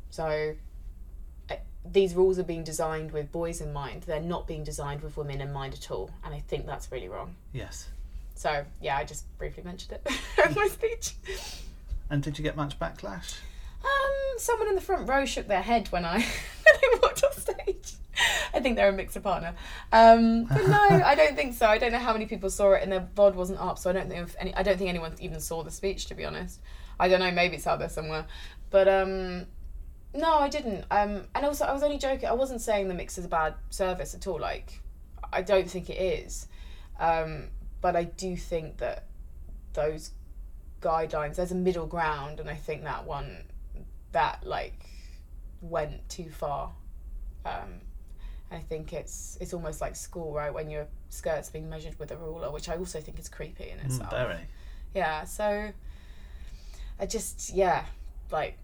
[0.09, 0.55] So
[1.85, 4.03] these rules are being designed with boys in mind.
[4.03, 7.09] They're not being designed with women in mind at all, and I think that's really
[7.09, 7.35] wrong.
[7.51, 7.89] Yes.
[8.35, 10.13] So yeah, I just briefly mentioned it
[10.49, 11.15] in my speech.
[12.09, 13.37] And did you get much backlash?
[13.83, 16.25] Um, someone in the front row shook their head when I when
[16.75, 17.93] I walked off stage.
[18.53, 19.55] I think they're a mixer partner.
[19.91, 21.65] Um, but no, I don't think so.
[21.65, 23.93] I don't know how many people saw it, and their VOD wasn't up, so I
[23.93, 24.53] don't think any.
[24.55, 26.59] I don't think anyone even saw the speech, to be honest.
[26.99, 27.31] I don't know.
[27.31, 28.25] Maybe it's out there somewhere,
[28.69, 29.47] but um,
[30.13, 30.85] no, I didn't.
[30.91, 32.27] Um, and also, I was only joking.
[32.29, 34.39] I wasn't saying the mix is a bad service at all.
[34.39, 34.81] Like,
[35.31, 36.47] I don't think it is.
[36.99, 37.49] Um,
[37.81, 39.05] but I do think that
[39.73, 40.11] those
[40.81, 43.43] guidelines, there's a middle ground, and I think that one,
[44.11, 44.85] that like,
[45.61, 46.71] went too far.
[47.45, 47.81] Um,
[48.51, 50.53] I think it's it's almost like school, right?
[50.53, 53.79] When your skirt's being measured with a ruler, which I also think is creepy in
[53.79, 54.11] Mm, itself.
[54.11, 54.45] very.
[54.93, 55.71] Yeah, so
[56.99, 57.85] I just yeah,
[58.31, 58.57] like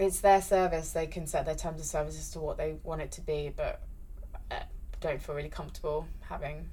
[0.00, 0.92] it's their service.
[0.92, 3.52] They can set their terms of service as to what they want it to be,
[3.54, 3.82] but
[4.50, 4.62] I
[5.00, 6.68] don't feel really comfortable having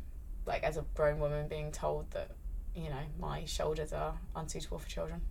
[0.45, 2.31] like as a grown woman being told that
[2.73, 5.21] you know my shoulders are unsuitable for children.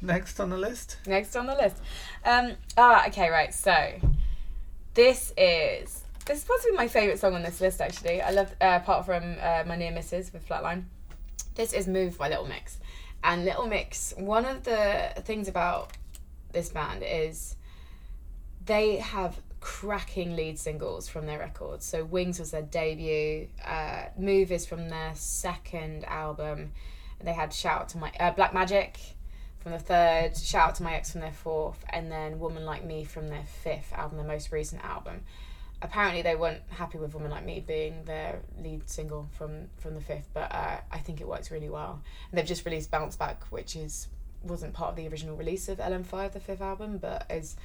[0.00, 0.98] Next on the list.
[1.06, 1.76] Next on the list,
[2.24, 3.52] um, ah, okay, right.
[3.52, 3.98] So
[4.94, 7.80] this is this is possibly my favorite song on this list.
[7.80, 10.84] Actually, I love uh, apart from uh, my near misses with Flatline.
[11.54, 12.78] This is "Move" by Little Mix,
[13.24, 14.14] and Little Mix.
[14.16, 15.92] One of the things about
[16.56, 17.54] this band is
[18.64, 21.84] they have cracking lead singles from their records.
[21.84, 23.48] So Wings was their debut.
[23.64, 26.72] Uh, Move is from their second album.
[27.22, 28.98] They had Shout Out to My uh, Black Magic
[29.58, 32.84] from the third, Shout Out to My Ex from their fourth, and then Woman Like
[32.84, 35.20] Me from their fifth album, their most recent album.
[35.82, 40.00] Apparently, they weren't happy with Woman Like Me being their lead single from from the
[40.00, 42.00] fifth, but uh, I think it works really well.
[42.30, 44.08] And they've just released Bounce Back, which is
[44.46, 47.56] wasn't part of the original release of LM5, the fifth album, but is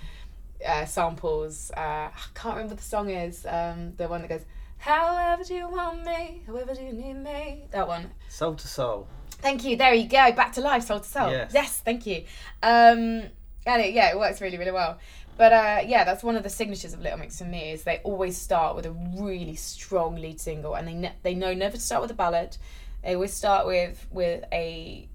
[0.65, 1.71] uh, samples.
[1.75, 3.45] Uh, I can't remember what the song is.
[3.45, 4.45] Um, the one that goes,
[4.77, 6.43] "However do you want me?
[6.45, 8.11] However do you need me?" That one.
[8.29, 9.07] Soul II Soul.
[9.41, 9.75] Thank you.
[9.75, 10.31] There you go.
[10.33, 11.31] Back to life, soul to soul.
[11.31, 11.79] Yes.
[11.79, 12.25] thank you.
[12.61, 13.23] Um,
[13.65, 14.99] and it, yeah, it works really, really well.
[15.37, 17.99] But uh, yeah, that's one of the signatures of Little Mix for me is they
[18.03, 21.81] always start with a really strong lead single, and they ne- they know never to
[21.81, 22.57] start with a ballad.
[23.03, 25.07] They always start with with a,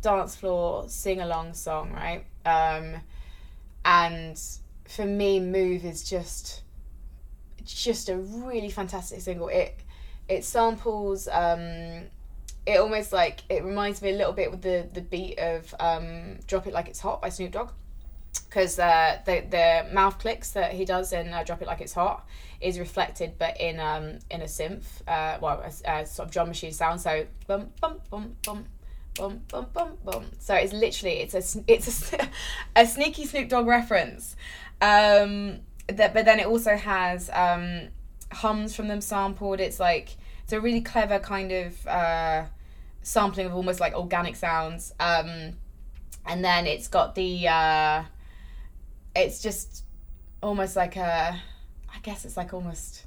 [0.00, 2.24] dance floor sing along song, right?
[2.44, 3.00] Um,
[3.84, 4.40] and
[4.86, 6.62] for me, "Move" is just
[7.64, 9.48] just a really fantastic single.
[9.48, 9.80] It
[10.28, 11.28] it samples.
[11.28, 12.06] Um,
[12.66, 16.38] it almost like it reminds me a little bit with the the beat of um,
[16.46, 17.70] "Drop It Like It's Hot" by Snoop Dogg,
[18.48, 21.94] because uh, the the mouth clicks that he does in uh, "Drop It Like It's
[21.94, 22.26] Hot"
[22.60, 26.48] is reflected, but in um in a synth, uh, well, a, a sort of drum
[26.48, 27.00] machine sound.
[27.00, 28.64] So bum bum bum bum.
[29.18, 30.24] Bum, bum, bum, bum.
[30.38, 32.28] So it's literally it's a it's a,
[32.76, 34.36] a sneaky Snoop Dogg reference,
[34.80, 35.58] um,
[35.88, 37.88] that but then it also has um,
[38.30, 39.58] hums from them sampled.
[39.58, 42.44] It's like it's a really clever kind of uh,
[43.02, 44.94] sampling of almost like organic sounds.
[45.00, 45.54] Um,
[46.24, 48.04] and then it's got the uh,
[49.16, 49.84] it's just
[50.42, 51.40] almost like a
[51.92, 53.04] I guess it's like almost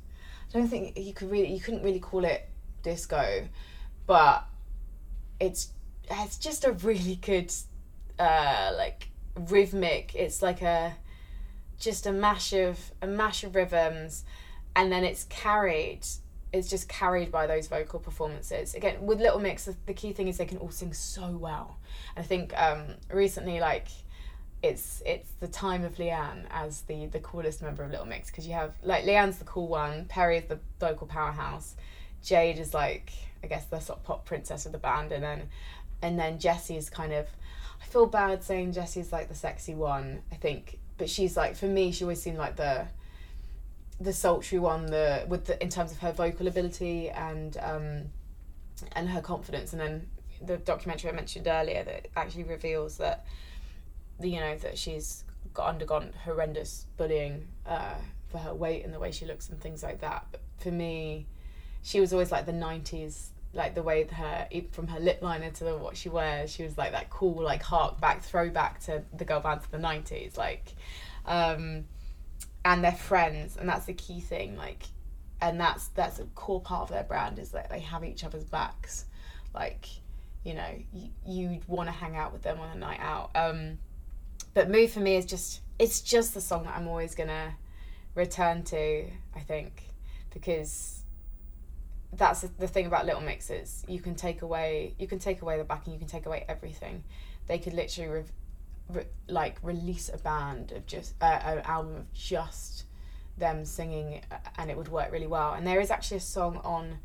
[0.49, 2.49] I don't think you could really you couldn't really call it
[2.83, 3.47] disco,
[4.07, 4.45] but
[5.39, 5.69] it's
[6.11, 7.51] it's just a really good
[8.19, 10.13] uh, like rhythmic.
[10.15, 10.93] It's like a
[11.79, 14.23] just a mash of a mash of rhythms,
[14.75, 16.01] and then it's carried.
[16.53, 18.75] It's just carried by those vocal performances.
[18.75, 21.77] Again, with Little Mix, the, the key thing is they can all sing so well.
[22.17, 23.87] I think um, recently, like
[24.61, 28.45] it's it's the time of Leigh-Anne as the the coolest member of Little Mix because
[28.45, 31.75] you have like Leigh-Anne's the cool one, Perrie is the vocal powerhouse,
[32.23, 33.11] Jade is like
[33.43, 35.49] I guess the sort of pop princess of the band, and then
[36.01, 37.27] and then Jesy is kind of
[37.81, 40.21] I feel bad saying Jesy's like the sexy one.
[40.31, 42.87] I think, but she's like for me, she always seemed like the
[43.99, 48.03] the sultry one, the with the in terms of her vocal ability and um
[48.93, 50.07] and her confidence, and then
[50.43, 53.25] the documentary I mentioned earlier that actually reveals that
[54.19, 55.23] you know that she's
[55.53, 57.95] got undergone horrendous bullying uh,
[58.29, 60.25] for her weight and the way she looks and things like that.
[60.31, 61.27] But for me,
[61.81, 65.63] she was always like the '90s, like the way her from her lip liner to
[65.63, 66.51] the, what she wears.
[66.51, 69.77] She was like that cool, like hark back, throwback to the girl bands of the
[69.77, 70.73] '90s, like.
[71.25, 71.85] Um,
[72.63, 74.55] and they're friends, and that's the key thing.
[74.55, 74.83] Like,
[75.41, 78.43] and that's that's a core part of their brand is that they have each other's
[78.45, 79.05] backs.
[79.53, 79.87] Like,
[80.43, 83.31] you know, you, you'd want to hang out with them on a night out.
[83.35, 83.79] Um,
[84.53, 87.55] but Move for me is just it's just the song that I'm always gonna
[88.15, 89.05] return to.
[89.35, 89.83] I think
[90.33, 91.00] because
[92.13, 93.85] that's the thing about Little Mixes.
[93.87, 95.93] You can take away you can take away the backing.
[95.93, 97.03] You can take away everything.
[97.47, 98.23] They could literally re-
[98.89, 102.85] re- like release a band of just uh, an album of just
[103.37, 105.53] them singing, uh, and it would work really well.
[105.53, 106.99] And there is actually a song on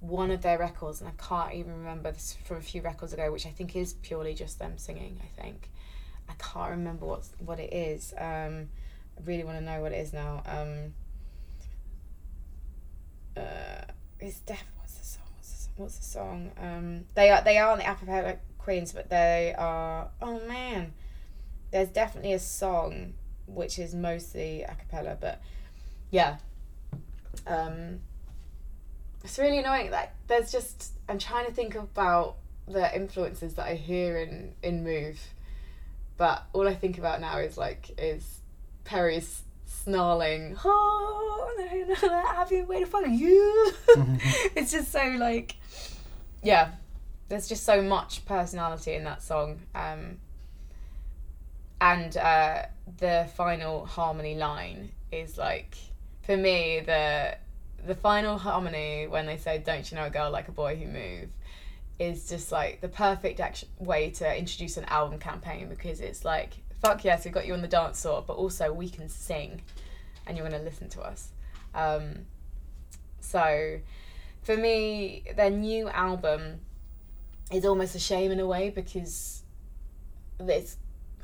[0.00, 3.32] one of their records, and I can't even remember this from a few records ago,
[3.32, 5.20] which I think is purely just them singing.
[5.22, 5.70] I think
[6.28, 8.14] I can't remember what what it is.
[8.16, 8.68] Um,
[9.18, 10.42] I really want to know what it is now.
[10.46, 10.94] Um,
[13.36, 14.64] uh, it's def.
[14.78, 15.24] What's the song?
[15.34, 15.72] What's the song?
[15.76, 16.50] What's the song?
[16.60, 20.08] Um, they are they are on the acapella queens, but they are.
[20.20, 20.92] Oh man,
[21.70, 23.14] there's definitely a song
[23.46, 25.40] which is mostly a cappella, but
[26.10, 26.38] yeah.
[27.46, 28.00] Um,
[29.22, 29.90] it's really annoying.
[29.90, 32.36] Like there's just I'm trying to think about
[32.66, 35.20] the influences that I hear in in Move,
[36.16, 38.40] but all I think about now is like is
[38.84, 39.42] Perrie's
[39.86, 40.56] snarling.
[40.64, 43.72] Oh no, no, I've been waiting for you.
[44.56, 45.54] it's just so like,
[46.42, 46.72] yeah.
[47.28, 49.60] There's just so much personality in that song.
[49.74, 50.18] Um,
[51.80, 52.62] and uh,
[52.98, 55.76] the final harmony line is like
[56.22, 57.36] for me the
[57.86, 60.86] the final harmony when they say "Don't you know a girl like a boy who
[60.86, 61.28] move"
[61.98, 66.52] is just like the perfect action way to introduce an album campaign because it's like
[66.80, 69.60] fuck yes we got you on the dance floor but also we can sing
[70.26, 71.28] and you're going to listen to us
[71.74, 72.26] um,
[73.20, 73.78] so
[74.42, 76.60] for me their new album
[77.52, 79.42] is almost a shame in a way because
[80.40, 80.76] it's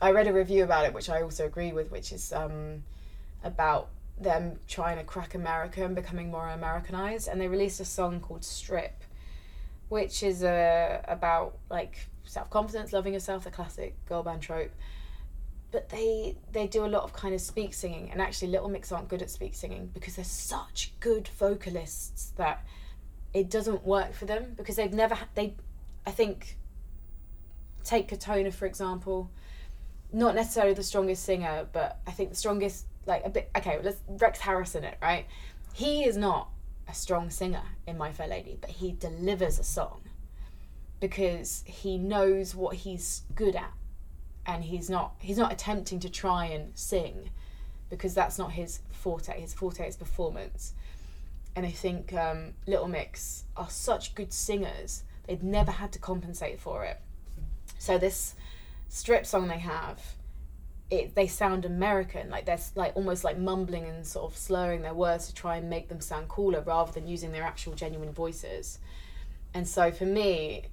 [0.03, 2.83] I read a review about it, which I also agree with, which is um,
[3.45, 3.89] about
[4.21, 7.29] them trying to crack America and becoming more Americanized.
[7.29, 9.05] And they released a song called Strip,
[9.91, 14.73] which is uh, about like self confidence, loving yourself, the classic girl band trope.
[15.73, 18.93] But they they do a lot of kind of speak singing, and actually Little Mix
[18.93, 22.65] aren't good at speak singing because they're such good vocalists that
[23.35, 25.55] it doesn't work for them because they've never they
[26.07, 26.59] I think
[27.83, 29.31] take Katona for example
[30.13, 33.51] not necessarily the strongest singer, but I think the strongest, like a bit.
[33.57, 35.27] Okay, let's Rex Harrison it right.
[35.73, 36.49] He is not
[36.89, 40.03] a strong singer in My Fair Lady, but he delivers a song
[41.01, 43.73] because he knows what he's good at,
[44.47, 47.31] and he's not he's not attempting to try and sing
[47.91, 49.41] because that's not his forte.
[49.41, 50.73] His forte is performance,
[51.55, 55.05] and I think um, Little Mix are such good singers.
[55.27, 57.01] They've never had to compensate for it.
[57.79, 58.35] So this
[58.89, 59.99] strip song they have
[60.93, 64.93] it they sound American, like they're like almost like mumbling and sort of slurring their
[64.93, 68.79] words to try and make them sound cooler rather than using their actual genuine voices.
[69.55, 70.65] And so for me,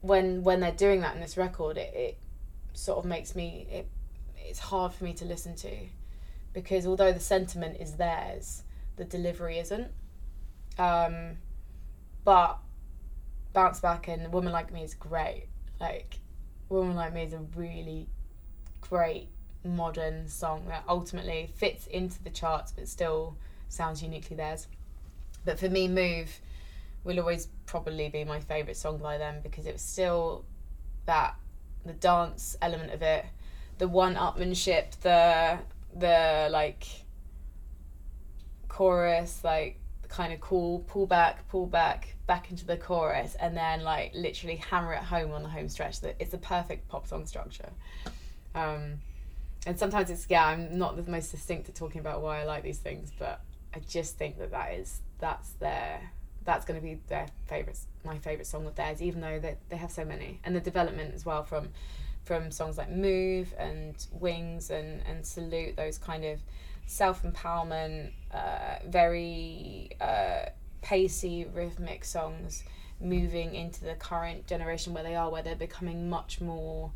[0.00, 2.18] when when they're doing that in this record, it, it
[2.74, 3.88] sort of makes me it
[4.36, 5.70] it's hard for me to listen to
[6.52, 8.64] because although the sentiment is theirs,
[8.96, 9.88] the delivery isn't.
[10.78, 11.38] Um,
[12.24, 12.58] but
[13.52, 15.46] bounce back and woman like me is great.
[15.80, 16.18] Like
[16.72, 18.08] Woman Like Me is a really
[18.80, 19.28] great
[19.64, 23.36] modern song that ultimately fits into the charts but still
[23.68, 24.66] sounds uniquely theirs.
[25.44, 26.40] But for me, Move
[27.04, 30.44] will always probably be my favourite song by them because it was still
[31.06, 31.34] that
[31.84, 33.24] the dance element of it,
[33.78, 35.58] the one upmanship, the
[35.96, 36.86] the like
[38.68, 43.56] chorus, like the kind of cool pull back, pull back, back into the chorus, and
[43.56, 46.00] then like literally hammer it home on the home stretch.
[46.00, 47.70] That it's a perfect pop song structure.
[48.54, 49.00] Um,
[49.66, 52.62] and sometimes it's yeah, I'm not the most distinct at talking about why I like
[52.62, 53.40] these things, but
[53.74, 56.10] I just think that that is that's their
[56.44, 59.76] that's going to be their favorite my favorite song of theirs, even though they they
[59.76, 61.68] have so many, and the development as well from
[62.24, 66.40] from songs like Move and Wings and and Salute, those kind of
[66.86, 70.46] self empowerment, uh, very uh,
[70.82, 72.64] pacey, rhythmic songs
[73.00, 76.92] moving into the current generation where they are, where they're becoming much more.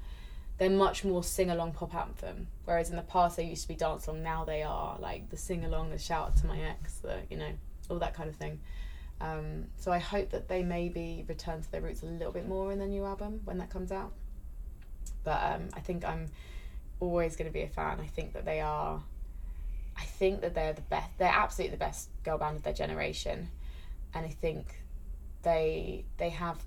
[0.58, 3.74] They're much more sing along pop anthem, whereas in the past they used to be
[3.74, 4.22] dance along.
[4.22, 7.50] Now they are like the sing along, the shout to my ex, the you know
[7.90, 8.60] all that kind of thing.
[9.20, 12.72] Um, so I hope that they maybe return to their roots a little bit more
[12.72, 14.12] in the new album when that comes out.
[15.24, 16.26] But um, I think I'm
[17.00, 17.98] always going to be a fan.
[18.00, 19.02] I think that they are.
[19.96, 21.10] I think that they're the best.
[21.18, 23.48] They're absolutely the best girl band of their generation,
[24.14, 24.82] and I think
[25.42, 26.58] they they have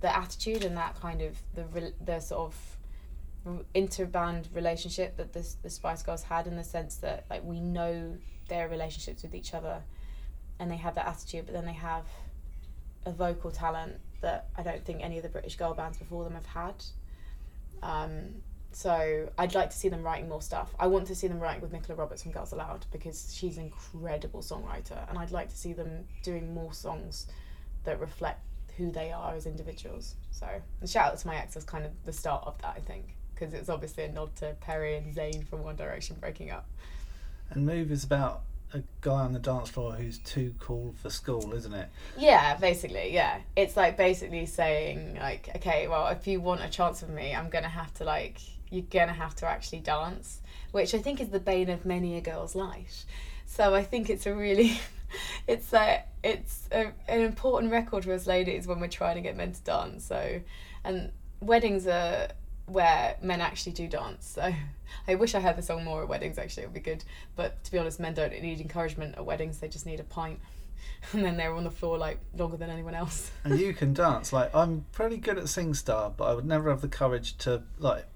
[0.00, 2.76] the attitude and that kind of the the sort of
[3.74, 8.16] interband relationship that the the Spice Girls had in the sense that like we know
[8.48, 9.82] their relationships with each other,
[10.64, 12.04] and they have that attitude, but then they have
[13.04, 16.32] a vocal talent that I don't think any of the British girl bands before them
[16.32, 16.82] have had.
[17.82, 18.36] Um,
[18.72, 20.74] so I'd like to see them writing more stuff.
[20.80, 23.64] I want to see them writing with Nicola Roberts from Girls Aloud because she's an
[23.64, 27.26] incredible songwriter, and I'd like to see them doing more songs
[27.84, 28.40] that reflect
[28.78, 30.14] who they are as individuals.
[30.30, 30.48] So,
[30.86, 33.52] shout out to my ex as kind of the start of that, I think, because
[33.52, 36.66] it's obviously a nod to Perrie and Zayn from One Direction breaking up.
[37.50, 41.54] And Move is about a guy on the dance floor who's too cool for school,
[41.54, 41.88] isn't it?
[42.18, 43.38] Yeah, basically, yeah.
[43.54, 47.48] It's like basically saying like, okay, well, if you want a chance with me, I'm
[47.48, 48.38] gonna have to like,
[48.70, 50.40] you're gonna have to actually dance,
[50.72, 53.06] which I think is the bane of many a girl's life.
[53.46, 54.80] So I think it's a really,
[55.46, 59.36] it's a, it's a, an important record for us ladies when we're trying to get
[59.36, 60.04] men to dance.
[60.04, 60.40] So,
[60.82, 62.28] and weddings are
[62.66, 64.26] where men actually do dance.
[64.34, 64.52] So
[65.08, 66.38] I wish I had the song more at weddings.
[66.38, 67.04] Actually, it would be good.
[67.36, 69.58] But to be honest, men don't need encouragement at weddings.
[69.58, 70.38] They just need a pint,
[71.12, 73.30] and then they're on the floor like longer than anyone else.
[73.44, 74.32] and you can dance.
[74.32, 78.06] Like I'm pretty good at SingStar, but I would never have the courage to like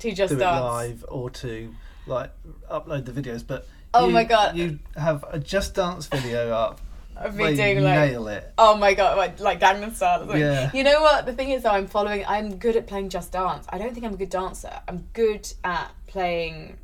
[0.00, 1.74] to just do dance it live or to
[2.06, 2.30] like
[2.70, 3.44] upload the videos.
[3.46, 4.54] But Oh you- my God.
[4.56, 6.80] you have a Just Dance video up.
[7.18, 8.10] Of me you doing like.
[8.10, 8.52] nail it.
[8.58, 10.20] Oh my god, like, like Gangnam Style.
[10.20, 10.38] something.
[10.38, 10.70] Yeah.
[10.72, 11.26] You know what?
[11.26, 12.24] The thing is, though, I'm following.
[12.26, 13.66] I'm good at playing Just Dance.
[13.68, 14.80] I don't think I'm a good dancer.
[14.86, 16.78] I'm good at playing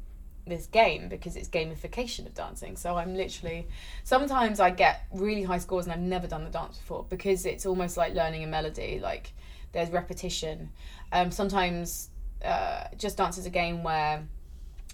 [0.47, 2.77] this game because it's gamification of dancing.
[2.77, 3.67] So I'm literally.
[4.03, 7.67] Sometimes I get really high scores and I've never done the dance before because it's
[7.67, 9.01] almost like learning a melody.
[9.01, 9.33] Like
[9.73, 10.71] there's repetition.
[11.13, 12.11] Um, sometimes
[12.45, 14.27] uh, Just Dance is a game where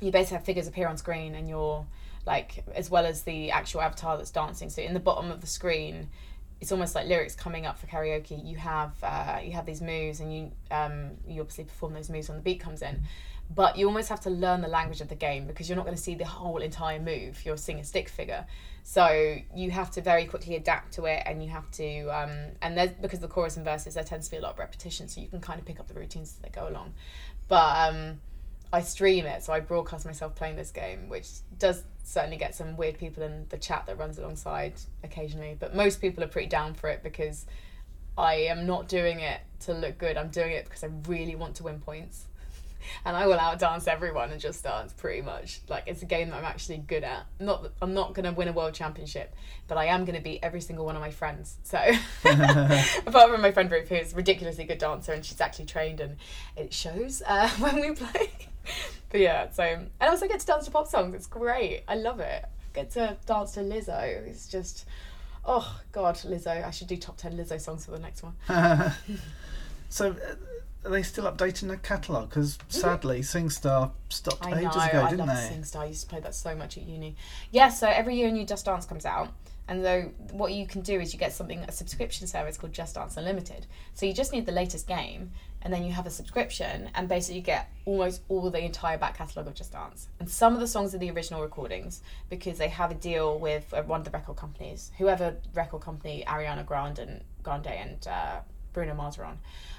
[0.00, 1.86] you basically have figures appear on screen and you're
[2.26, 4.70] like as well as the actual avatar that's dancing.
[4.70, 6.08] So in the bottom of the screen
[6.60, 8.46] it's almost like lyrics coming up for karaoke.
[8.46, 12.28] You have uh, you have these moves and you um, you obviously perform those moves
[12.28, 13.02] when the beat comes in.
[13.52, 15.96] But you almost have to learn the language of the game because you're not going
[15.96, 17.44] to see the whole entire move.
[17.44, 18.46] You're seeing a stick figure.
[18.84, 22.30] So you have to very quickly adapt to it and you have to um,
[22.62, 25.08] and there's because the chorus and verses there tends to be a lot of repetition
[25.08, 26.92] so you can kind of pick up the routines as they go along.
[27.48, 28.20] But um,
[28.72, 31.28] I stream it, so I broadcast myself playing this game, which
[31.58, 35.56] does certainly get some weird people in the chat that runs alongside occasionally.
[35.58, 37.46] But most people are pretty down for it because
[38.16, 40.16] I am not doing it to look good.
[40.16, 42.26] I'm doing it because I really want to win points.
[43.04, 45.60] And I will outdance everyone and just dance pretty much.
[45.68, 47.26] Like it's a game that I'm actually good at.
[47.38, 49.34] Not I'm not gonna win a world championship,
[49.68, 51.58] but I am gonna beat every single one of my friends.
[51.62, 51.76] So
[52.24, 56.16] apart from my friend Ruth, who's a ridiculously good dancer and she's actually trained and
[56.56, 58.30] it shows uh, when we play.
[59.10, 61.14] But yeah, so and I also get to dance to pop songs.
[61.14, 61.82] It's great.
[61.88, 62.44] I love it.
[62.72, 64.00] Get to dance to Lizzo.
[64.26, 64.86] It's just
[65.44, 66.64] oh god, Lizzo.
[66.64, 68.34] I should do top ten Lizzo songs for the next one.
[69.88, 70.34] so, uh,
[70.86, 72.30] are they still updating their catalogue?
[72.30, 74.54] Because sadly, SingStar stopped Mm-hmm.
[74.54, 74.68] I know.
[74.70, 75.56] ages ago, I didn't love they?
[75.56, 75.80] SingStar.
[75.80, 77.16] I used to play that so much at uni.
[77.50, 77.68] Yeah.
[77.68, 79.28] So every year a new Just Dance comes out.
[79.68, 82.96] And though what you can do is you get something a subscription service called Just
[82.96, 83.66] Dance Unlimited.
[83.94, 85.30] So you just need the latest game,
[85.62, 89.16] and then you have a subscription, and basically you get almost all the entire back
[89.18, 90.08] catalogue of Just Dance.
[90.18, 93.72] And some of the songs are the original recordings because they have a deal with
[93.74, 98.40] uh, one of the record companies, whoever record company Ariana Grande and Grande and uh,
[98.72, 99.38] Bruno Mars are on.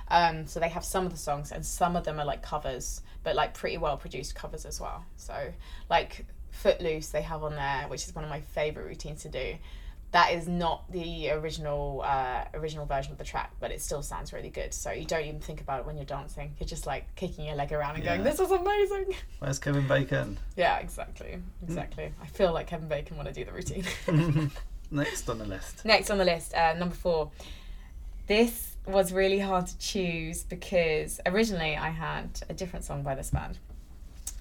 [0.09, 3.01] Um, so they have some of the songs, and some of them are like covers,
[3.23, 5.05] but like pretty well produced covers as well.
[5.15, 5.53] So
[5.89, 9.55] like Footloose, they have on there, which is one of my favorite routines to do.
[10.11, 14.33] That is not the original uh, original version of the track, but it still sounds
[14.33, 14.73] really good.
[14.73, 16.53] So you don't even think about it when you're dancing.
[16.59, 20.37] You're just like kicking your leg around and going, "This is amazing." Where's Kevin Bacon?
[20.57, 22.13] Yeah, exactly, exactly.
[22.21, 23.85] I feel like Kevin Bacon when I do the routine.
[24.91, 25.85] Next on the list.
[25.85, 27.31] Next on the list, uh, number four.
[28.27, 33.29] This was really hard to choose because originally I had a different song by this
[33.29, 33.57] band,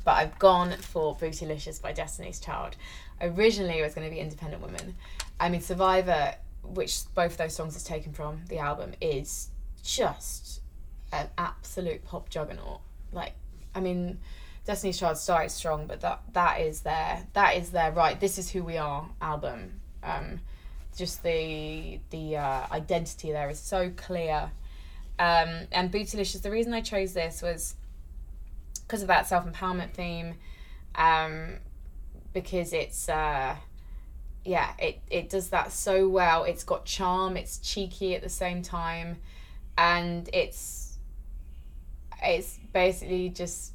[0.04, 2.76] but I've gone for Bootylicious by Destiny's Child.
[3.20, 4.96] Originally, it was going to be Independent Women.
[5.40, 9.48] I mean, Survivor, which both those songs is taken from the album, is
[9.82, 10.60] just
[11.12, 12.80] an absolute pop juggernaut.
[13.10, 13.32] Like,
[13.74, 14.18] I mean,
[14.66, 18.20] Destiny's Child started strong, but that that is their that is their right.
[18.20, 19.80] This is who we are album.
[20.02, 20.40] Um,
[20.96, 24.50] just the the uh, identity there is so clear.
[25.18, 27.74] Um, and Bootylicious, the reason I chose this was
[28.86, 30.34] because of that self empowerment theme,
[30.94, 31.56] um,
[32.32, 33.56] because it's uh,
[34.44, 36.44] yeah, it it does that so well.
[36.44, 37.36] It's got charm.
[37.36, 39.18] It's cheeky at the same time,
[39.76, 40.98] and it's
[42.22, 43.72] it's basically just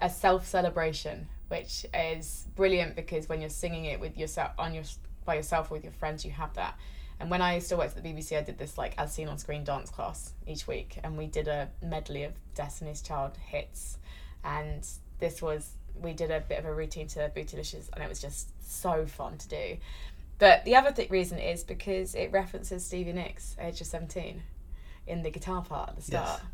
[0.00, 4.84] a self celebration, which is brilliant because when you're singing it with yourself on your
[5.24, 6.78] by yourself or with your friends, you have that.
[7.18, 9.38] And when I still worked at the BBC, I did this like as seen on
[9.38, 13.98] screen dance class each week, and we did a medley of Destiny's Child hits,
[14.44, 14.86] and
[15.18, 18.50] this was we did a bit of a routine to Bootylicious, and it was just
[18.66, 19.76] so fun to do.
[20.38, 24.42] But the other th- reason is because it references Stevie Nicks, Edge of Seventeen,
[25.06, 26.50] in the guitar part at the start, Yes.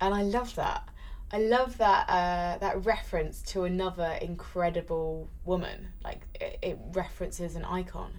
[0.00, 0.88] and I love that.
[1.32, 5.88] I love that uh, that reference to another incredible woman.
[6.04, 8.12] Like it, it references an icon,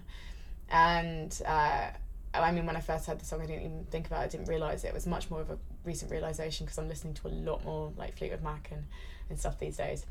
[0.70, 1.86] and uh,
[2.34, 4.24] I mean, when I first heard the song, I didn't even think about it.
[4.24, 4.88] I didn't realize it.
[4.88, 7.92] It was much more of a recent realization because I'm listening to a lot more
[7.96, 8.84] like Fleetwood Mac and,
[9.30, 10.04] and stuff these days.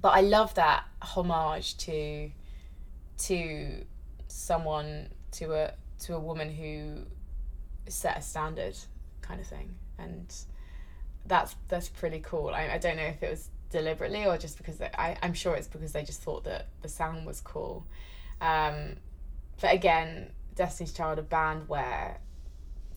[0.00, 2.30] But I love that homage to
[3.16, 3.84] to
[4.28, 7.04] someone to a to a woman who
[7.88, 8.76] set a standard
[9.22, 9.74] kind of thing.
[9.98, 10.34] And
[11.26, 12.48] that's that's pretty cool.
[12.48, 15.54] I, I don't know if it was deliberately or just because they, I, I'm sure
[15.54, 17.86] it's because they just thought that the sound was cool.
[18.40, 18.96] Um,
[19.60, 22.18] but again Destiny's Child a band where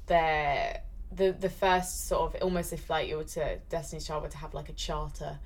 [0.07, 4.30] they're the the first sort of almost if like you were to Destiny's Child were
[4.30, 5.40] to have like a charter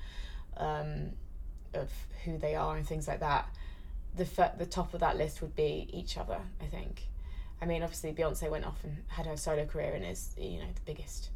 [0.57, 1.11] um,
[1.73, 1.89] of
[2.25, 3.47] who they are and things like that
[4.15, 7.07] the fir- the top of that list would be each other I think.
[7.61, 10.67] I mean obviously Beyonce went off and had her solo career and is you know
[10.73, 11.29] the biggest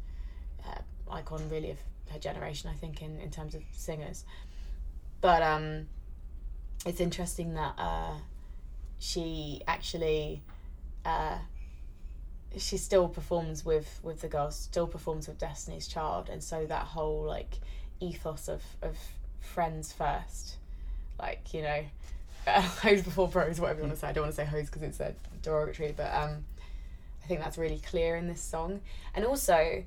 [0.66, 0.80] uh,
[1.10, 1.78] icon really of
[2.10, 4.24] her generation I think in, in terms of singers.
[5.20, 5.88] But um
[6.84, 8.14] it's interesting that uh
[8.98, 10.42] she actually
[11.04, 11.38] uh
[12.58, 16.28] she still performs with with the girls still performs with Destiny's Child.
[16.28, 17.58] And so that whole like
[18.00, 18.96] ethos of of
[19.40, 20.56] friends first
[21.18, 21.84] like you know
[22.46, 24.66] uh, hose before bros whatever you want to say I don't want to say hose
[24.66, 26.44] because it's a derogatory but um
[27.22, 28.80] I think that's really clear in this song
[29.14, 29.84] and also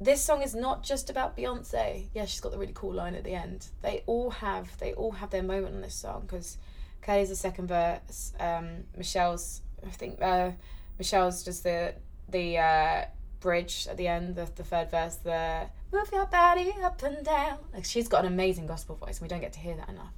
[0.00, 2.08] this song is not just about Beyonce.
[2.14, 3.68] Yeah, she's got the really cool line at the end.
[3.82, 6.58] They all have they all have their moment on this song because
[7.00, 8.32] Kelly's the second verse.
[8.40, 10.50] Um, Michelle's I think uh,
[10.98, 11.94] Michelle's just the
[12.28, 13.04] the uh,
[13.40, 14.36] bridge at the end.
[14.36, 15.16] The, the third verse.
[15.16, 17.58] The move your body up and down.
[17.72, 20.12] Like she's got an amazing gospel voice, and we don't get to hear that enough.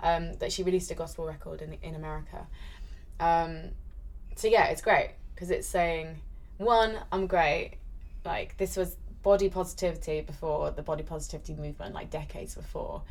[0.00, 2.46] Um, that she released a gospel record in in America.
[3.18, 3.70] Um,
[4.36, 6.20] so yeah, it's great because it's saying
[6.58, 7.78] one, I'm great.
[8.24, 13.02] Like this was body positivity before the body positivity movement, like decades before.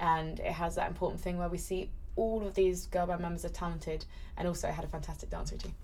[0.00, 3.44] And it has that important thing where we see all of these girl band members
[3.44, 4.04] are talented
[4.36, 5.74] and also had a fantastic dance routine.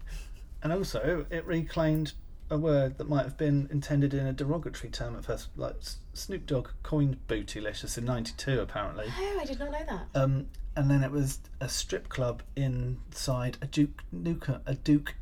[0.62, 2.14] And also, it reclaimed
[2.50, 5.48] a word that might have been intended in a derogatory term at first.
[5.56, 5.76] Like
[6.14, 9.06] Snoop Dogg coined bootylicious in '92, apparently.
[9.18, 10.06] Oh, I did not know that.
[10.20, 10.46] Um,
[10.76, 15.14] and then it was a strip club inside a Duke Nukem, a Duke.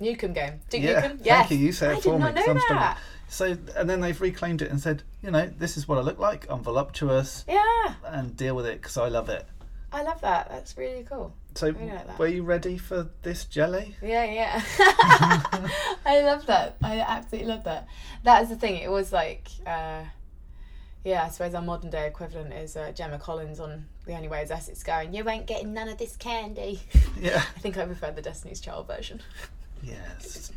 [0.00, 0.60] Nukem game.
[0.70, 1.02] Duke yeah, Nukem?
[1.02, 1.50] thank Yes.
[1.50, 1.56] you.
[1.58, 2.18] You say I it did for me.
[2.18, 2.98] know I'm that.
[3.28, 6.18] So, and then they've reclaimed it and said, you know, this is what I look
[6.18, 6.46] like.
[6.48, 9.46] I'm voluptuous, Yeah, and deal with it because I love it.
[9.92, 10.48] I love that.
[10.50, 11.34] That's really cool.
[11.54, 13.96] So, like were you ready for this jelly?
[14.02, 14.62] Yeah, yeah.
[16.04, 16.76] I love that.
[16.82, 17.86] I absolutely love that.
[18.24, 18.76] That is the thing.
[18.82, 20.02] It was like, uh,
[21.04, 24.42] yeah, I suppose our modern day equivalent is uh, Gemma Collins on The Only Way
[24.42, 24.62] Is Us.
[24.62, 26.80] Essex going, You ain't getting none of this candy.
[27.20, 27.44] Yeah.
[27.56, 29.22] I think I prefer the Destiny's Child version.
[29.82, 30.50] Yes.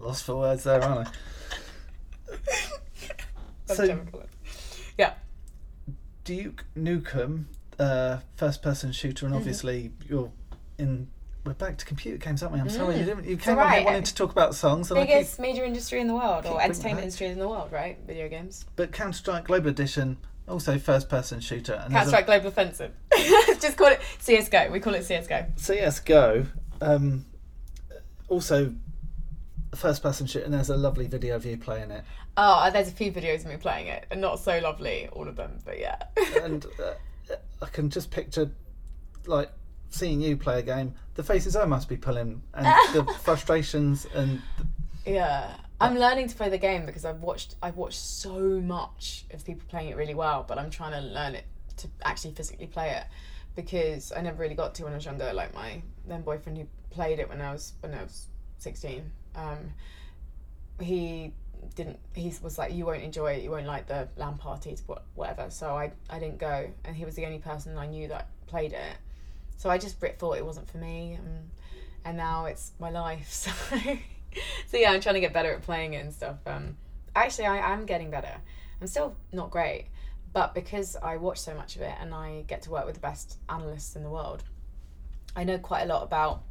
[0.00, 1.08] Lost for words there, aren't
[3.68, 3.74] I?
[3.74, 4.00] So-.
[4.96, 5.12] Yeah.
[6.24, 7.44] Duke Nukem,
[7.78, 9.40] uh, first person shooter, and Mm-hmm.
[9.40, 10.30] obviously you're
[10.78, 11.08] in.
[11.44, 12.60] We're back to computer games, aren't we?
[12.60, 12.98] I'm sorry, Mm.
[12.98, 13.24] you didn't.
[13.28, 16.00] You came on here wanting to talk about songs, and I keep, Biggest media industry
[16.00, 17.98] in the world, or entertainment industry in the world, right?
[18.04, 18.64] Video games.
[18.74, 20.16] but Counter Strike Global Edition,
[20.48, 22.90] also first person shooter, and Counter a- Strike Global Offensive.
[23.60, 24.72] Just call it CSGO.
[24.72, 25.56] We call it CSGO.
[25.56, 26.46] CS:GO,
[26.80, 27.24] um,
[28.28, 28.74] also
[29.76, 32.02] first person shooter, and there's a lovely video of you playing it,
[32.38, 35.36] Oh, there's a few videos of me playing it, and not so lovely, all of
[35.36, 35.96] them, but yeah.
[36.42, 36.92] and uh,
[37.62, 38.50] I can just picture
[39.26, 39.50] like
[39.90, 44.42] seeing you play a game, the faces I must be pulling, and the frustrations and
[45.04, 49.44] Yeah, I'm learning to play the game because I've watched I've watched so much of
[49.44, 51.44] people playing it really well, but I'm trying to learn it
[51.78, 53.04] to actually physically play it
[53.54, 55.32] because I never really got to when I was younger.
[55.32, 58.28] Like my then boyfriend who played it when I was when I was
[58.58, 59.58] 16, um,
[60.80, 61.32] he
[61.74, 61.98] didn't.
[62.14, 63.42] He was like, "You won't enjoy it.
[63.42, 67.04] You won't like the LAN parties, what whatever." So I I didn't go, and he
[67.04, 68.96] was the only person I knew that played it.
[69.56, 71.50] So I just thought it wasn't for me, and,
[72.04, 73.50] and now it's my life.
[74.36, 76.36] So, so yeah, I'm trying to get better at playing it and stuff.
[76.46, 76.76] Um,
[77.14, 78.34] actually, I am getting better.
[78.80, 79.86] I'm still not great,
[80.34, 83.00] but because I watch so much of it and I get to work with the
[83.00, 84.44] best analysts in the world,
[85.34, 86.42] I know quite a lot about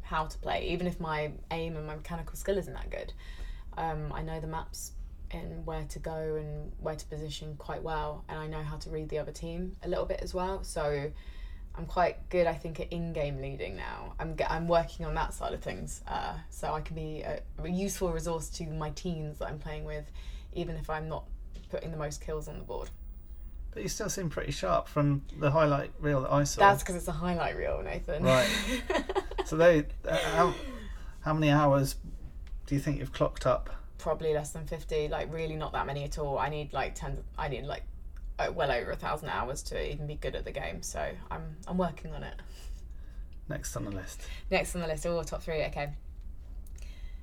[0.00, 3.12] how to play, even if my aim and my mechanical skill isn't that good.
[3.78, 4.92] Um, I know the maps
[5.30, 8.90] and where to go and where to position quite well, and I know how to
[8.90, 10.64] read the other team a little bit as well.
[10.64, 11.10] So
[11.76, 14.14] I'm quite good, I think, at in-game leading now.
[14.18, 17.68] I'm I'm working on that side of things, uh, so I can be a, a
[17.68, 20.10] useful resource to my teams that I'm playing with,
[20.54, 21.24] even if I'm not
[21.70, 22.90] putting the most kills on the board.
[23.70, 26.60] But you still seem pretty sharp from the highlight reel that I saw.
[26.60, 28.24] That's because it's a highlight reel, Nathan.
[28.24, 28.48] Right.
[29.48, 30.54] So they, uh, how,
[31.20, 31.96] how many hours
[32.68, 33.70] do you think you've clocked up?
[33.96, 35.08] Probably less than fifty.
[35.08, 36.38] Like really, not that many at all.
[36.38, 37.18] I need like ten.
[37.36, 37.82] I need like
[38.38, 40.82] uh, well over a thousand hours to even be good at the game.
[40.82, 42.34] So I'm I'm working on it.
[43.48, 44.20] Next on the list.
[44.50, 45.88] Next on the list, oh, top three, okay.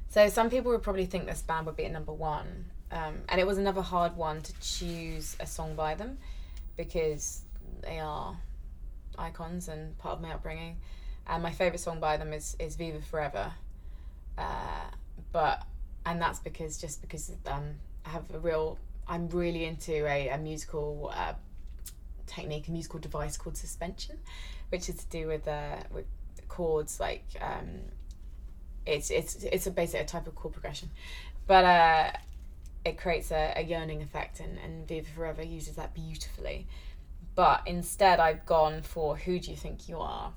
[0.09, 3.39] So some people would probably think this band would be at number one, um, and
[3.39, 6.17] it was another hard one to choose a song by them
[6.77, 7.41] because
[7.81, 8.35] they are
[9.19, 10.77] icons and part of my upbringing.
[11.27, 13.51] And my favorite song by them is is Viva Forever,
[14.37, 14.89] uh,
[15.35, 15.63] but
[16.05, 17.71] and that's because just because um,
[18.05, 21.33] I have a real I'm really into a, a musical uh,
[22.25, 24.17] technique, a musical device called suspension,
[24.69, 26.05] which is to do with uh, with
[26.47, 27.67] chords like um,
[28.85, 30.89] it's it's it's a basic a type of chord progression,
[31.47, 32.11] but uh,
[32.85, 36.65] it creates a, a yearning effect, and and Viva Forever uses that beautifully.
[37.35, 40.31] But instead, I've gone for Who Do You Think You Are?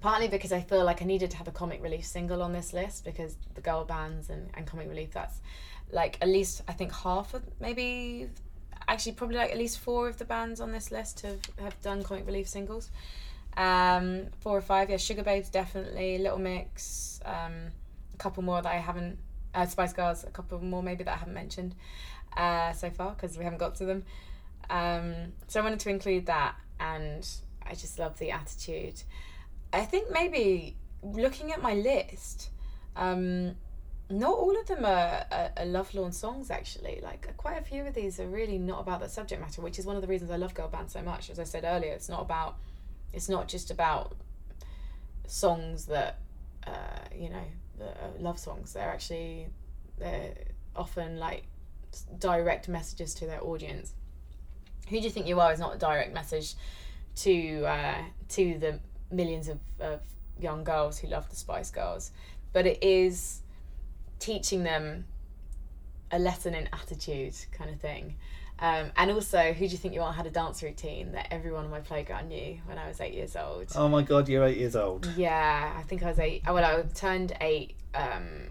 [0.00, 2.72] Partly because I feel like I needed to have a comic relief single on this
[2.72, 5.40] list because the girl bands and, and comic relief that's
[5.90, 8.28] like at least I think half of maybe
[8.86, 12.02] actually probably like at least four of the bands on this list have, have done
[12.02, 12.90] comic relief singles.
[13.56, 14.96] Um, four or five, yeah.
[14.96, 17.72] Sugababes definitely, Little Mix, um,
[18.14, 19.18] a couple more that I haven't.
[19.54, 21.74] Uh, Spice Girls, a couple more maybe that I haven't mentioned
[22.36, 24.04] uh, so far because we haven't got to them.
[24.70, 27.26] Um, so I wanted to include that, and
[27.66, 29.02] I just love the attitude.
[29.72, 32.50] I think maybe looking at my list,
[32.96, 33.54] um,
[34.10, 37.00] not all of them are, are, are love-lorn songs actually.
[37.02, 39.86] Like quite a few of these are really not about the subject matter, which is
[39.86, 41.30] one of the reasons I love girl bands so much.
[41.30, 42.56] As I said earlier, it's not about,
[43.12, 44.16] it's not just about
[45.26, 46.18] songs that,
[46.66, 47.44] uh, you know,
[47.78, 48.72] that love songs.
[48.72, 49.48] They're actually,
[49.98, 50.34] they're
[50.74, 51.44] often like
[52.18, 53.92] direct messages to their audience.
[54.88, 56.54] Who do you think you are is not a direct message
[57.16, 60.00] to uh, to the millions of, of
[60.40, 62.10] young girls who love the Spice Girls,
[62.52, 63.42] but it is
[64.18, 65.04] teaching them
[66.10, 68.16] a lesson in attitude kind of thing.
[68.60, 71.64] Um, and also, who do you think you are had a dance routine that everyone
[71.64, 73.70] on my playground knew when I was eight years old?
[73.76, 75.06] Oh my god, you're eight years old.
[75.16, 76.42] Yeah, I think I was eight.
[76.44, 77.74] Well, I turned eight.
[77.94, 78.48] Um,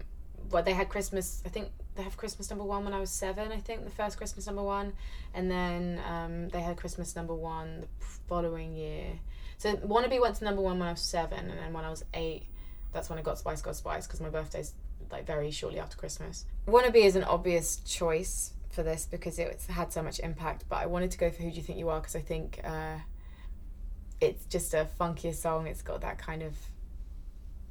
[0.50, 1.42] well, they had Christmas.
[1.44, 3.52] I think they have Christmas number one when I was seven.
[3.52, 4.94] I think the first Christmas number one,
[5.34, 7.86] and then um, they had Christmas number one the
[8.28, 9.18] following year.
[9.58, 12.04] So Wannabe went to number one when I was seven, and then when I was
[12.14, 12.46] eight,
[12.92, 14.72] that's when I got Spice Girl Spice because my birthday's
[15.10, 16.44] like very shortly after Christmas.
[16.66, 20.86] Wannabe is an obvious choice for this because it's had so much impact, but I
[20.86, 22.98] wanted to go for Who Do You Think You Are because I think uh,
[24.20, 25.66] it's just a funkier song.
[25.66, 26.54] It's got that kind of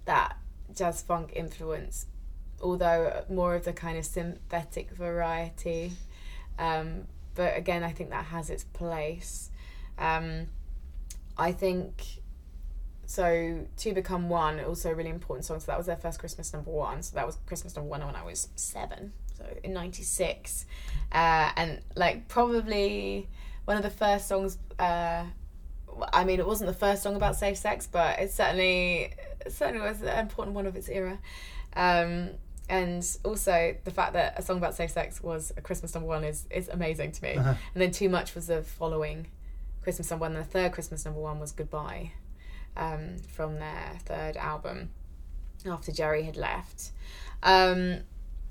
[0.06, 0.38] that
[0.76, 2.08] jazz funk influence,
[2.62, 5.94] although more of the kind of synthetic variety.
[6.60, 7.04] Um,
[7.36, 9.52] but again, I think that has its place.
[9.98, 10.48] Um,
[11.38, 12.04] I think
[13.06, 13.66] so.
[13.78, 15.60] To become one, also a really important song.
[15.60, 17.04] So that was their first Christmas number one.
[17.04, 19.14] So that was Christmas number one when I was seven.
[19.38, 20.66] So in '96,
[21.12, 23.28] uh, and like probably
[23.66, 24.58] one of the first songs.
[24.80, 25.26] Uh,
[26.14, 29.14] I mean, it wasn't the first song about safe sex, but it certainly
[29.46, 31.20] it certainly was an important one of its era.
[31.76, 32.32] Um,
[32.70, 36.24] and also the fact that a song about safe sex was a Christmas number one
[36.24, 37.36] is is amazing to me.
[37.36, 37.54] Uh-huh.
[37.74, 39.28] And then Too Much was the following
[39.88, 40.36] Christmas number one.
[40.36, 42.12] And the third Christmas number one was Goodbye,
[42.76, 44.90] um, from their third album
[45.66, 46.92] after Geri had left.
[47.42, 48.00] Um,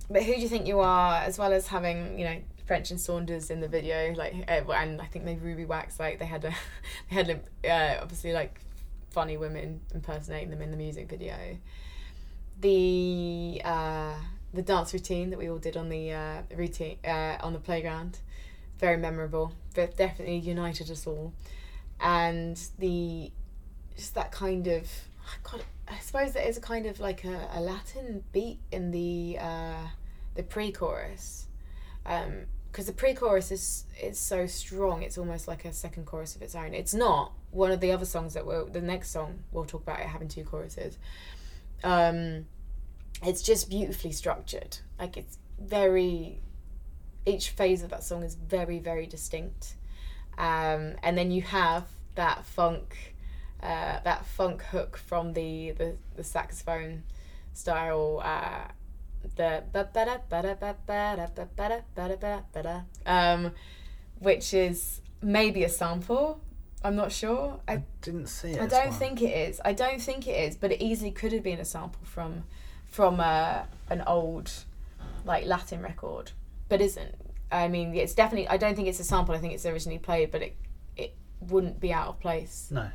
[0.09, 1.17] but who do you think you are?
[1.17, 4.99] As well as having you know French and Saunders in the video, like uh, and
[4.99, 6.55] I think maybe Ruby Wax, like they had a
[7.11, 7.31] they had
[7.69, 8.59] uh, obviously like
[9.11, 11.59] funny women impersonating them in the music video.
[12.63, 14.15] The uh,
[14.55, 18.21] the dance routine that we all did on the uh, routine uh, on the playground,
[18.79, 19.53] very memorable.
[19.75, 21.33] But definitely united us all,
[22.01, 23.31] and the
[23.97, 24.89] just that kind of
[25.43, 29.39] God, I suppose there is a kind of like a, a Latin beat in the
[29.41, 29.89] uh,
[30.35, 31.47] the pre-chorus,
[32.05, 35.03] because the pre-chorus is is so strong.
[35.03, 36.73] It's almost like a second chorus of its own.
[36.75, 40.01] It's not one of the other songs that we'll the next song we'll talk about
[40.01, 40.99] it having two choruses.
[41.85, 42.47] Um,
[43.23, 44.79] it's just beautifully structured.
[44.99, 46.41] Like it's very
[47.27, 49.75] each phase of that song is very very distinct,
[50.39, 51.85] um, and then you have
[52.15, 53.15] that funk
[53.63, 57.03] uh, that funk hook from the, the, the saxophone
[57.53, 58.69] style uh,
[59.37, 59.65] the
[63.07, 63.53] um,
[64.21, 66.41] which is maybe a sample.
[66.85, 67.59] I'm not sure.
[67.67, 68.61] I I didn't see it.
[68.61, 68.99] I don't one.
[68.99, 69.61] think it is.
[69.65, 72.45] I don't think it is, but it easily could have been a sample from
[72.85, 74.51] from uh, an old
[75.25, 76.33] like Latin record,
[76.69, 77.15] but isn't.
[77.51, 78.49] I mean, it's definitely.
[78.49, 79.35] I don't think it's a sample.
[79.35, 80.57] I think it's originally played, but it
[80.97, 82.91] it wouldn't be out of place No.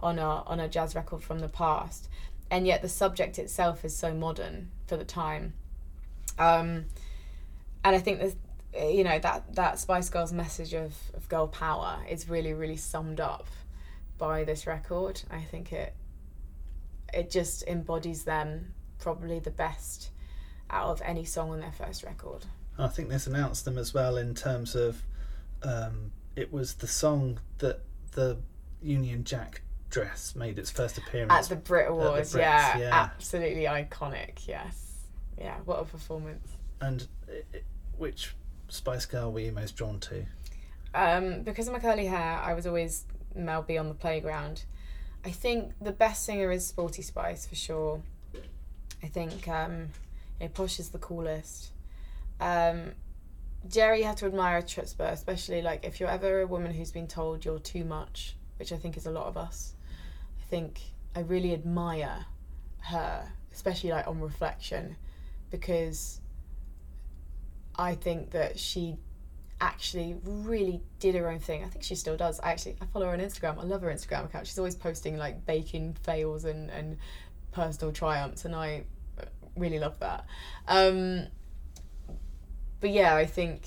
[0.00, 2.08] on a on a jazz record from the past,
[2.50, 5.54] and yet the subject itself is so modern for the time.
[6.38, 6.86] Um,
[7.84, 8.34] and I think that
[8.92, 13.20] you know that that Spice Girls message of, of girl power is really really summed
[13.20, 13.46] up
[14.18, 15.22] by this record.
[15.30, 15.94] I think it
[17.12, 20.10] it just embodies them probably the best
[20.70, 22.44] out of any song on their first record.
[22.78, 25.02] I think this announced them as well in terms of
[25.62, 27.80] um, it was the song that
[28.12, 28.38] the
[28.82, 31.32] Union Jack dress made its first appearance.
[31.32, 32.90] At the Brit Awards, Brits, yeah, yeah.
[32.94, 34.46] absolutely iconic.
[34.46, 35.06] Yes,
[35.38, 36.48] yeah, what a performance.
[36.80, 37.64] and it-
[37.96, 38.34] which
[38.68, 40.26] Spice Girl were you most drawn to?
[40.94, 44.64] Um, because of my curly hair, I was always Mel B on the playground.
[45.24, 48.02] I think the best singer is Sporty Spice for sure.
[49.02, 49.88] I think um,
[50.40, 51.70] you know, Posh is the coolest.
[52.40, 52.92] Um,
[53.68, 57.08] Geri, you have to admire Chutzpah, especially like if you're ever a woman who's been
[57.08, 59.74] told you're too much, which I think is a lot of us.
[60.40, 60.80] I think
[61.14, 62.26] I really admire
[62.78, 64.96] her, especially like on reflection,
[65.50, 66.20] because
[67.74, 68.98] I think that she
[69.60, 71.64] actually really did her own thing.
[71.64, 72.38] I think she still does.
[72.40, 73.58] I actually I follow her on Instagram.
[73.58, 74.46] I love her Instagram account.
[74.46, 76.98] She's always posting like baking fails and and
[77.52, 78.84] personal triumphs, and I
[79.56, 80.26] really love that.
[80.68, 81.26] Um,
[82.86, 83.66] but yeah, I think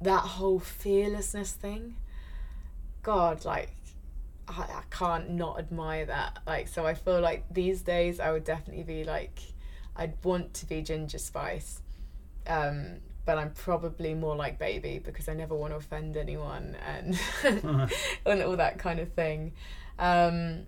[0.00, 1.94] that whole fearlessness thing.
[3.04, 3.70] God, like
[4.48, 6.40] I, I can't not admire that.
[6.44, 9.38] Like so, I feel like these days I would definitely be like,
[9.94, 11.82] I'd want to be Ginger Spice.
[12.48, 17.16] Um, but I'm probably more like baby because I never want to offend anyone and
[18.26, 19.52] and all that kind of thing.
[20.00, 20.66] Um,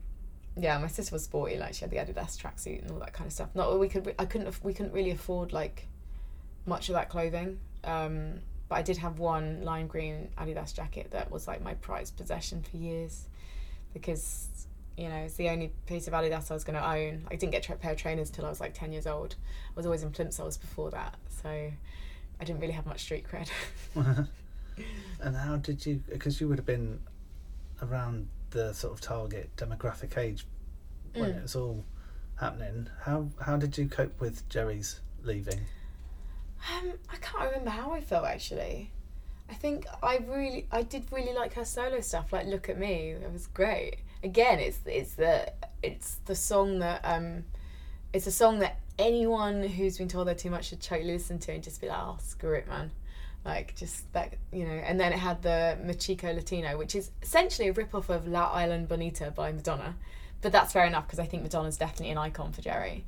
[0.57, 3.27] yeah, my sister was sporty, like she had the Adidas tracksuit and all that kind
[3.27, 3.49] of stuff.
[3.57, 5.89] Not we could, I couldn't, we couldn't really afford like
[6.69, 7.59] much of that clothing.
[7.85, 12.17] Um, but I did have one lime green Adidas jacket that was like my prized
[12.17, 13.29] possession for years
[13.95, 14.49] because
[14.97, 17.25] you know it's the only piece of Adidas I was going to own.
[17.31, 19.37] I didn't get a pair of trainers till I was like ten years old.
[19.71, 23.49] I was always in plimsolls before that, so I didn't really have much street cred.
[25.21, 26.03] and how did you?
[26.09, 27.01] Because you would have been
[27.81, 30.47] around the sort of target demographic age
[31.15, 31.37] when Mm.
[31.39, 31.85] it was all
[32.37, 32.89] happening.
[33.03, 35.61] How how did you cope with Geri's leaving?
[36.77, 38.91] Um, I can't remember how I felt actually.
[39.51, 42.33] I think I really, I did really like her solo stuff.
[42.33, 43.97] Like, look at me, it was great.
[44.23, 45.53] Again, it's it's the
[45.83, 47.45] it's the song that um,
[48.13, 51.53] it's a song that anyone who's been told they're too much should totally listen to
[51.53, 52.91] and just be like, oh, screw it, man.
[53.45, 54.71] Like just that, you know.
[54.71, 58.27] And then it had the Mi Chico Latino, which is essentially a rip off of
[58.27, 59.95] La Isla Bonita by Madonna.
[60.41, 63.05] But that's fair enough because I think Madonna's definitely an icon for Geri.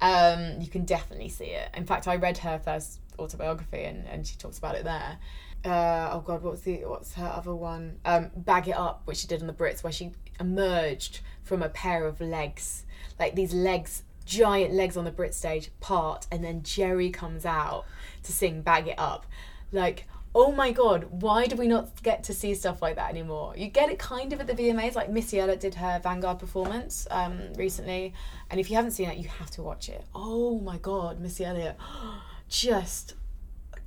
[0.00, 1.68] Um, you can definitely see it.
[1.74, 5.18] In fact, I read her first autobiography and, and she talks about it there.
[5.64, 7.98] Uh, oh god, what's the what's her other one?
[8.04, 11.68] Um, Bag It Up, which she did on the Brits, where she emerged from a
[11.68, 12.84] pair of legs,
[13.18, 17.84] like these legs, giant legs on the Brit stage, part, and then Geri comes out
[18.22, 19.26] to sing Bag It Up,
[19.70, 20.06] like.
[20.32, 23.52] Oh my god, why do we not get to see stuff like that anymore?
[23.56, 27.08] You get it kind of at the VMAs, like Missy Elliott did her Vanguard performance
[27.10, 28.14] um, recently,
[28.48, 30.04] and if you haven't seen it, you have to watch it.
[30.14, 31.76] Oh my god, Missy Elliott,
[32.48, 33.14] just,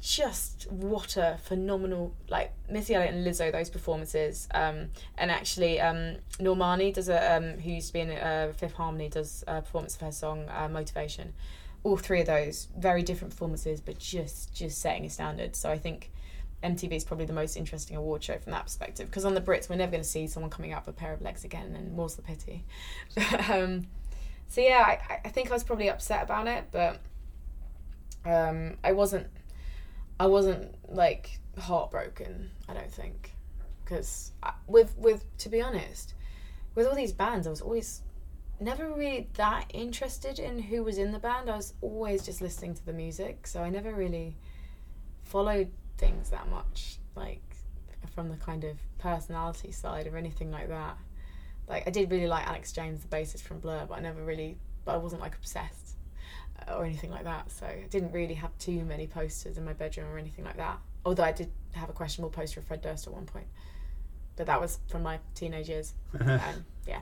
[0.02, 4.50] just what a phenomenal like Missy Elliott and Lizzo those performances.
[4.54, 8.74] Um, and actually, um, Normani does a um, who used to be in uh, Fifth
[8.74, 11.34] Harmony does a performance of her song uh, Motivation.
[11.84, 15.56] All three of those very different performances, but just just setting a standard.
[15.56, 16.12] So I think.
[16.64, 19.70] MTV is probably the most interesting award show from that perspective because on the Brits
[19.70, 21.94] we're never going to see someone coming out with a pair of legs again, and
[21.94, 22.64] more's the pity.
[23.50, 23.88] um,
[24.48, 27.00] so yeah, I, I think I was probably upset about it, but
[28.26, 29.28] um, I wasn't.
[30.20, 32.52] I wasn't like heartbroken.
[32.70, 33.34] I don't think
[33.84, 34.32] because
[34.68, 36.14] with with to be honest,
[36.76, 38.02] with all these bands, I was always
[38.60, 41.50] never really that interested in who was in the band.
[41.50, 44.38] I was always just listening to the music, so I never really
[45.24, 47.42] followed things that much, like
[48.14, 50.98] from the kind of personality side or anything like that.
[51.68, 54.58] Like I did really like Alex James, the bassist from Blur, but I never really,
[54.86, 55.96] but I wasn't like obsessed
[56.68, 57.52] uh, or anything like that.
[57.52, 60.80] So I didn't really have too many posters in my bedroom or anything like that.
[61.06, 63.48] Although I did have a questionable poster of Fred Durst at one point,
[64.36, 67.02] but that was from my teenage years, and yeah,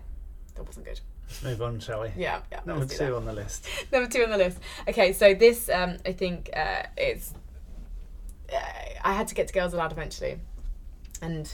[0.56, 1.00] that wasn't good.
[1.28, 2.10] Let's move on, shall we?
[2.18, 2.60] Yeah, yeah.
[2.66, 3.68] Number two on the list.
[3.92, 4.60] Number two on the list.
[4.88, 7.34] Okay, so this um, I think uh, it's.
[9.04, 10.40] I had to get to Girls Aloud eventually,
[11.22, 11.54] and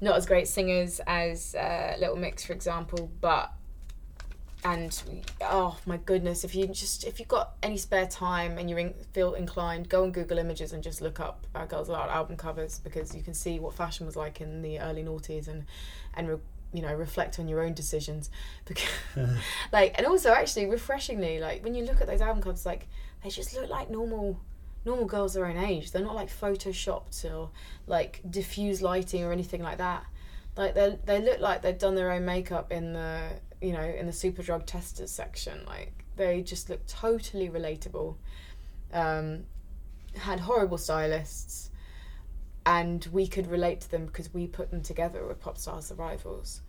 [0.00, 3.52] not as great singers as uh, Little Mix, for example, but
[4.64, 5.02] and
[5.42, 8.94] oh my goodness if you just if you've got any spare time and you in,
[9.12, 12.80] feel inclined go on google images and just look up uh, girls aloud album covers
[12.80, 15.66] because you can see what fashion was like in the early noughties and
[16.14, 16.36] and re,
[16.72, 18.30] you know reflect on your own decisions.
[18.64, 18.88] Because
[19.72, 22.86] like and also actually refreshingly like when you look at those album covers like
[23.22, 24.40] they just look like normal
[24.86, 27.50] normal girls their own age they're not like photoshopped or
[27.86, 30.04] like diffuse lighting or anything like that
[30.56, 33.28] like they they look like they've done their own makeup in the
[33.60, 35.64] you know, in the Superdrug testers section.
[35.66, 38.16] Like they just look totally relatable.
[38.92, 39.44] Um,
[40.14, 41.70] had horrible stylists,
[42.64, 46.62] and we could relate to them because we put them together with Popstars: The Rivals.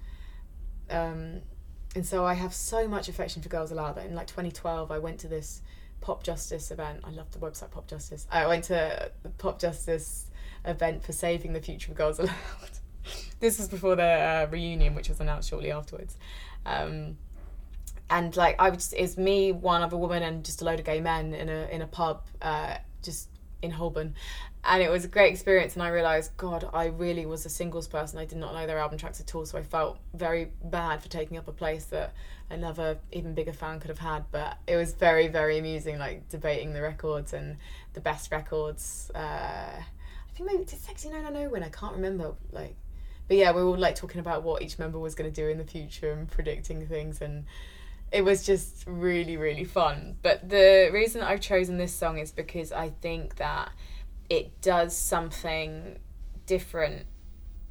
[0.89, 1.41] Um,
[1.95, 4.99] and so I have so much affection for Girls Aloud that in like 2012 I
[4.99, 5.61] went to this
[6.02, 7.02] Popjustice event.
[7.03, 8.26] I love the website Popjustice.
[8.32, 10.26] I went to the Popjustice
[10.65, 12.36] event for saving the future of Girls Aloud.
[13.40, 16.18] this was before the uh, reunion, which was announced shortly afterwards.
[16.65, 17.18] Um,
[18.10, 21.02] and like I was, it's me, one other woman, and just a load of gay
[21.02, 23.30] men in a in a pub, uh, just
[23.61, 24.15] in Holborn,
[24.68, 25.73] and it was a great experience.
[25.76, 28.19] And I realised, God, I really was a singles person.
[28.19, 31.10] I did not know their album tracks at all, so I felt very bad for
[31.10, 32.14] taking up a place that
[32.49, 34.26] another even bigger fan could have had.
[34.31, 37.57] But it was very very amusing, like debating the records and
[37.94, 39.10] the best records.
[39.15, 41.64] Uh, I think maybe did Sexy No No No win?
[41.64, 42.34] I can't remember.
[42.52, 42.76] Like
[43.27, 45.57] but yeah, we were like talking about what each member was going to do in
[45.57, 47.45] the future and predicting things, and
[48.11, 50.18] it was just really really fun.
[50.22, 53.72] But the reason I've chosen this song is because I think that
[54.29, 55.99] it does something
[56.45, 57.05] different.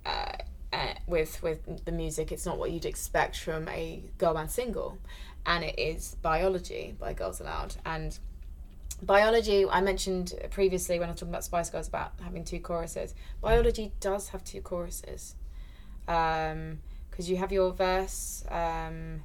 [0.05, 0.37] Uh,
[0.73, 4.99] uh, with with the music, it's not what you'd expect from a girl band single,
[5.45, 7.77] and it is "Biology" by Girls Aloud.
[7.85, 8.19] And
[9.03, 13.15] biology, I mentioned previously when I was talking about Spice Girls about having two choruses.
[13.41, 15.35] Biology does have two choruses
[16.07, 16.79] because um,
[17.19, 19.25] you have your verse um,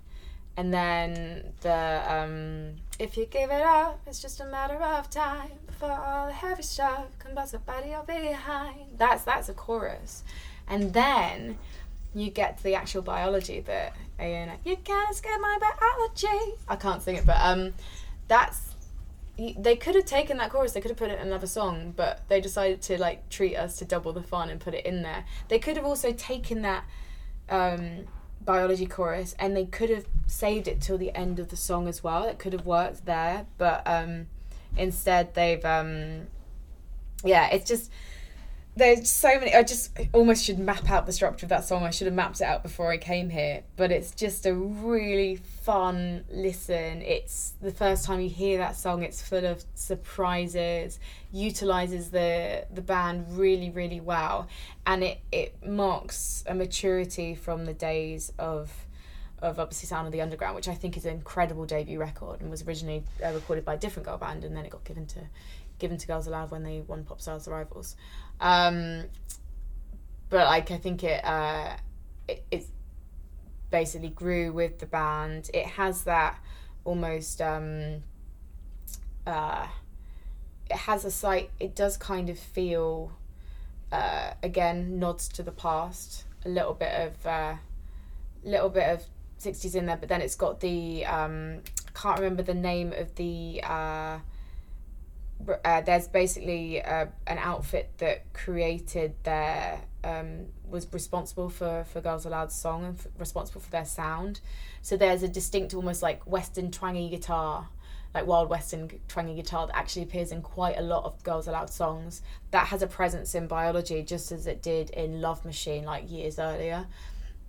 [0.58, 5.60] and then the um, if you give it up it's just a matter of time
[5.82, 7.06] before all the heavy stuff
[7.88, 10.24] you're behind that's that's a chorus.
[10.68, 11.58] And then
[12.14, 16.56] you get to the actual biology bit and you can't escape my biology.
[16.68, 17.74] I can't sing it but um
[18.28, 18.76] that's
[19.38, 22.22] they could have taken that chorus they could have put it in another song but
[22.30, 25.26] they decided to like treat us to double the fun and put it in there.
[25.48, 26.84] They could have also taken that
[27.50, 28.06] um,
[28.46, 32.04] biology chorus and they could have saved it till the end of the song as
[32.04, 32.26] well.
[32.26, 34.28] It could have worked there but um,
[34.78, 36.28] instead they've um,
[37.24, 37.92] yeah it's just
[38.76, 41.84] there's so many i just almost should map out the structure of that song.
[41.84, 45.36] I should have mapped it out before i came here but it's just a really
[45.36, 47.04] fun listen.
[47.04, 51.00] It's the first time you hear that song it's full of surprises
[51.32, 54.48] utilizes the the band really really well
[54.86, 58.72] and it it marks a maturity from the days of
[59.42, 62.52] of obviously Sound of the Underground, which I think is an incredible debut record and
[62.52, 65.20] was originally uh, recorded by a different girl band, and then it got given to
[65.80, 67.96] given to Girls Aloud when they won Popstars: The Rivals.
[68.40, 69.06] Um,
[70.30, 71.76] but like I think it, uh,
[72.28, 72.66] it it
[73.72, 75.50] basically grew with the band.
[75.54, 76.40] It has that
[76.84, 78.04] almost um,
[79.26, 79.68] uh,
[80.70, 81.50] it has a slight.
[81.60, 83.12] It does kind of feel
[83.92, 86.26] uh, again nods to the past.
[86.46, 87.56] A little bit of uh,
[88.44, 89.04] little bit of
[89.42, 91.62] 60s in there, but then it's got the um,
[91.94, 94.20] can't remember the name of the uh,
[95.66, 102.26] uh, there's basically uh, an outfit that created their um, was responsible for for Girls
[102.26, 104.40] Aloud's song and f- responsible for their sound.
[104.82, 107.68] So there's a distinct, almost like Western twangy guitar,
[108.14, 111.70] like Wild Western twangy guitar that actually appears in quite a lot of Girls Aloud
[111.70, 112.22] songs.
[112.52, 116.40] That has a presence in Biology, just as it did in Love Machine, like years
[116.40, 116.88] earlier.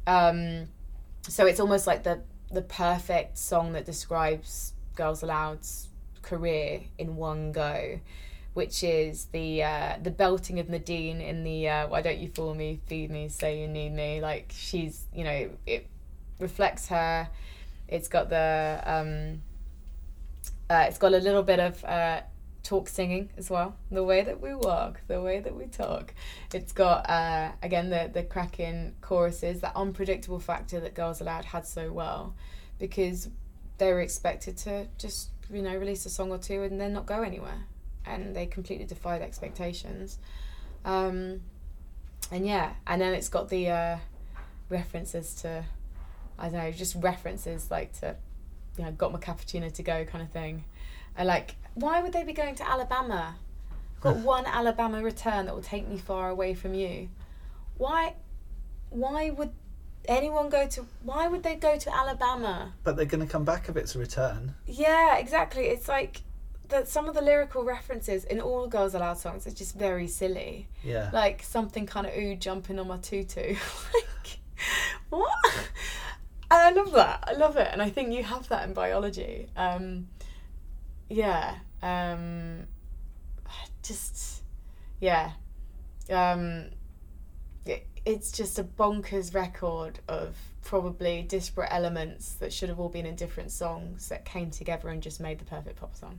[0.06, 0.68] Um,
[1.28, 2.20] so it's almost like the
[2.50, 5.88] the perfect song that describes Girls Aloud's
[6.20, 8.00] career in one go,
[8.54, 12.54] which is the uh, the belting of Nadine in the uh, "Why don't you fool
[12.54, 15.86] me, feed me, say you need me." Like she's, you know, it
[16.38, 17.28] reflects her.
[17.88, 19.42] It's got the um,
[20.68, 22.22] uh, it's got a little bit of uh,
[22.62, 23.76] talk singing as well.
[23.90, 26.14] The way that we walk, the way that we talk.
[26.52, 31.66] It's got uh, again the the cracking choruses, that unpredictable factor that Girls Aloud had
[31.66, 32.34] so well,
[32.78, 33.28] because
[33.78, 37.06] they were expected to just you know release a song or two and then not
[37.06, 37.66] go anywhere
[38.06, 40.18] and they completely defied expectations
[40.84, 41.40] um,
[42.30, 43.96] and yeah and then it's got the uh,
[44.70, 45.64] references to
[46.38, 48.16] I don't know, just references like to,
[48.76, 50.64] you know, got my cappuccino to go kind of thing.
[51.16, 53.36] I like, why would they be going to Alabama?
[54.00, 57.08] Got one Alabama return that will take me far away from you.
[57.78, 58.14] Why,
[58.90, 59.52] why would
[60.06, 60.86] anyone go to?
[61.02, 62.72] Why would they go to Alabama?
[62.82, 64.54] But they're going to come back if it's a return.
[64.66, 65.64] Yeah, exactly.
[65.66, 66.22] It's like
[66.68, 66.88] that.
[66.88, 70.68] Some of the lyrical references in all Girls Aloud songs are just very silly.
[70.82, 71.10] Yeah.
[71.12, 73.54] Like something kind of ooh jumping on my tutu.
[73.94, 74.38] like
[75.10, 75.30] what?
[76.50, 77.24] And I love that.
[77.28, 79.48] I love it, and I think you have that in biology.
[79.56, 80.08] Um,
[81.12, 81.56] yeah.
[81.82, 82.66] Um,
[83.82, 84.42] just
[85.00, 85.32] yeah.
[86.10, 86.70] Um,
[87.66, 93.06] it, it's just a bonkers record of probably disparate elements that should have all been
[93.06, 96.18] in different songs that came together and just made the perfect pop song.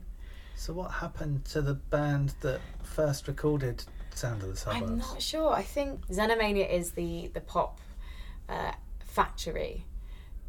[0.56, 3.84] So what happened to the band that first recorded
[4.14, 4.82] Sound of the Suburbs?
[4.90, 5.52] I'm not sure.
[5.52, 7.80] I think Xenomania is the the pop
[8.48, 9.84] uh, factory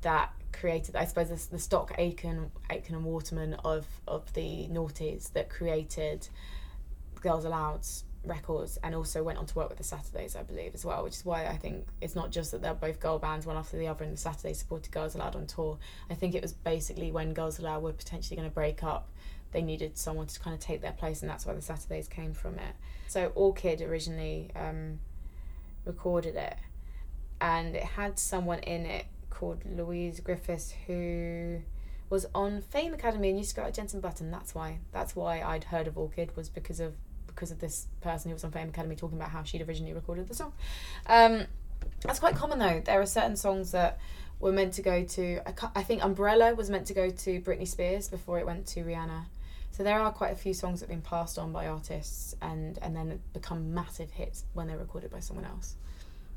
[0.02, 5.32] that created, I suppose, the, the stock Aitken, Aitken and Waterman of of the noughties
[5.34, 6.28] that created
[7.22, 10.84] Girls Aloud's records and also went on to work with the Saturdays, I believe, as
[10.84, 13.58] well, which is why I think it's not just that they're both girl bands, one
[13.58, 15.78] after the other, and the Saturdays supported Girls Aloud on tour.
[16.10, 19.10] I think it was basically when Girls Aloud were potentially going to break up,
[19.52, 22.34] they needed someone to kind of take their place, and that's why the Saturdays came
[22.34, 22.76] from it.
[23.08, 25.00] So Orchid originally um,
[25.86, 26.56] recorded it,
[27.40, 29.06] and it had someone in it
[29.36, 31.62] called Louise Griffiths who
[32.10, 34.32] was on Fame Academy and used to go at Jenson Button.
[34.32, 34.80] That's why.
[34.92, 36.94] That's why I'd heard of Orchid was because of
[37.28, 40.28] because of this person who was on Fame Academy talking about how she'd originally recorded
[40.28, 40.54] the song.
[41.08, 41.46] Um,
[42.02, 42.82] that's quite common though.
[42.84, 44.00] There are certain songs that
[44.40, 45.42] were meant to go to.
[45.46, 48.84] I, I think Umbrella was meant to go to Britney Spears before it went to
[48.84, 49.26] Rihanna.
[49.72, 52.80] So there are quite a few songs that have been passed on by artists and
[52.82, 55.76] and then become massive hits when they're recorded by someone else.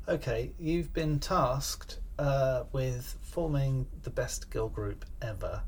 [0.09, 5.61] Okay, you've been tasked uh, with forming the best girl group ever.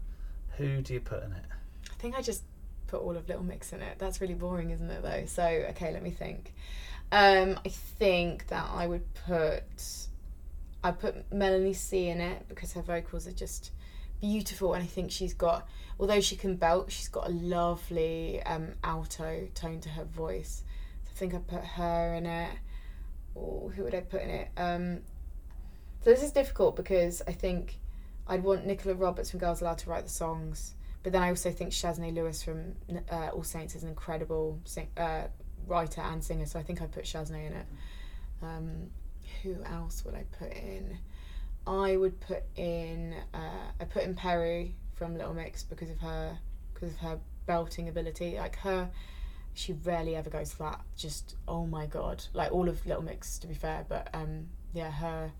[0.57, 1.45] Who do you put in it?
[1.90, 2.44] I think I just
[2.88, 3.98] put all of Little Mix in it.
[3.98, 5.02] That's really boring, isn't it?
[5.02, 5.23] Though.
[5.26, 6.53] So okay, let me think.
[7.11, 9.64] Um, I think that I would put
[10.84, 13.72] I put Melanie C in it because her vocals are just
[14.19, 15.68] beautiful, and I think she's got
[15.99, 20.64] although she can belt, she's got a lovely um, alto tone to her voice.
[21.03, 22.52] So I think I put her in it.
[23.36, 24.49] Or who would I put in it?
[24.57, 25.02] Um,
[26.02, 27.78] so this is difficult because I think
[28.28, 30.73] I'd want Nicola Roberts from Girls Aloud to write the songs,
[31.03, 32.73] but then I also think Shaznay Lewis from
[33.11, 35.23] uh, All Saints is an incredible sing- uh,
[35.68, 36.45] writer and singer.
[36.45, 37.65] So I think I put Shaznay in it.
[38.41, 38.90] Um,
[39.44, 40.98] who else would I put in?
[41.68, 46.38] I would put in uh, I put in Perrie from Little Mix because of her
[46.73, 48.38] because of her belting ability.
[48.38, 48.90] Like her,
[49.53, 50.82] she rarely ever goes flat.
[50.98, 52.23] Just oh my god!
[52.34, 55.32] Like all of Little Mix, to be fair, but um, yeah, her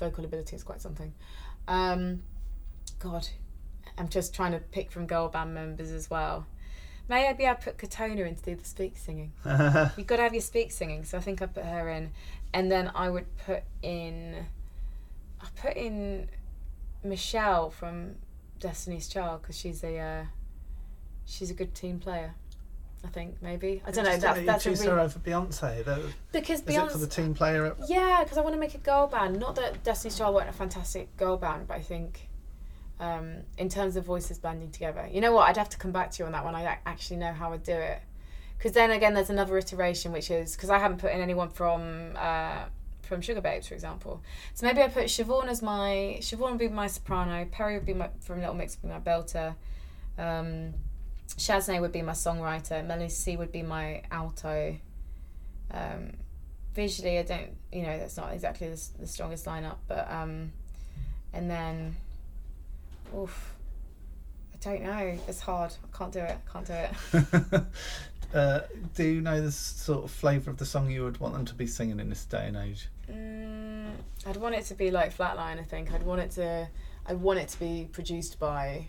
[0.00, 1.12] vocal ability is quite something.
[1.68, 2.22] Um,
[2.98, 3.28] God,
[3.96, 6.46] I'm just trying to pick from girl band members as well.
[7.08, 9.32] Maybe I put Katona in to do the speak singing.
[9.44, 12.10] You've got to have your speak singing, so I think I put her in,
[12.52, 14.46] and then I would put in,
[15.40, 16.28] I put in
[17.02, 18.16] Michelle from
[18.58, 20.24] Destiny's Child because she's a, uh,
[21.24, 22.34] she's a good team player.
[23.04, 24.10] I think maybe I don't know.
[24.10, 25.84] Just That's you that's a choose really, her over Beyonce.
[25.84, 26.00] That,
[26.32, 27.74] because is it for the team player?
[27.86, 29.40] Yeah, because I want to make a girl band.
[29.40, 32.28] Not that Destiny's Child weren't a fantastic girl band, but I think
[32.98, 35.48] um, in terms of voices blending together, you know what?
[35.48, 36.54] I'd have to come back to you on that one.
[36.54, 38.00] I actually know how I'd do it.
[38.58, 42.12] Because then again, there's another iteration, which is because I haven't put in anyone from
[42.16, 42.64] uh,
[43.00, 44.22] from Sugababes, for example.
[44.52, 47.94] So maybe I put Siobhan as my Siobhan would be my soprano, Perrie would be
[47.94, 49.54] my from Little Mix would be my belter.
[50.18, 50.74] Um,
[51.40, 52.86] Shaznay would be my songwriter.
[52.86, 54.76] Melanie C would be my alto.
[55.70, 56.12] Um,
[56.74, 60.52] visually, I don't, you know, that's not exactly the, the strongest lineup, but um,
[61.32, 61.96] and then,
[63.16, 63.54] oof,
[64.52, 65.18] I don't know.
[65.28, 65.72] It's hard.
[65.82, 66.36] I can't do it.
[66.36, 67.62] I can't do it.
[68.34, 68.60] uh,
[68.94, 71.54] do you know the sort of flavour of the song you would want them to
[71.54, 72.88] be singing in this day and age?
[73.10, 73.92] Mm,
[74.26, 75.58] I'd want it to be like Flatline.
[75.58, 76.68] I think I'd want it to.
[77.06, 78.88] I'd want it to be produced by,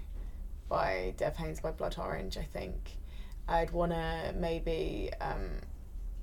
[0.71, 2.37] by Dev Hynes by Blood Orange.
[2.37, 2.97] I think.
[3.47, 5.49] I'd want to maybe um,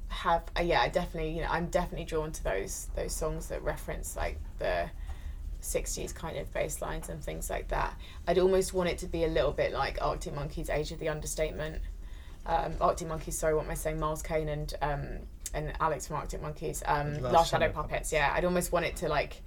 [0.08, 0.44] have.
[0.58, 1.32] Uh, yeah, I definitely.
[1.32, 4.90] You know, I'm definitely drawn to those those songs that reference like the.
[5.60, 7.92] 60s kind of bass lines and things like that.
[8.28, 11.08] I'd almost want it to be a little bit like Arctic Monkeys' Age of the
[11.08, 11.82] Understatement.
[12.46, 13.98] Um, Arctic Monkeys, sorry, what am I saying?
[13.98, 15.06] Miles Kane and um,
[15.54, 16.82] and Alex from Arctic Monkeys.
[16.86, 18.12] Um, Last Shadow Shadow Puppets.
[18.12, 19.42] Yeah, I'd almost want it to like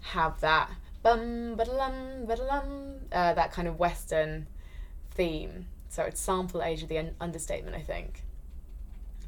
[0.00, 0.70] have that
[1.02, 4.46] bum ba-da-lum, ba-da-lum, uh, that kind of Western
[5.12, 5.66] theme.
[5.88, 8.22] So it's sample Age of the Un- Understatement, I think.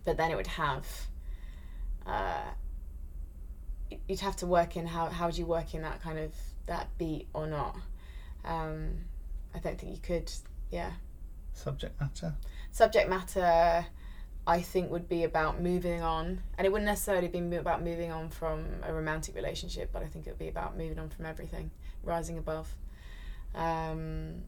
[0.04, 0.86] But then it would have.
[2.06, 2.42] Uh,
[4.08, 6.32] you'd have to work in how how do you work in that kind of
[6.66, 7.76] that beat or not.
[8.44, 9.04] Um,
[9.54, 10.30] I don't think you could.
[10.70, 10.92] Yeah.
[11.52, 12.34] Subject matter.
[12.72, 13.86] Subject matter,
[14.46, 18.28] I think, would be about moving on, and it wouldn't necessarily be about moving on
[18.28, 21.70] from a romantic relationship, but I think it would be about moving on from everything,
[22.02, 22.74] rising above.
[23.54, 24.42] Um,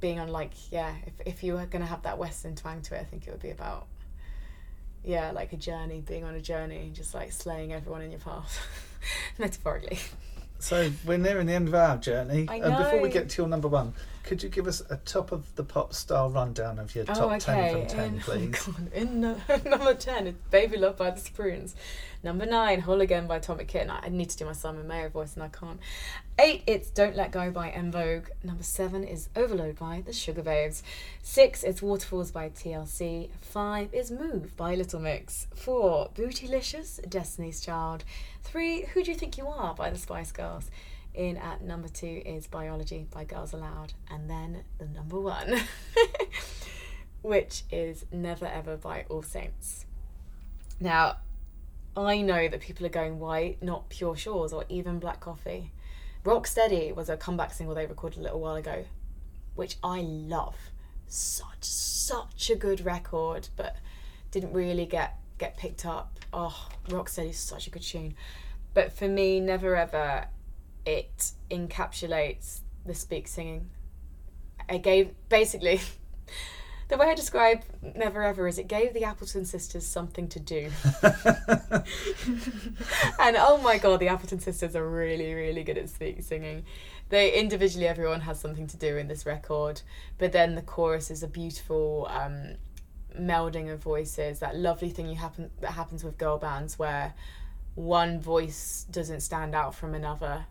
[0.00, 3.00] being on like yeah, if if you were gonna have that Western twang to it,
[3.00, 3.86] I think it would be about
[5.04, 8.66] yeah, like a journey, being on a journey, just like slaying everyone in your path,
[9.38, 9.98] metaphorically.
[10.58, 12.46] So we're nearing the end of our journey.
[12.48, 13.94] I And before we get to your number one,
[14.30, 17.72] could you give us a top of the pop style rundown of your top ten
[17.72, 18.64] from ten, in, please?
[18.68, 21.74] Oh God, in uh, number ten, it's "Baby Love" by the Supremes.
[22.22, 23.90] Number nine, "Whole Again" by Atomic Kitten.
[23.90, 25.80] I need to do my Simon Mayo voice and I can't.
[26.38, 28.28] Eight, it's "Don't Let Go" by En Vogue.
[28.44, 30.82] Number seven is "Overload" by the Sugababes.
[31.24, 33.30] Six, it's "Waterfalls" by TLC.
[33.40, 35.48] Five is "Move" by Little Mix.
[35.56, 38.04] Four, "Bootylicious," Destiny's Child.
[38.44, 40.70] Three, "Who Do You Think You Are" by the Spice Girls.
[41.14, 45.60] In at number two is Biology by Girls Aloud, and then the number one,
[47.22, 49.86] which is Never Ever by All Saints.
[50.78, 51.16] Now,
[51.96, 55.72] I know that people are going, why not Pure Shores or even Black Coffee?
[56.22, 58.84] Rock Steady was a comeback single they recorded a little while ago,
[59.56, 60.56] which I love.
[61.08, 63.76] Such, such a good record, but
[64.30, 66.20] didn't really get, get picked up.
[66.32, 68.14] Oh, Rock Steady's such a good tune.
[68.74, 70.28] But for me, Never Ever
[70.90, 73.70] it encapsulates the speak singing.
[74.68, 75.80] I gave basically
[76.88, 80.70] the way I describe Never Ever is it gave the Appleton sisters something to do.
[83.20, 86.64] and oh my god, the Appleton sisters are really, really good at speak singing.
[87.08, 89.82] They individually, everyone has something to do in this record,
[90.18, 92.56] but then the chorus is a beautiful um,
[93.18, 94.40] melding of voices.
[94.40, 97.14] That lovely thing you happen that happens with girl bands where
[97.74, 100.46] one voice doesn't stand out from another.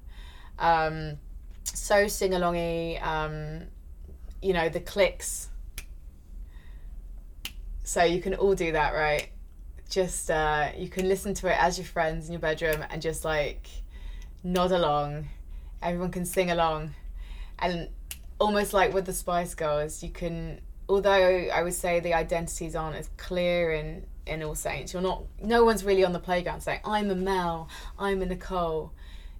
[0.60, 1.18] Um,
[1.64, 3.02] so sing alongy.
[3.02, 3.68] Um,
[4.41, 5.49] you know the clicks.
[7.84, 9.30] So you can all do that, right?
[9.90, 13.26] Just uh, you can listen to it as your friends in your bedroom and just
[13.26, 13.68] like
[14.44, 15.27] nod along.
[15.81, 16.94] Everyone can sing along,
[17.57, 17.90] and
[18.40, 20.61] almost like with the Spice Girls, you can.
[20.88, 21.11] Although
[21.53, 25.23] I would say the identities aren't as clear in in All Saints, you're not.
[25.41, 28.94] No one's really on the playground saying, "I'm a Mel," "I'm a Nicole."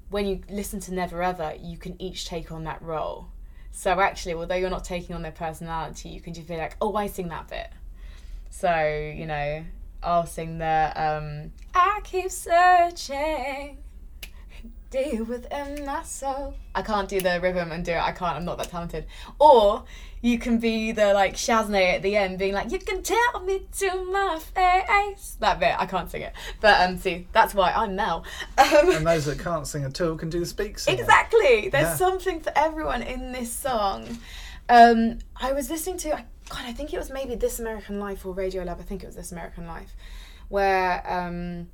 [0.10, 3.28] When you listen to Never Ever, you can each take on that role.
[3.72, 6.96] So actually, although you're not taking on their personality, you can just be like, "Oh,
[6.96, 7.70] I sing that bit."
[8.50, 9.64] So you know,
[10.02, 13.78] I'll sing the um, "I keep searching."
[14.90, 16.56] Deal within my soul.
[16.74, 18.02] I can't do the rhythm and do it.
[18.02, 18.36] I can't.
[18.36, 19.06] I'm not that talented.
[19.38, 19.84] Or
[20.22, 23.68] you can be the like Shaznay at the end, being like, "You can tell me
[23.80, 27.96] to my face." That bit I can't sing it, but um, see, that's why I'm
[27.96, 28.24] Mel.
[28.58, 31.00] Um, and those that can't sing at all can do the speak singing.
[31.00, 31.70] Exactly.
[31.70, 31.96] There's Yeah.
[31.96, 34.20] something for everyone in this song.
[34.68, 36.26] Um, I was listening to, God,
[36.66, 38.80] I think it was maybe This American Life or Radiolab.
[38.80, 39.96] I think it was This American Life,
[40.50, 41.70] where, um,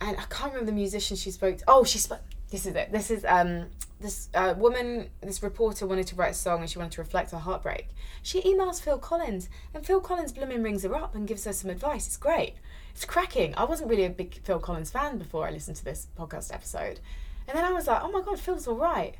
[0.00, 1.58] and I can't remember the musician she spoke.
[1.58, 1.64] To.
[1.66, 2.20] Oh, she spoke.
[2.50, 2.92] This is it.
[2.92, 3.66] This is um,
[4.00, 5.08] this uh, woman.
[5.22, 7.88] This reporter wanted to write a song and she wanted to reflect her heartbreak.
[8.22, 11.70] She emails Phil Collins and Phil Collins blooming rings her up and gives her some
[11.70, 12.06] advice.
[12.06, 12.54] It's great.
[12.90, 13.54] It's cracking.
[13.56, 17.00] I wasn't really a big Phil Collins fan before I listened to this podcast episode.
[17.48, 19.14] And then I was like, oh my god, Phil's all right.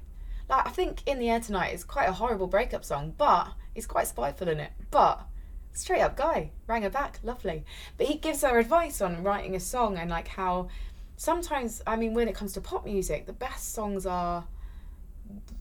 [0.48, 3.86] Like, I think In the Air Tonight is quite a horrible breakup song, but he's
[3.86, 4.72] quite spiteful in it.
[4.90, 5.26] But
[5.72, 7.64] straight up guy, rang her back, lovely.
[7.96, 10.68] But he gives her advice on writing a song and like how
[11.16, 14.44] sometimes, I mean, when it comes to pop music, the best songs are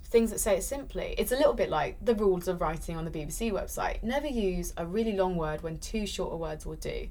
[0.04, 1.16] things that say it simply.
[1.18, 4.02] It's a little bit like the rules of writing on the BBC website.
[4.04, 7.10] Never use a really long word when two shorter words will do.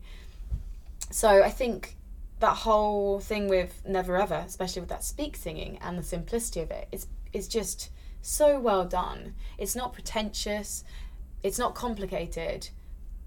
[1.10, 1.96] So I think
[2.40, 6.70] that whole thing with Never Ever, especially with that speak singing and the simplicity of
[6.70, 7.90] it, it, is is just
[8.22, 9.34] so well done.
[9.58, 10.84] It's not pretentious,
[11.42, 12.68] it's not complicated,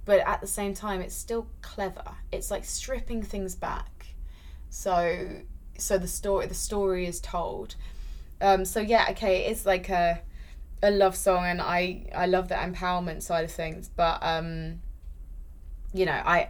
[0.05, 2.15] but at the same time it's still clever.
[2.31, 4.07] It's like stripping things back.
[4.69, 5.43] So
[5.77, 7.75] so the story the story is told.
[8.41, 10.21] Um so yeah, okay, it's like a
[10.83, 14.81] a love song and I I love the empowerment side of things, but um
[15.93, 16.49] you know, I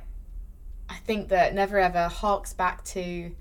[0.89, 3.31] I think that Never Ever harks back to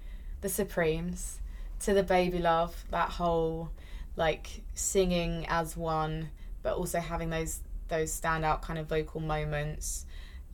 [0.40, 1.40] the Supremes,
[1.81, 3.70] to the Baby Love, that whole
[4.16, 6.31] like singing as one,
[6.62, 10.06] but also having those those standout kind of vocal moments.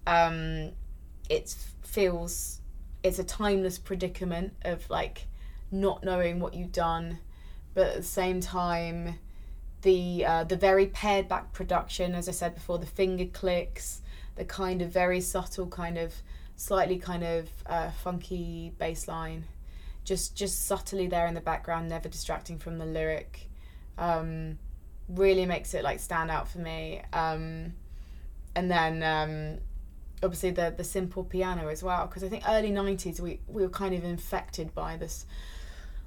[0.07, 0.73] Um,
[1.29, 2.61] it feels
[3.03, 5.27] it's a timeless predicament of like
[5.71, 7.19] not knowing what you've done,
[7.75, 9.19] but at the same time,
[9.83, 14.03] the uh, the very pared back production, as I said before, the finger clicks,
[14.37, 16.15] the kind of very subtle kind of
[16.57, 19.45] slightly kind of uh, funky bass line
[20.05, 23.49] just just subtly there in the background, never distracting from the lyric,
[23.99, 24.59] um,
[25.09, 27.03] really makes it like stand out for me.
[27.13, 27.75] Um,
[28.55, 29.59] and then um,
[30.23, 33.71] obviously the the simple piano as well, because I think early '90s we we were
[33.71, 35.27] kind of infected by this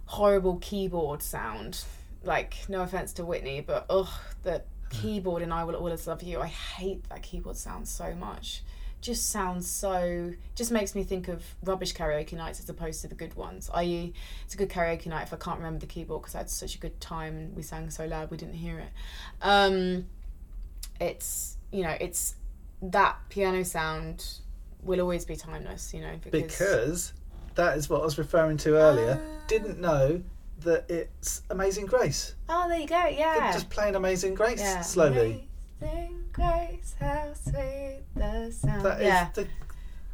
[0.05, 1.83] horrible keyboard sound.
[2.23, 4.09] Like no offense to Whitney, but ugh
[4.43, 6.41] the keyboard in I Will Always Love You.
[6.41, 8.63] I hate that keyboard sound so much.
[9.01, 10.31] Just sounds so.
[10.55, 13.69] Just makes me think of rubbish karaoke nights as opposed to the good ones.
[13.71, 14.13] I.e.,
[14.43, 16.75] it's a good karaoke night if I can't remember the keyboard because I had such
[16.75, 18.89] a good time and we sang so loud we didn't hear it.
[19.41, 20.07] Um,
[20.99, 22.35] it's you know it's
[22.81, 24.25] that piano sound
[24.81, 25.93] will always be timeless.
[25.93, 27.13] You know because, Because
[27.55, 29.19] that is what I was referring to earlier.
[29.47, 30.21] Didn't know
[30.61, 32.35] that it's Amazing Grace.
[32.49, 35.47] oh there you go yeah Just playing Amazing Grace yeah slowly.
[35.81, 38.85] Amazing grace, how sweet the sound.
[38.85, 39.47] That is yeah, the,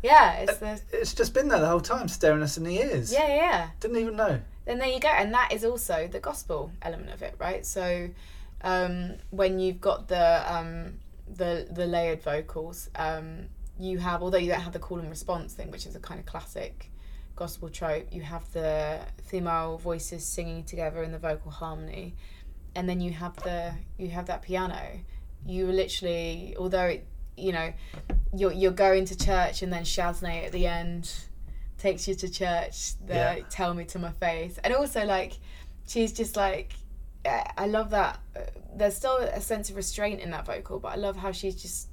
[0.04, 3.12] yeah, it's the it's just been there the whole time, staring us in the ears.
[3.12, 3.70] yeah, yeah, yeah.
[3.80, 4.40] Didn't even know.
[4.66, 7.66] Then there you go, and that is also the gospel element of it, right?
[7.66, 8.10] So,
[8.64, 13.48] um, when you've got the um, the the layered vocals, um,
[13.80, 16.20] you have although you don't have the call and response thing, which is a kind
[16.20, 16.92] of classic
[17.42, 18.06] gospel trope.
[18.12, 22.14] You have the female voices singing together in the vocal harmony,
[22.76, 24.82] and then you have the you have that piano.
[25.54, 27.74] You literally, although it, you know,
[28.40, 31.12] you're you're going to church and then Shaznay at the end
[31.80, 32.76] takes you to church.
[33.08, 33.40] The Yeah.
[33.50, 35.34] tell me to my face, and also like
[35.88, 36.68] she's just like
[37.26, 38.20] I I love that.
[38.36, 38.42] uh,
[38.80, 41.88] There's still a sense of restraint in that vocal, but I love how she's just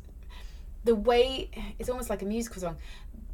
[0.84, 2.76] the way it's almost like a musical song.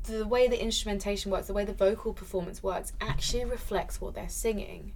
[0.04, 4.28] The way the instrumentation works, the way the vocal performance works, actually reflects what they're
[4.28, 4.92] singing.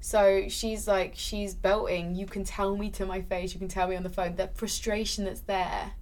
[0.00, 2.14] So she's like, she's belting.
[2.14, 3.54] You can tell me to my face.
[3.54, 4.36] You can tell me on the phone.
[4.36, 5.92] That frustration that's there,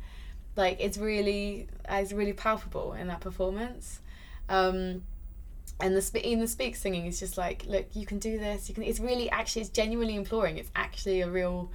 [0.56, 4.00] like it's really, it's really palpable in that performance.
[4.48, 5.02] Um,
[5.80, 8.68] and the even the speak singing is just like, look, you can do this.
[8.68, 8.84] You can.
[8.84, 10.58] It's really actually, it's genuinely imploring.
[10.58, 11.70] It's actually a real.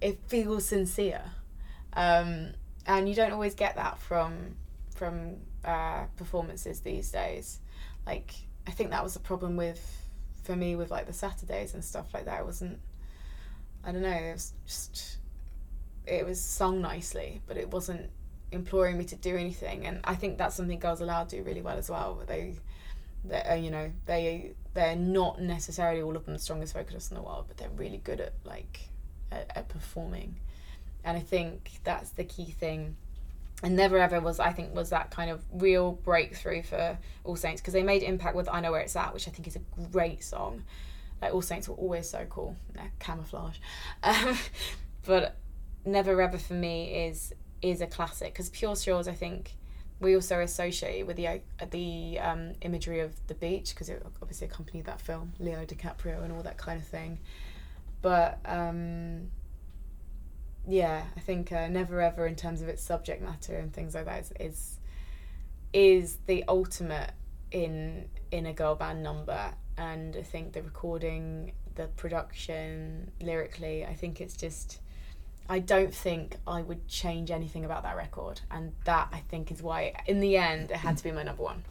[0.00, 1.22] It feels sincere,
[1.94, 2.52] um,
[2.86, 4.56] and you don't always get that from
[4.94, 5.36] from
[5.68, 7.60] uh, performances these days.
[8.06, 8.32] Like
[8.66, 9.80] I think that was the problem with
[10.42, 12.40] for me with like the Saturdays and stuff like that.
[12.40, 12.78] It wasn't.
[13.84, 14.08] I don't know.
[14.08, 15.18] It was just.
[16.06, 18.08] It was sung nicely, but it wasn't
[18.50, 19.86] imploring me to do anything.
[19.86, 22.22] And I think that's something Girls Aloud do really well as well.
[22.26, 22.54] They,
[23.26, 27.16] they uh, you know, they they're not necessarily all of them the strongest vocalists in
[27.16, 28.88] the world, but they're really good at like
[29.30, 30.36] at, at performing.
[31.04, 32.96] And I think that's the key thing
[33.62, 37.60] and never ever was I think was that kind of real breakthrough for All Saints
[37.60, 39.88] because they made impact with I Know Where It's At, which I think is a
[39.90, 40.64] great song.
[41.20, 42.56] Like All Saints were always so cool,
[43.00, 43.56] camouflage,
[44.02, 44.38] um,
[45.06, 45.36] but
[45.84, 49.54] Never Ever for me is is a classic because Pure Shores I think
[50.00, 51.40] we also associate with the
[51.70, 56.32] the um, imagery of the beach because it obviously accompanied that film, Leo DiCaprio and
[56.32, 57.18] all that kind of thing.
[58.00, 59.30] But um,
[60.68, 64.04] yeah, I think uh, Never Ever, in terms of its subject matter and things like
[64.04, 64.78] that, is is,
[65.72, 67.12] is the ultimate
[67.50, 69.54] in in a girl band number.
[69.78, 74.80] And I think the recording, the production, lyrically, I think it's just.
[75.50, 79.62] I don't think I would change anything about that record, and that I think is
[79.62, 81.64] why, in the end, it had to be my number one.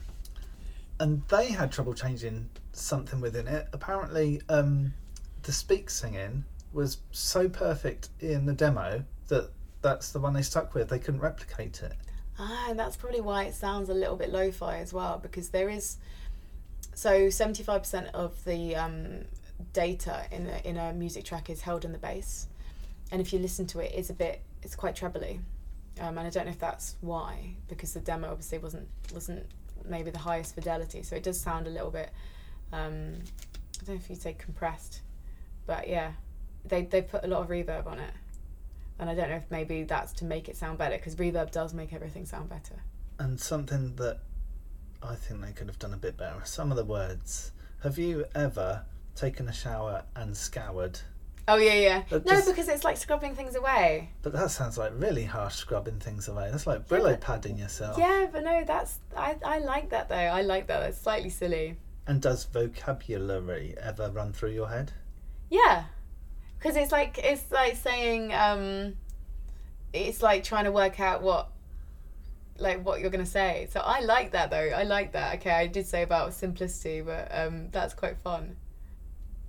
[0.99, 3.67] And they had trouble changing something within it.
[3.73, 4.95] Apparently, um,
[5.43, 9.49] the speak singing was so perfect in the demo that
[9.81, 10.89] that's the one they stuck with.
[10.89, 11.93] They couldn't replicate it.
[12.39, 15.69] Ah, and that's probably why it sounds a little bit lo-fi as well, because there
[15.69, 15.97] is
[16.93, 19.25] so seventy-five percent of the um,
[19.73, 22.47] data in a, in a music track is held in the bass,
[23.11, 25.39] and if you listen to it, it's a bit it's quite trebly,
[25.99, 29.45] um, and I don't know if that's why, because the demo obviously wasn't wasn't
[29.85, 32.11] maybe the highest fidelity, so it does sound a little bit.
[32.73, 33.13] Um,
[33.81, 35.01] I don't know if you'd say compressed,
[35.65, 36.11] but yeah,
[36.69, 38.13] they they put a lot of reverb on it,
[38.99, 41.73] and I don't know if maybe that's to make it sound better because reverb does
[41.73, 42.75] make everything sound better.
[43.19, 44.19] And something that
[45.01, 46.41] I think they could have done a bit better.
[46.43, 47.51] Some of the words.
[47.83, 48.83] Have you ever
[49.15, 50.99] taken a shower and scoured?
[51.49, 52.03] Oh yeah, yeah.
[52.09, 54.09] That no, just- because it's like scrubbing things away.
[54.21, 56.49] But that sounds like really harsh scrubbing things away.
[56.51, 57.97] That's like Yeah, Brillo but- padding yourself.
[57.97, 60.15] Yeah, but no, that's I I like that though.
[60.15, 60.81] I like that.
[60.81, 61.77] That's slightly silly.
[62.05, 64.91] And does vocabulary ever run through your head?
[65.49, 65.85] Yeah,
[66.59, 68.93] because it's like it's like saying um,
[69.93, 71.49] it's like trying to work out what
[72.59, 73.67] like what you're gonna say.
[73.71, 74.57] So I like that though.
[74.57, 75.35] I like that.
[75.35, 78.55] Okay, I did say about simplicity, but um, that's quite fun.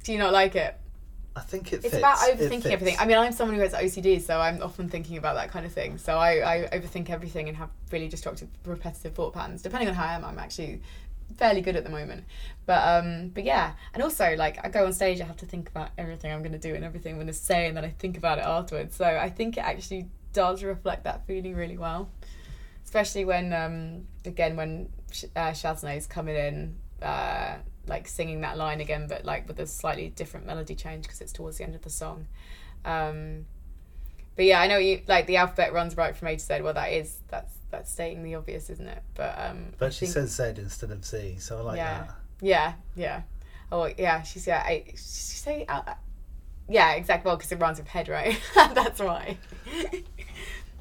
[0.05, 0.79] Do you not like it?
[1.37, 1.97] I think it It's fits.
[1.99, 2.67] about overthinking fits.
[2.67, 2.97] everything.
[2.99, 5.73] I mean, I'm someone who has OCD, so I'm often thinking about that kind of
[5.73, 5.97] thing.
[5.97, 9.63] So I, I overthink everything and have really destructive, repetitive thought patterns.
[9.63, 10.81] Depending on how I am, I'm actually
[11.37, 12.25] fairly good at the moment.
[12.67, 15.69] But um, but yeah, and also like I go on stage, I have to think
[15.69, 18.39] about everything I'm gonna do and everything I'm gonna say, and then I think about
[18.39, 18.97] it afterwards.
[18.97, 22.11] So I think it actually does reflect that feeling really well,
[22.85, 26.77] especially when um, again when Sh- uh, Shaznay's coming in.
[27.03, 31.23] Uh, like singing that line again, but like with a slightly different melody change because
[31.23, 32.27] it's towards the end of the song.
[32.85, 33.47] Um,
[34.37, 36.61] but yeah, I know you like the alphabet runs right from A to Z.
[36.61, 39.03] Well, that is that's that's stating the obvious, isn't it?
[39.15, 42.15] But um, but she think, says Z instead of Z, so I like yeah, that.
[42.41, 43.23] Yeah, yeah.
[43.71, 44.63] Oh yeah, she's yeah.
[44.65, 45.95] I, she say uh, uh,
[46.69, 47.29] yeah, exactly.
[47.29, 48.39] Well, because it rhymes with head, right?
[48.55, 49.39] that's why.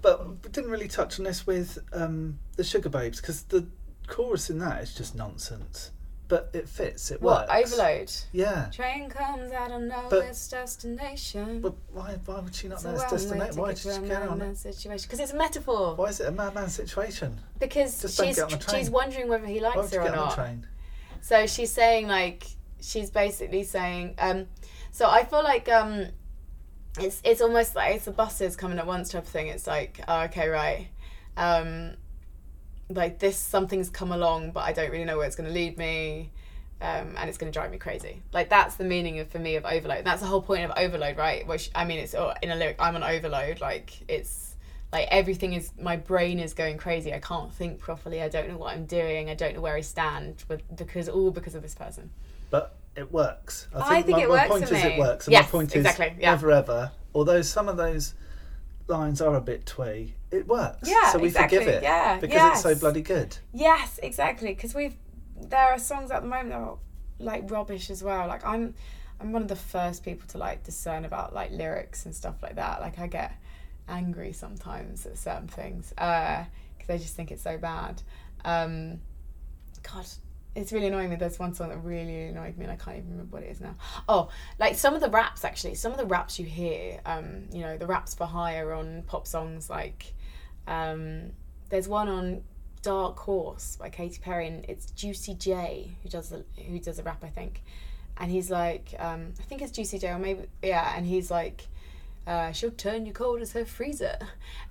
[0.01, 3.68] but we didn't really touch on this with um, the Sugababes because the
[4.07, 5.91] chorus in that is just nonsense
[6.27, 7.11] but it fits.
[7.11, 7.73] It what, works.
[7.73, 8.11] Overload.
[8.31, 8.69] Yeah.
[8.71, 11.61] Train comes out of know but, its destination.
[11.61, 12.17] But why?
[12.25, 13.55] Why would she not know its destination?
[13.55, 14.57] Why did she get on it?
[14.57, 15.95] Situation because it's a metaphor.
[15.95, 17.37] Why is it a madman situation?
[17.59, 18.39] Because Just she's
[18.69, 20.39] she's wondering whether he likes her or not.
[21.21, 22.45] So she's saying like
[22.81, 24.15] she's basically saying.
[24.19, 24.47] Um,
[24.91, 26.07] so I feel like um,
[26.99, 29.47] it's it's almost like it's the buses coming at once type of thing.
[29.47, 30.87] It's like oh, okay right.
[31.35, 31.93] Um,
[32.89, 35.77] like this something's come along but i don't really know where it's going to lead
[35.77, 36.31] me
[36.81, 38.22] um, and it's going to drive me crazy.
[38.34, 40.05] Like that's the meaning of for me of overload.
[40.05, 41.45] That's the whole point of overload right?
[41.47, 44.55] Which i mean it's oh, in a lyric i'm on overload like it's
[44.91, 47.14] like everything is my brain is going crazy.
[47.14, 48.22] I can't think properly.
[48.22, 49.30] I don't know what i'm doing.
[49.30, 52.09] I don't know where i stand with because all because of this person.
[52.49, 53.68] But it works.
[53.73, 54.89] I think, I think my, it my works point for is me.
[54.89, 56.31] it works and yes, my point exactly, is yeah.
[56.31, 56.91] never ever.
[57.14, 58.14] Although some of those
[58.88, 60.89] lines are a bit twee, it works.
[60.89, 61.59] Yeah, so we exactly.
[61.59, 61.84] forgive it.
[61.84, 62.53] Yeah, because yes.
[62.53, 63.38] it's so bloody good.
[63.53, 64.53] Yes, exactly.
[64.53, 64.95] Because we've
[65.39, 66.77] there are songs at the moment that are
[67.19, 68.27] like rubbish as well.
[68.27, 68.73] Like I'm
[69.19, 72.55] I'm one of the first people to like discern about like lyrics and stuff like
[72.55, 72.81] that.
[72.81, 73.34] Like I get
[73.88, 78.01] angry sometimes at certain things because uh, I just think it's so bad.
[78.45, 78.99] Um,
[79.84, 80.05] God,
[80.57, 81.15] it's really annoying me.
[81.15, 83.61] There's one song that really annoyed me, and I can't even remember what it is
[83.61, 83.75] now.
[84.09, 84.29] Oh,
[84.59, 85.75] like some of the raps actually.
[85.75, 89.27] Some of the raps you hear, um, you know, the raps for hire on pop
[89.27, 89.69] songs.
[89.69, 90.13] Like,
[90.65, 91.31] um,
[91.69, 92.41] there's one on
[92.81, 97.03] Dark Horse by Katy Perry, and it's Juicy J who does the who does a
[97.03, 97.61] rap, I think.
[98.17, 100.93] And he's like, um, I think it's Juicy J, or maybe yeah.
[100.97, 101.67] And he's like,
[102.25, 104.17] uh, she'll turn you cold as her freezer.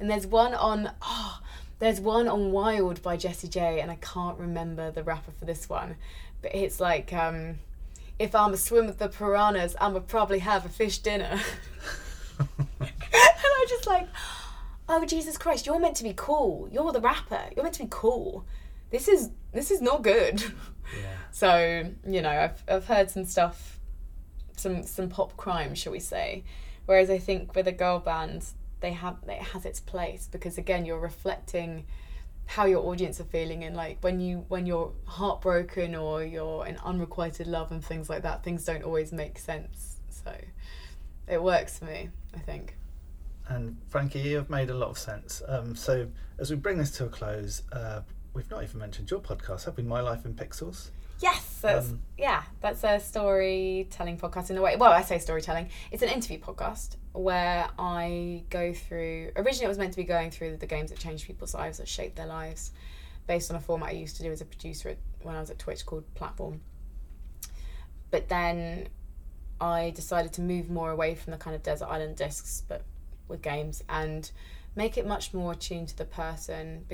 [0.01, 1.41] And there's one on oh
[1.79, 5.69] there's one on Wild by Jessie J, and I can't remember the rapper for this
[5.69, 5.97] one,
[6.41, 7.59] but it's like, um,
[8.19, 11.39] if I'm a swim with the piranhas, I'ma probably have a fish dinner.
[12.39, 14.09] and I'm just like,
[14.89, 16.69] oh Jesus Christ, you're meant to be cool.
[16.73, 17.43] You're the rapper.
[17.55, 18.47] You're meant to be cool.
[18.91, 20.43] This is this is not good.
[20.43, 21.13] Yeah.
[21.33, 23.79] So you know, I've I've heard some stuff,
[24.57, 26.45] some some pop crime, shall we say,
[26.87, 28.47] whereas I think with a girl band
[28.81, 31.85] they have it has its place because again you're reflecting
[32.47, 36.77] how your audience are feeling and like when you when you're heartbroken or you're in
[36.79, 39.97] unrequited love and things like that things don't always make sense.
[40.09, 40.33] So
[41.29, 42.77] it works for me i think.
[43.49, 45.43] And frankie you have made a lot of sense.
[45.49, 46.07] Um, so
[46.39, 49.77] as we bring this to a close uh, we've not even mentioned your podcast have
[49.77, 49.83] we?
[49.83, 50.91] My life in pixels?
[51.21, 54.77] Yes, that's um, yeah, that's a storytelling podcast in a way.
[54.77, 55.71] Well, I say storytelling.
[55.91, 59.33] It's an interview podcast where I go through.
[59.37, 61.89] Originally, it was meant to be going through the games that changed people's lives, that
[61.89, 62.73] shaped their lives,
[63.27, 65.51] based on a format I used to do as a producer at, when I was
[65.51, 66.61] at Twitch called Platform.
[68.11, 68.89] But then
[69.61, 72.83] I decided to move more away from the kind of desert island discs, but
[73.29, 74.31] with games, and
[74.77, 76.85] make it much more attuned to the person.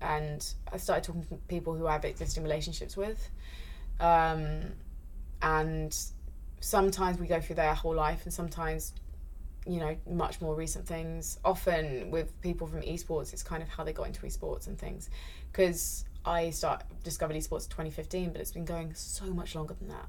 [0.00, 3.30] And I started talking to people who I have existing relationships with
[4.00, 4.72] um,
[5.42, 5.96] and
[6.60, 8.92] sometimes we go through their whole life, and sometimes,
[9.68, 11.38] you know, much more recent things.
[11.44, 15.10] Often with people from esports, it's kind of how they got into esports and things.
[15.52, 19.88] Because I start discovered esports in 2015, but it's been going so much longer than
[19.88, 20.06] that.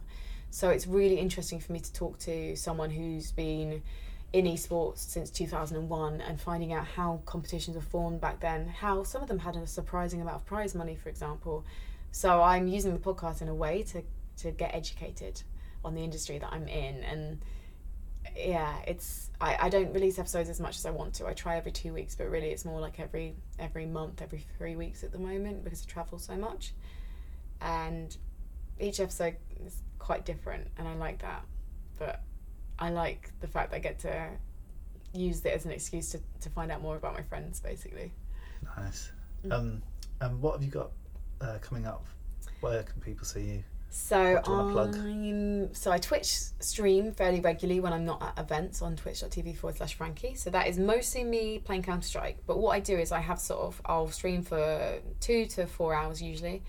[0.51, 3.83] So it's really interesting for me to talk to someone who's been
[4.31, 9.21] in esports since 2001 and finding out how competitions were formed back then, how some
[9.21, 11.65] of them had a surprising amount of prize money, for example,
[12.11, 14.03] so I'm using the podcast in a way to
[14.37, 15.41] to get educated
[15.83, 17.41] on the industry that I'm in and
[18.35, 21.57] yeah it's I, I don't release episodes as much as I want to I try
[21.57, 25.11] every two weeks but really it's more like every every month every three weeks at
[25.11, 26.73] the moment because I travel so much
[27.61, 28.15] and
[28.79, 29.35] each episode
[29.65, 31.43] is quite different and I like that
[31.97, 32.21] but
[32.77, 34.29] I like the fact that I get to
[35.13, 38.11] use it as an excuse to, to find out more about my friends basically
[38.77, 39.11] nice
[39.45, 39.51] mm.
[39.51, 39.81] um
[40.21, 40.91] and what have you got
[41.41, 42.05] uh, coming up?
[42.61, 43.63] Where can people see you?
[43.91, 46.27] So I'm so I Twitch
[46.59, 50.35] stream fairly regularly when I'm not at events on twitch.tv forward slash Frankie.
[50.35, 52.37] So that is mostly me playing Counter Strike.
[52.45, 55.95] But what I do is I have sort of I'll stream for two to four
[55.95, 56.61] hours usually,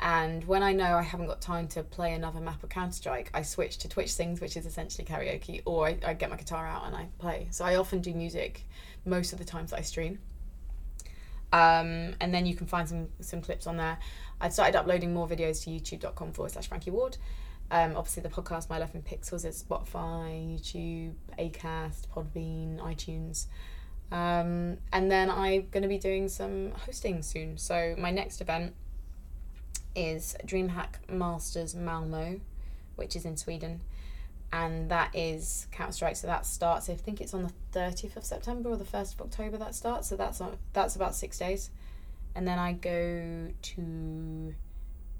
[0.00, 3.30] And when I know I haven't got time to play another map of Counter Strike,
[3.32, 6.66] I switch to Twitch Sings, which is essentially karaoke, or I, I get my guitar
[6.66, 7.48] out and I play.
[7.50, 8.66] So I often do music
[9.06, 10.18] most of the times that I stream.
[11.52, 13.98] Um, and then you can find some some clips on there.
[14.40, 17.16] I've started uploading more videos to youtube.com forward slash Frankie Ward.
[17.70, 23.46] Um, obviously, the podcast My Life in Pixels is Spotify, YouTube, Acast, Podbean, iTunes.
[24.12, 27.58] Um, and then I'm going to be doing some hosting soon.
[27.58, 28.74] So my next event
[29.96, 32.40] is DreamHack Masters Malmo,
[32.94, 33.80] which is in Sweden.
[34.52, 36.16] And that is Counter Strike.
[36.16, 39.22] So that starts, I think it's on the 30th of September or the 1st of
[39.22, 40.08] October that starts.
[40.08, 41.70] So that's on, that's about six days.
[42.36, 44.54] And then I go to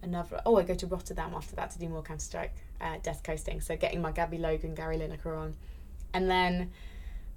[0.03, 0.41] another.
[0.45, 3.61] Oh, I go to Rotterdam after that to do more Counter Strike uh, desk hosting.
[3.61, 5.55] So getting my Gabby Logan, Gary Lineker on,
[6.13, 6.71] and then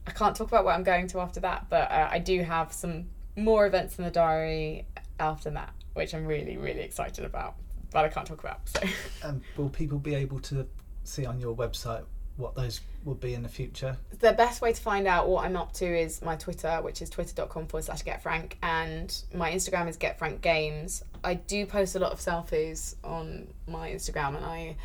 [0.05, 2.73] I can't talk about what I'm going to after that, but uh, I do have
[2.73, 4.85] some more events in the diary
[5.19, 7.55] after that, which I'm really really excited about,
[7.91, 8.67] but I can't talk about.
[8.67, 8.81] So.
[9.23, 10.67] And will people be able to
[11.05, 12.03] see on your website
[12.39, 13.97] what those would be in the future?
[14.19, 17.09] The best way to find out what I'm up to is my Twitter, which is
[17.09, 21.03] twitter.com forward slash getfrank, and my Instagram is getfrankgames.
[21.23, 24.77] I do post a lot of selfies on my Instagram, and I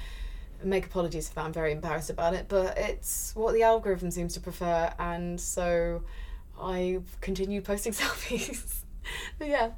[0.63, 1.45] make apologies for that.
[1.47, 6.03] I'm very embarrassed about it, but it's what the algorithm seems to prefer, and so
[6.61, 8.81] I continue posting selfies.
[9.39, 9.71] but yeah.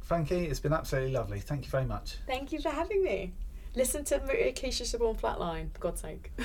[0.00, 1.40] Frankie, it's been absolutely lovely.
[1.40, 2.16] Thank you very much.
[2.26, 3.32] Thank you for having me.
[3.74, 6.30] Listen to Keisha Siobhan Flatline, for God's sake.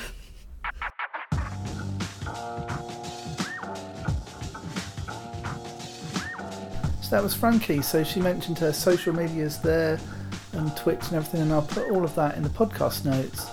[7.02, 7.82] So that was Frankie.
[7.82, 10.00] So she mentioned her social medias there
[10.54, 13.48] and Twitch and everything, and I'll put all of that in the podcast notes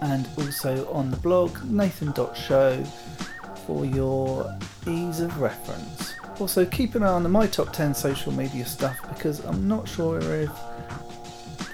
[0.00, 2.84] and also on the blog nathan.show
[3.66, 4.52] for your
[4.86, 6.14] ease of reference.
[6.40, 9.88] Also, keep an eye on the My Top 10 social media stuff because I'm not
[9.88, 10.50] sure if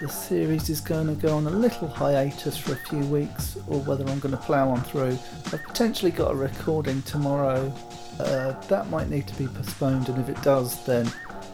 [0.00, 3.80] the series is going to go on a little hiatus for a few weeks or
[3.80, 5.18] whether I'm going to plough on through.
[5.52, 7.72] I've potentially got a recording tomorrow.
[8.18, 11.06] Uh, that might need to be postponed, and if it does, then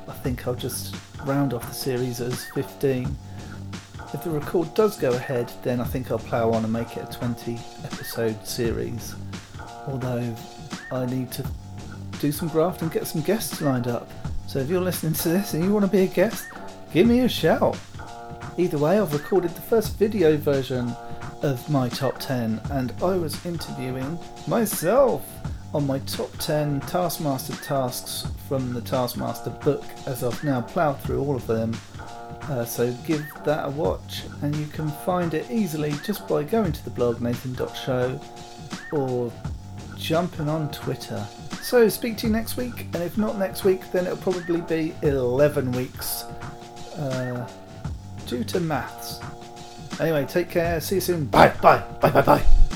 [0.09, 3.15] I think I'll just round off the series as 15.
[4.13, 7.09] If the record does go ahead, then I think I'll plough on and make it
[7.09, 9.15] a 20 episode series.
[9.87, 10.35] Although
[10.91, 11.47] I need to
[12.21, 14.11] do some graft and get some guests lined up.
[14.47, 16.49] So if you're listening to this and you want to be a guest,
[16.93, 17.79] give me a shout.
[18.61, 20.95] Either way, I've recorded the first video version
[21.41, 25.27] of my top 10 and I was interviewing myself
[25.73, 31.23] on my top 10 Taskmaster tasks from the Taskmaster book as I've now ploughed through
[31.23, 31.75] all of them.
[32.43, 36.73] Uh, so give that a watch and you can find it easily just by going
[36.73, 38.21] to the blog nathan.show
[38.93, 39.33] or
[39.97, 41.27] jumping on Twitter.
[41.63, 44.95] So speak to you next week and if not next week then it'll probably be
[45.01, 46.25] 11 weeks
[46.99, 47.49] uh,
[48.31, 49.21] due to maths.
[50.01, 51.27] Anyway, take care, see you soon.
[51.27, 52.70] Bye, bye, bye, bye, bye.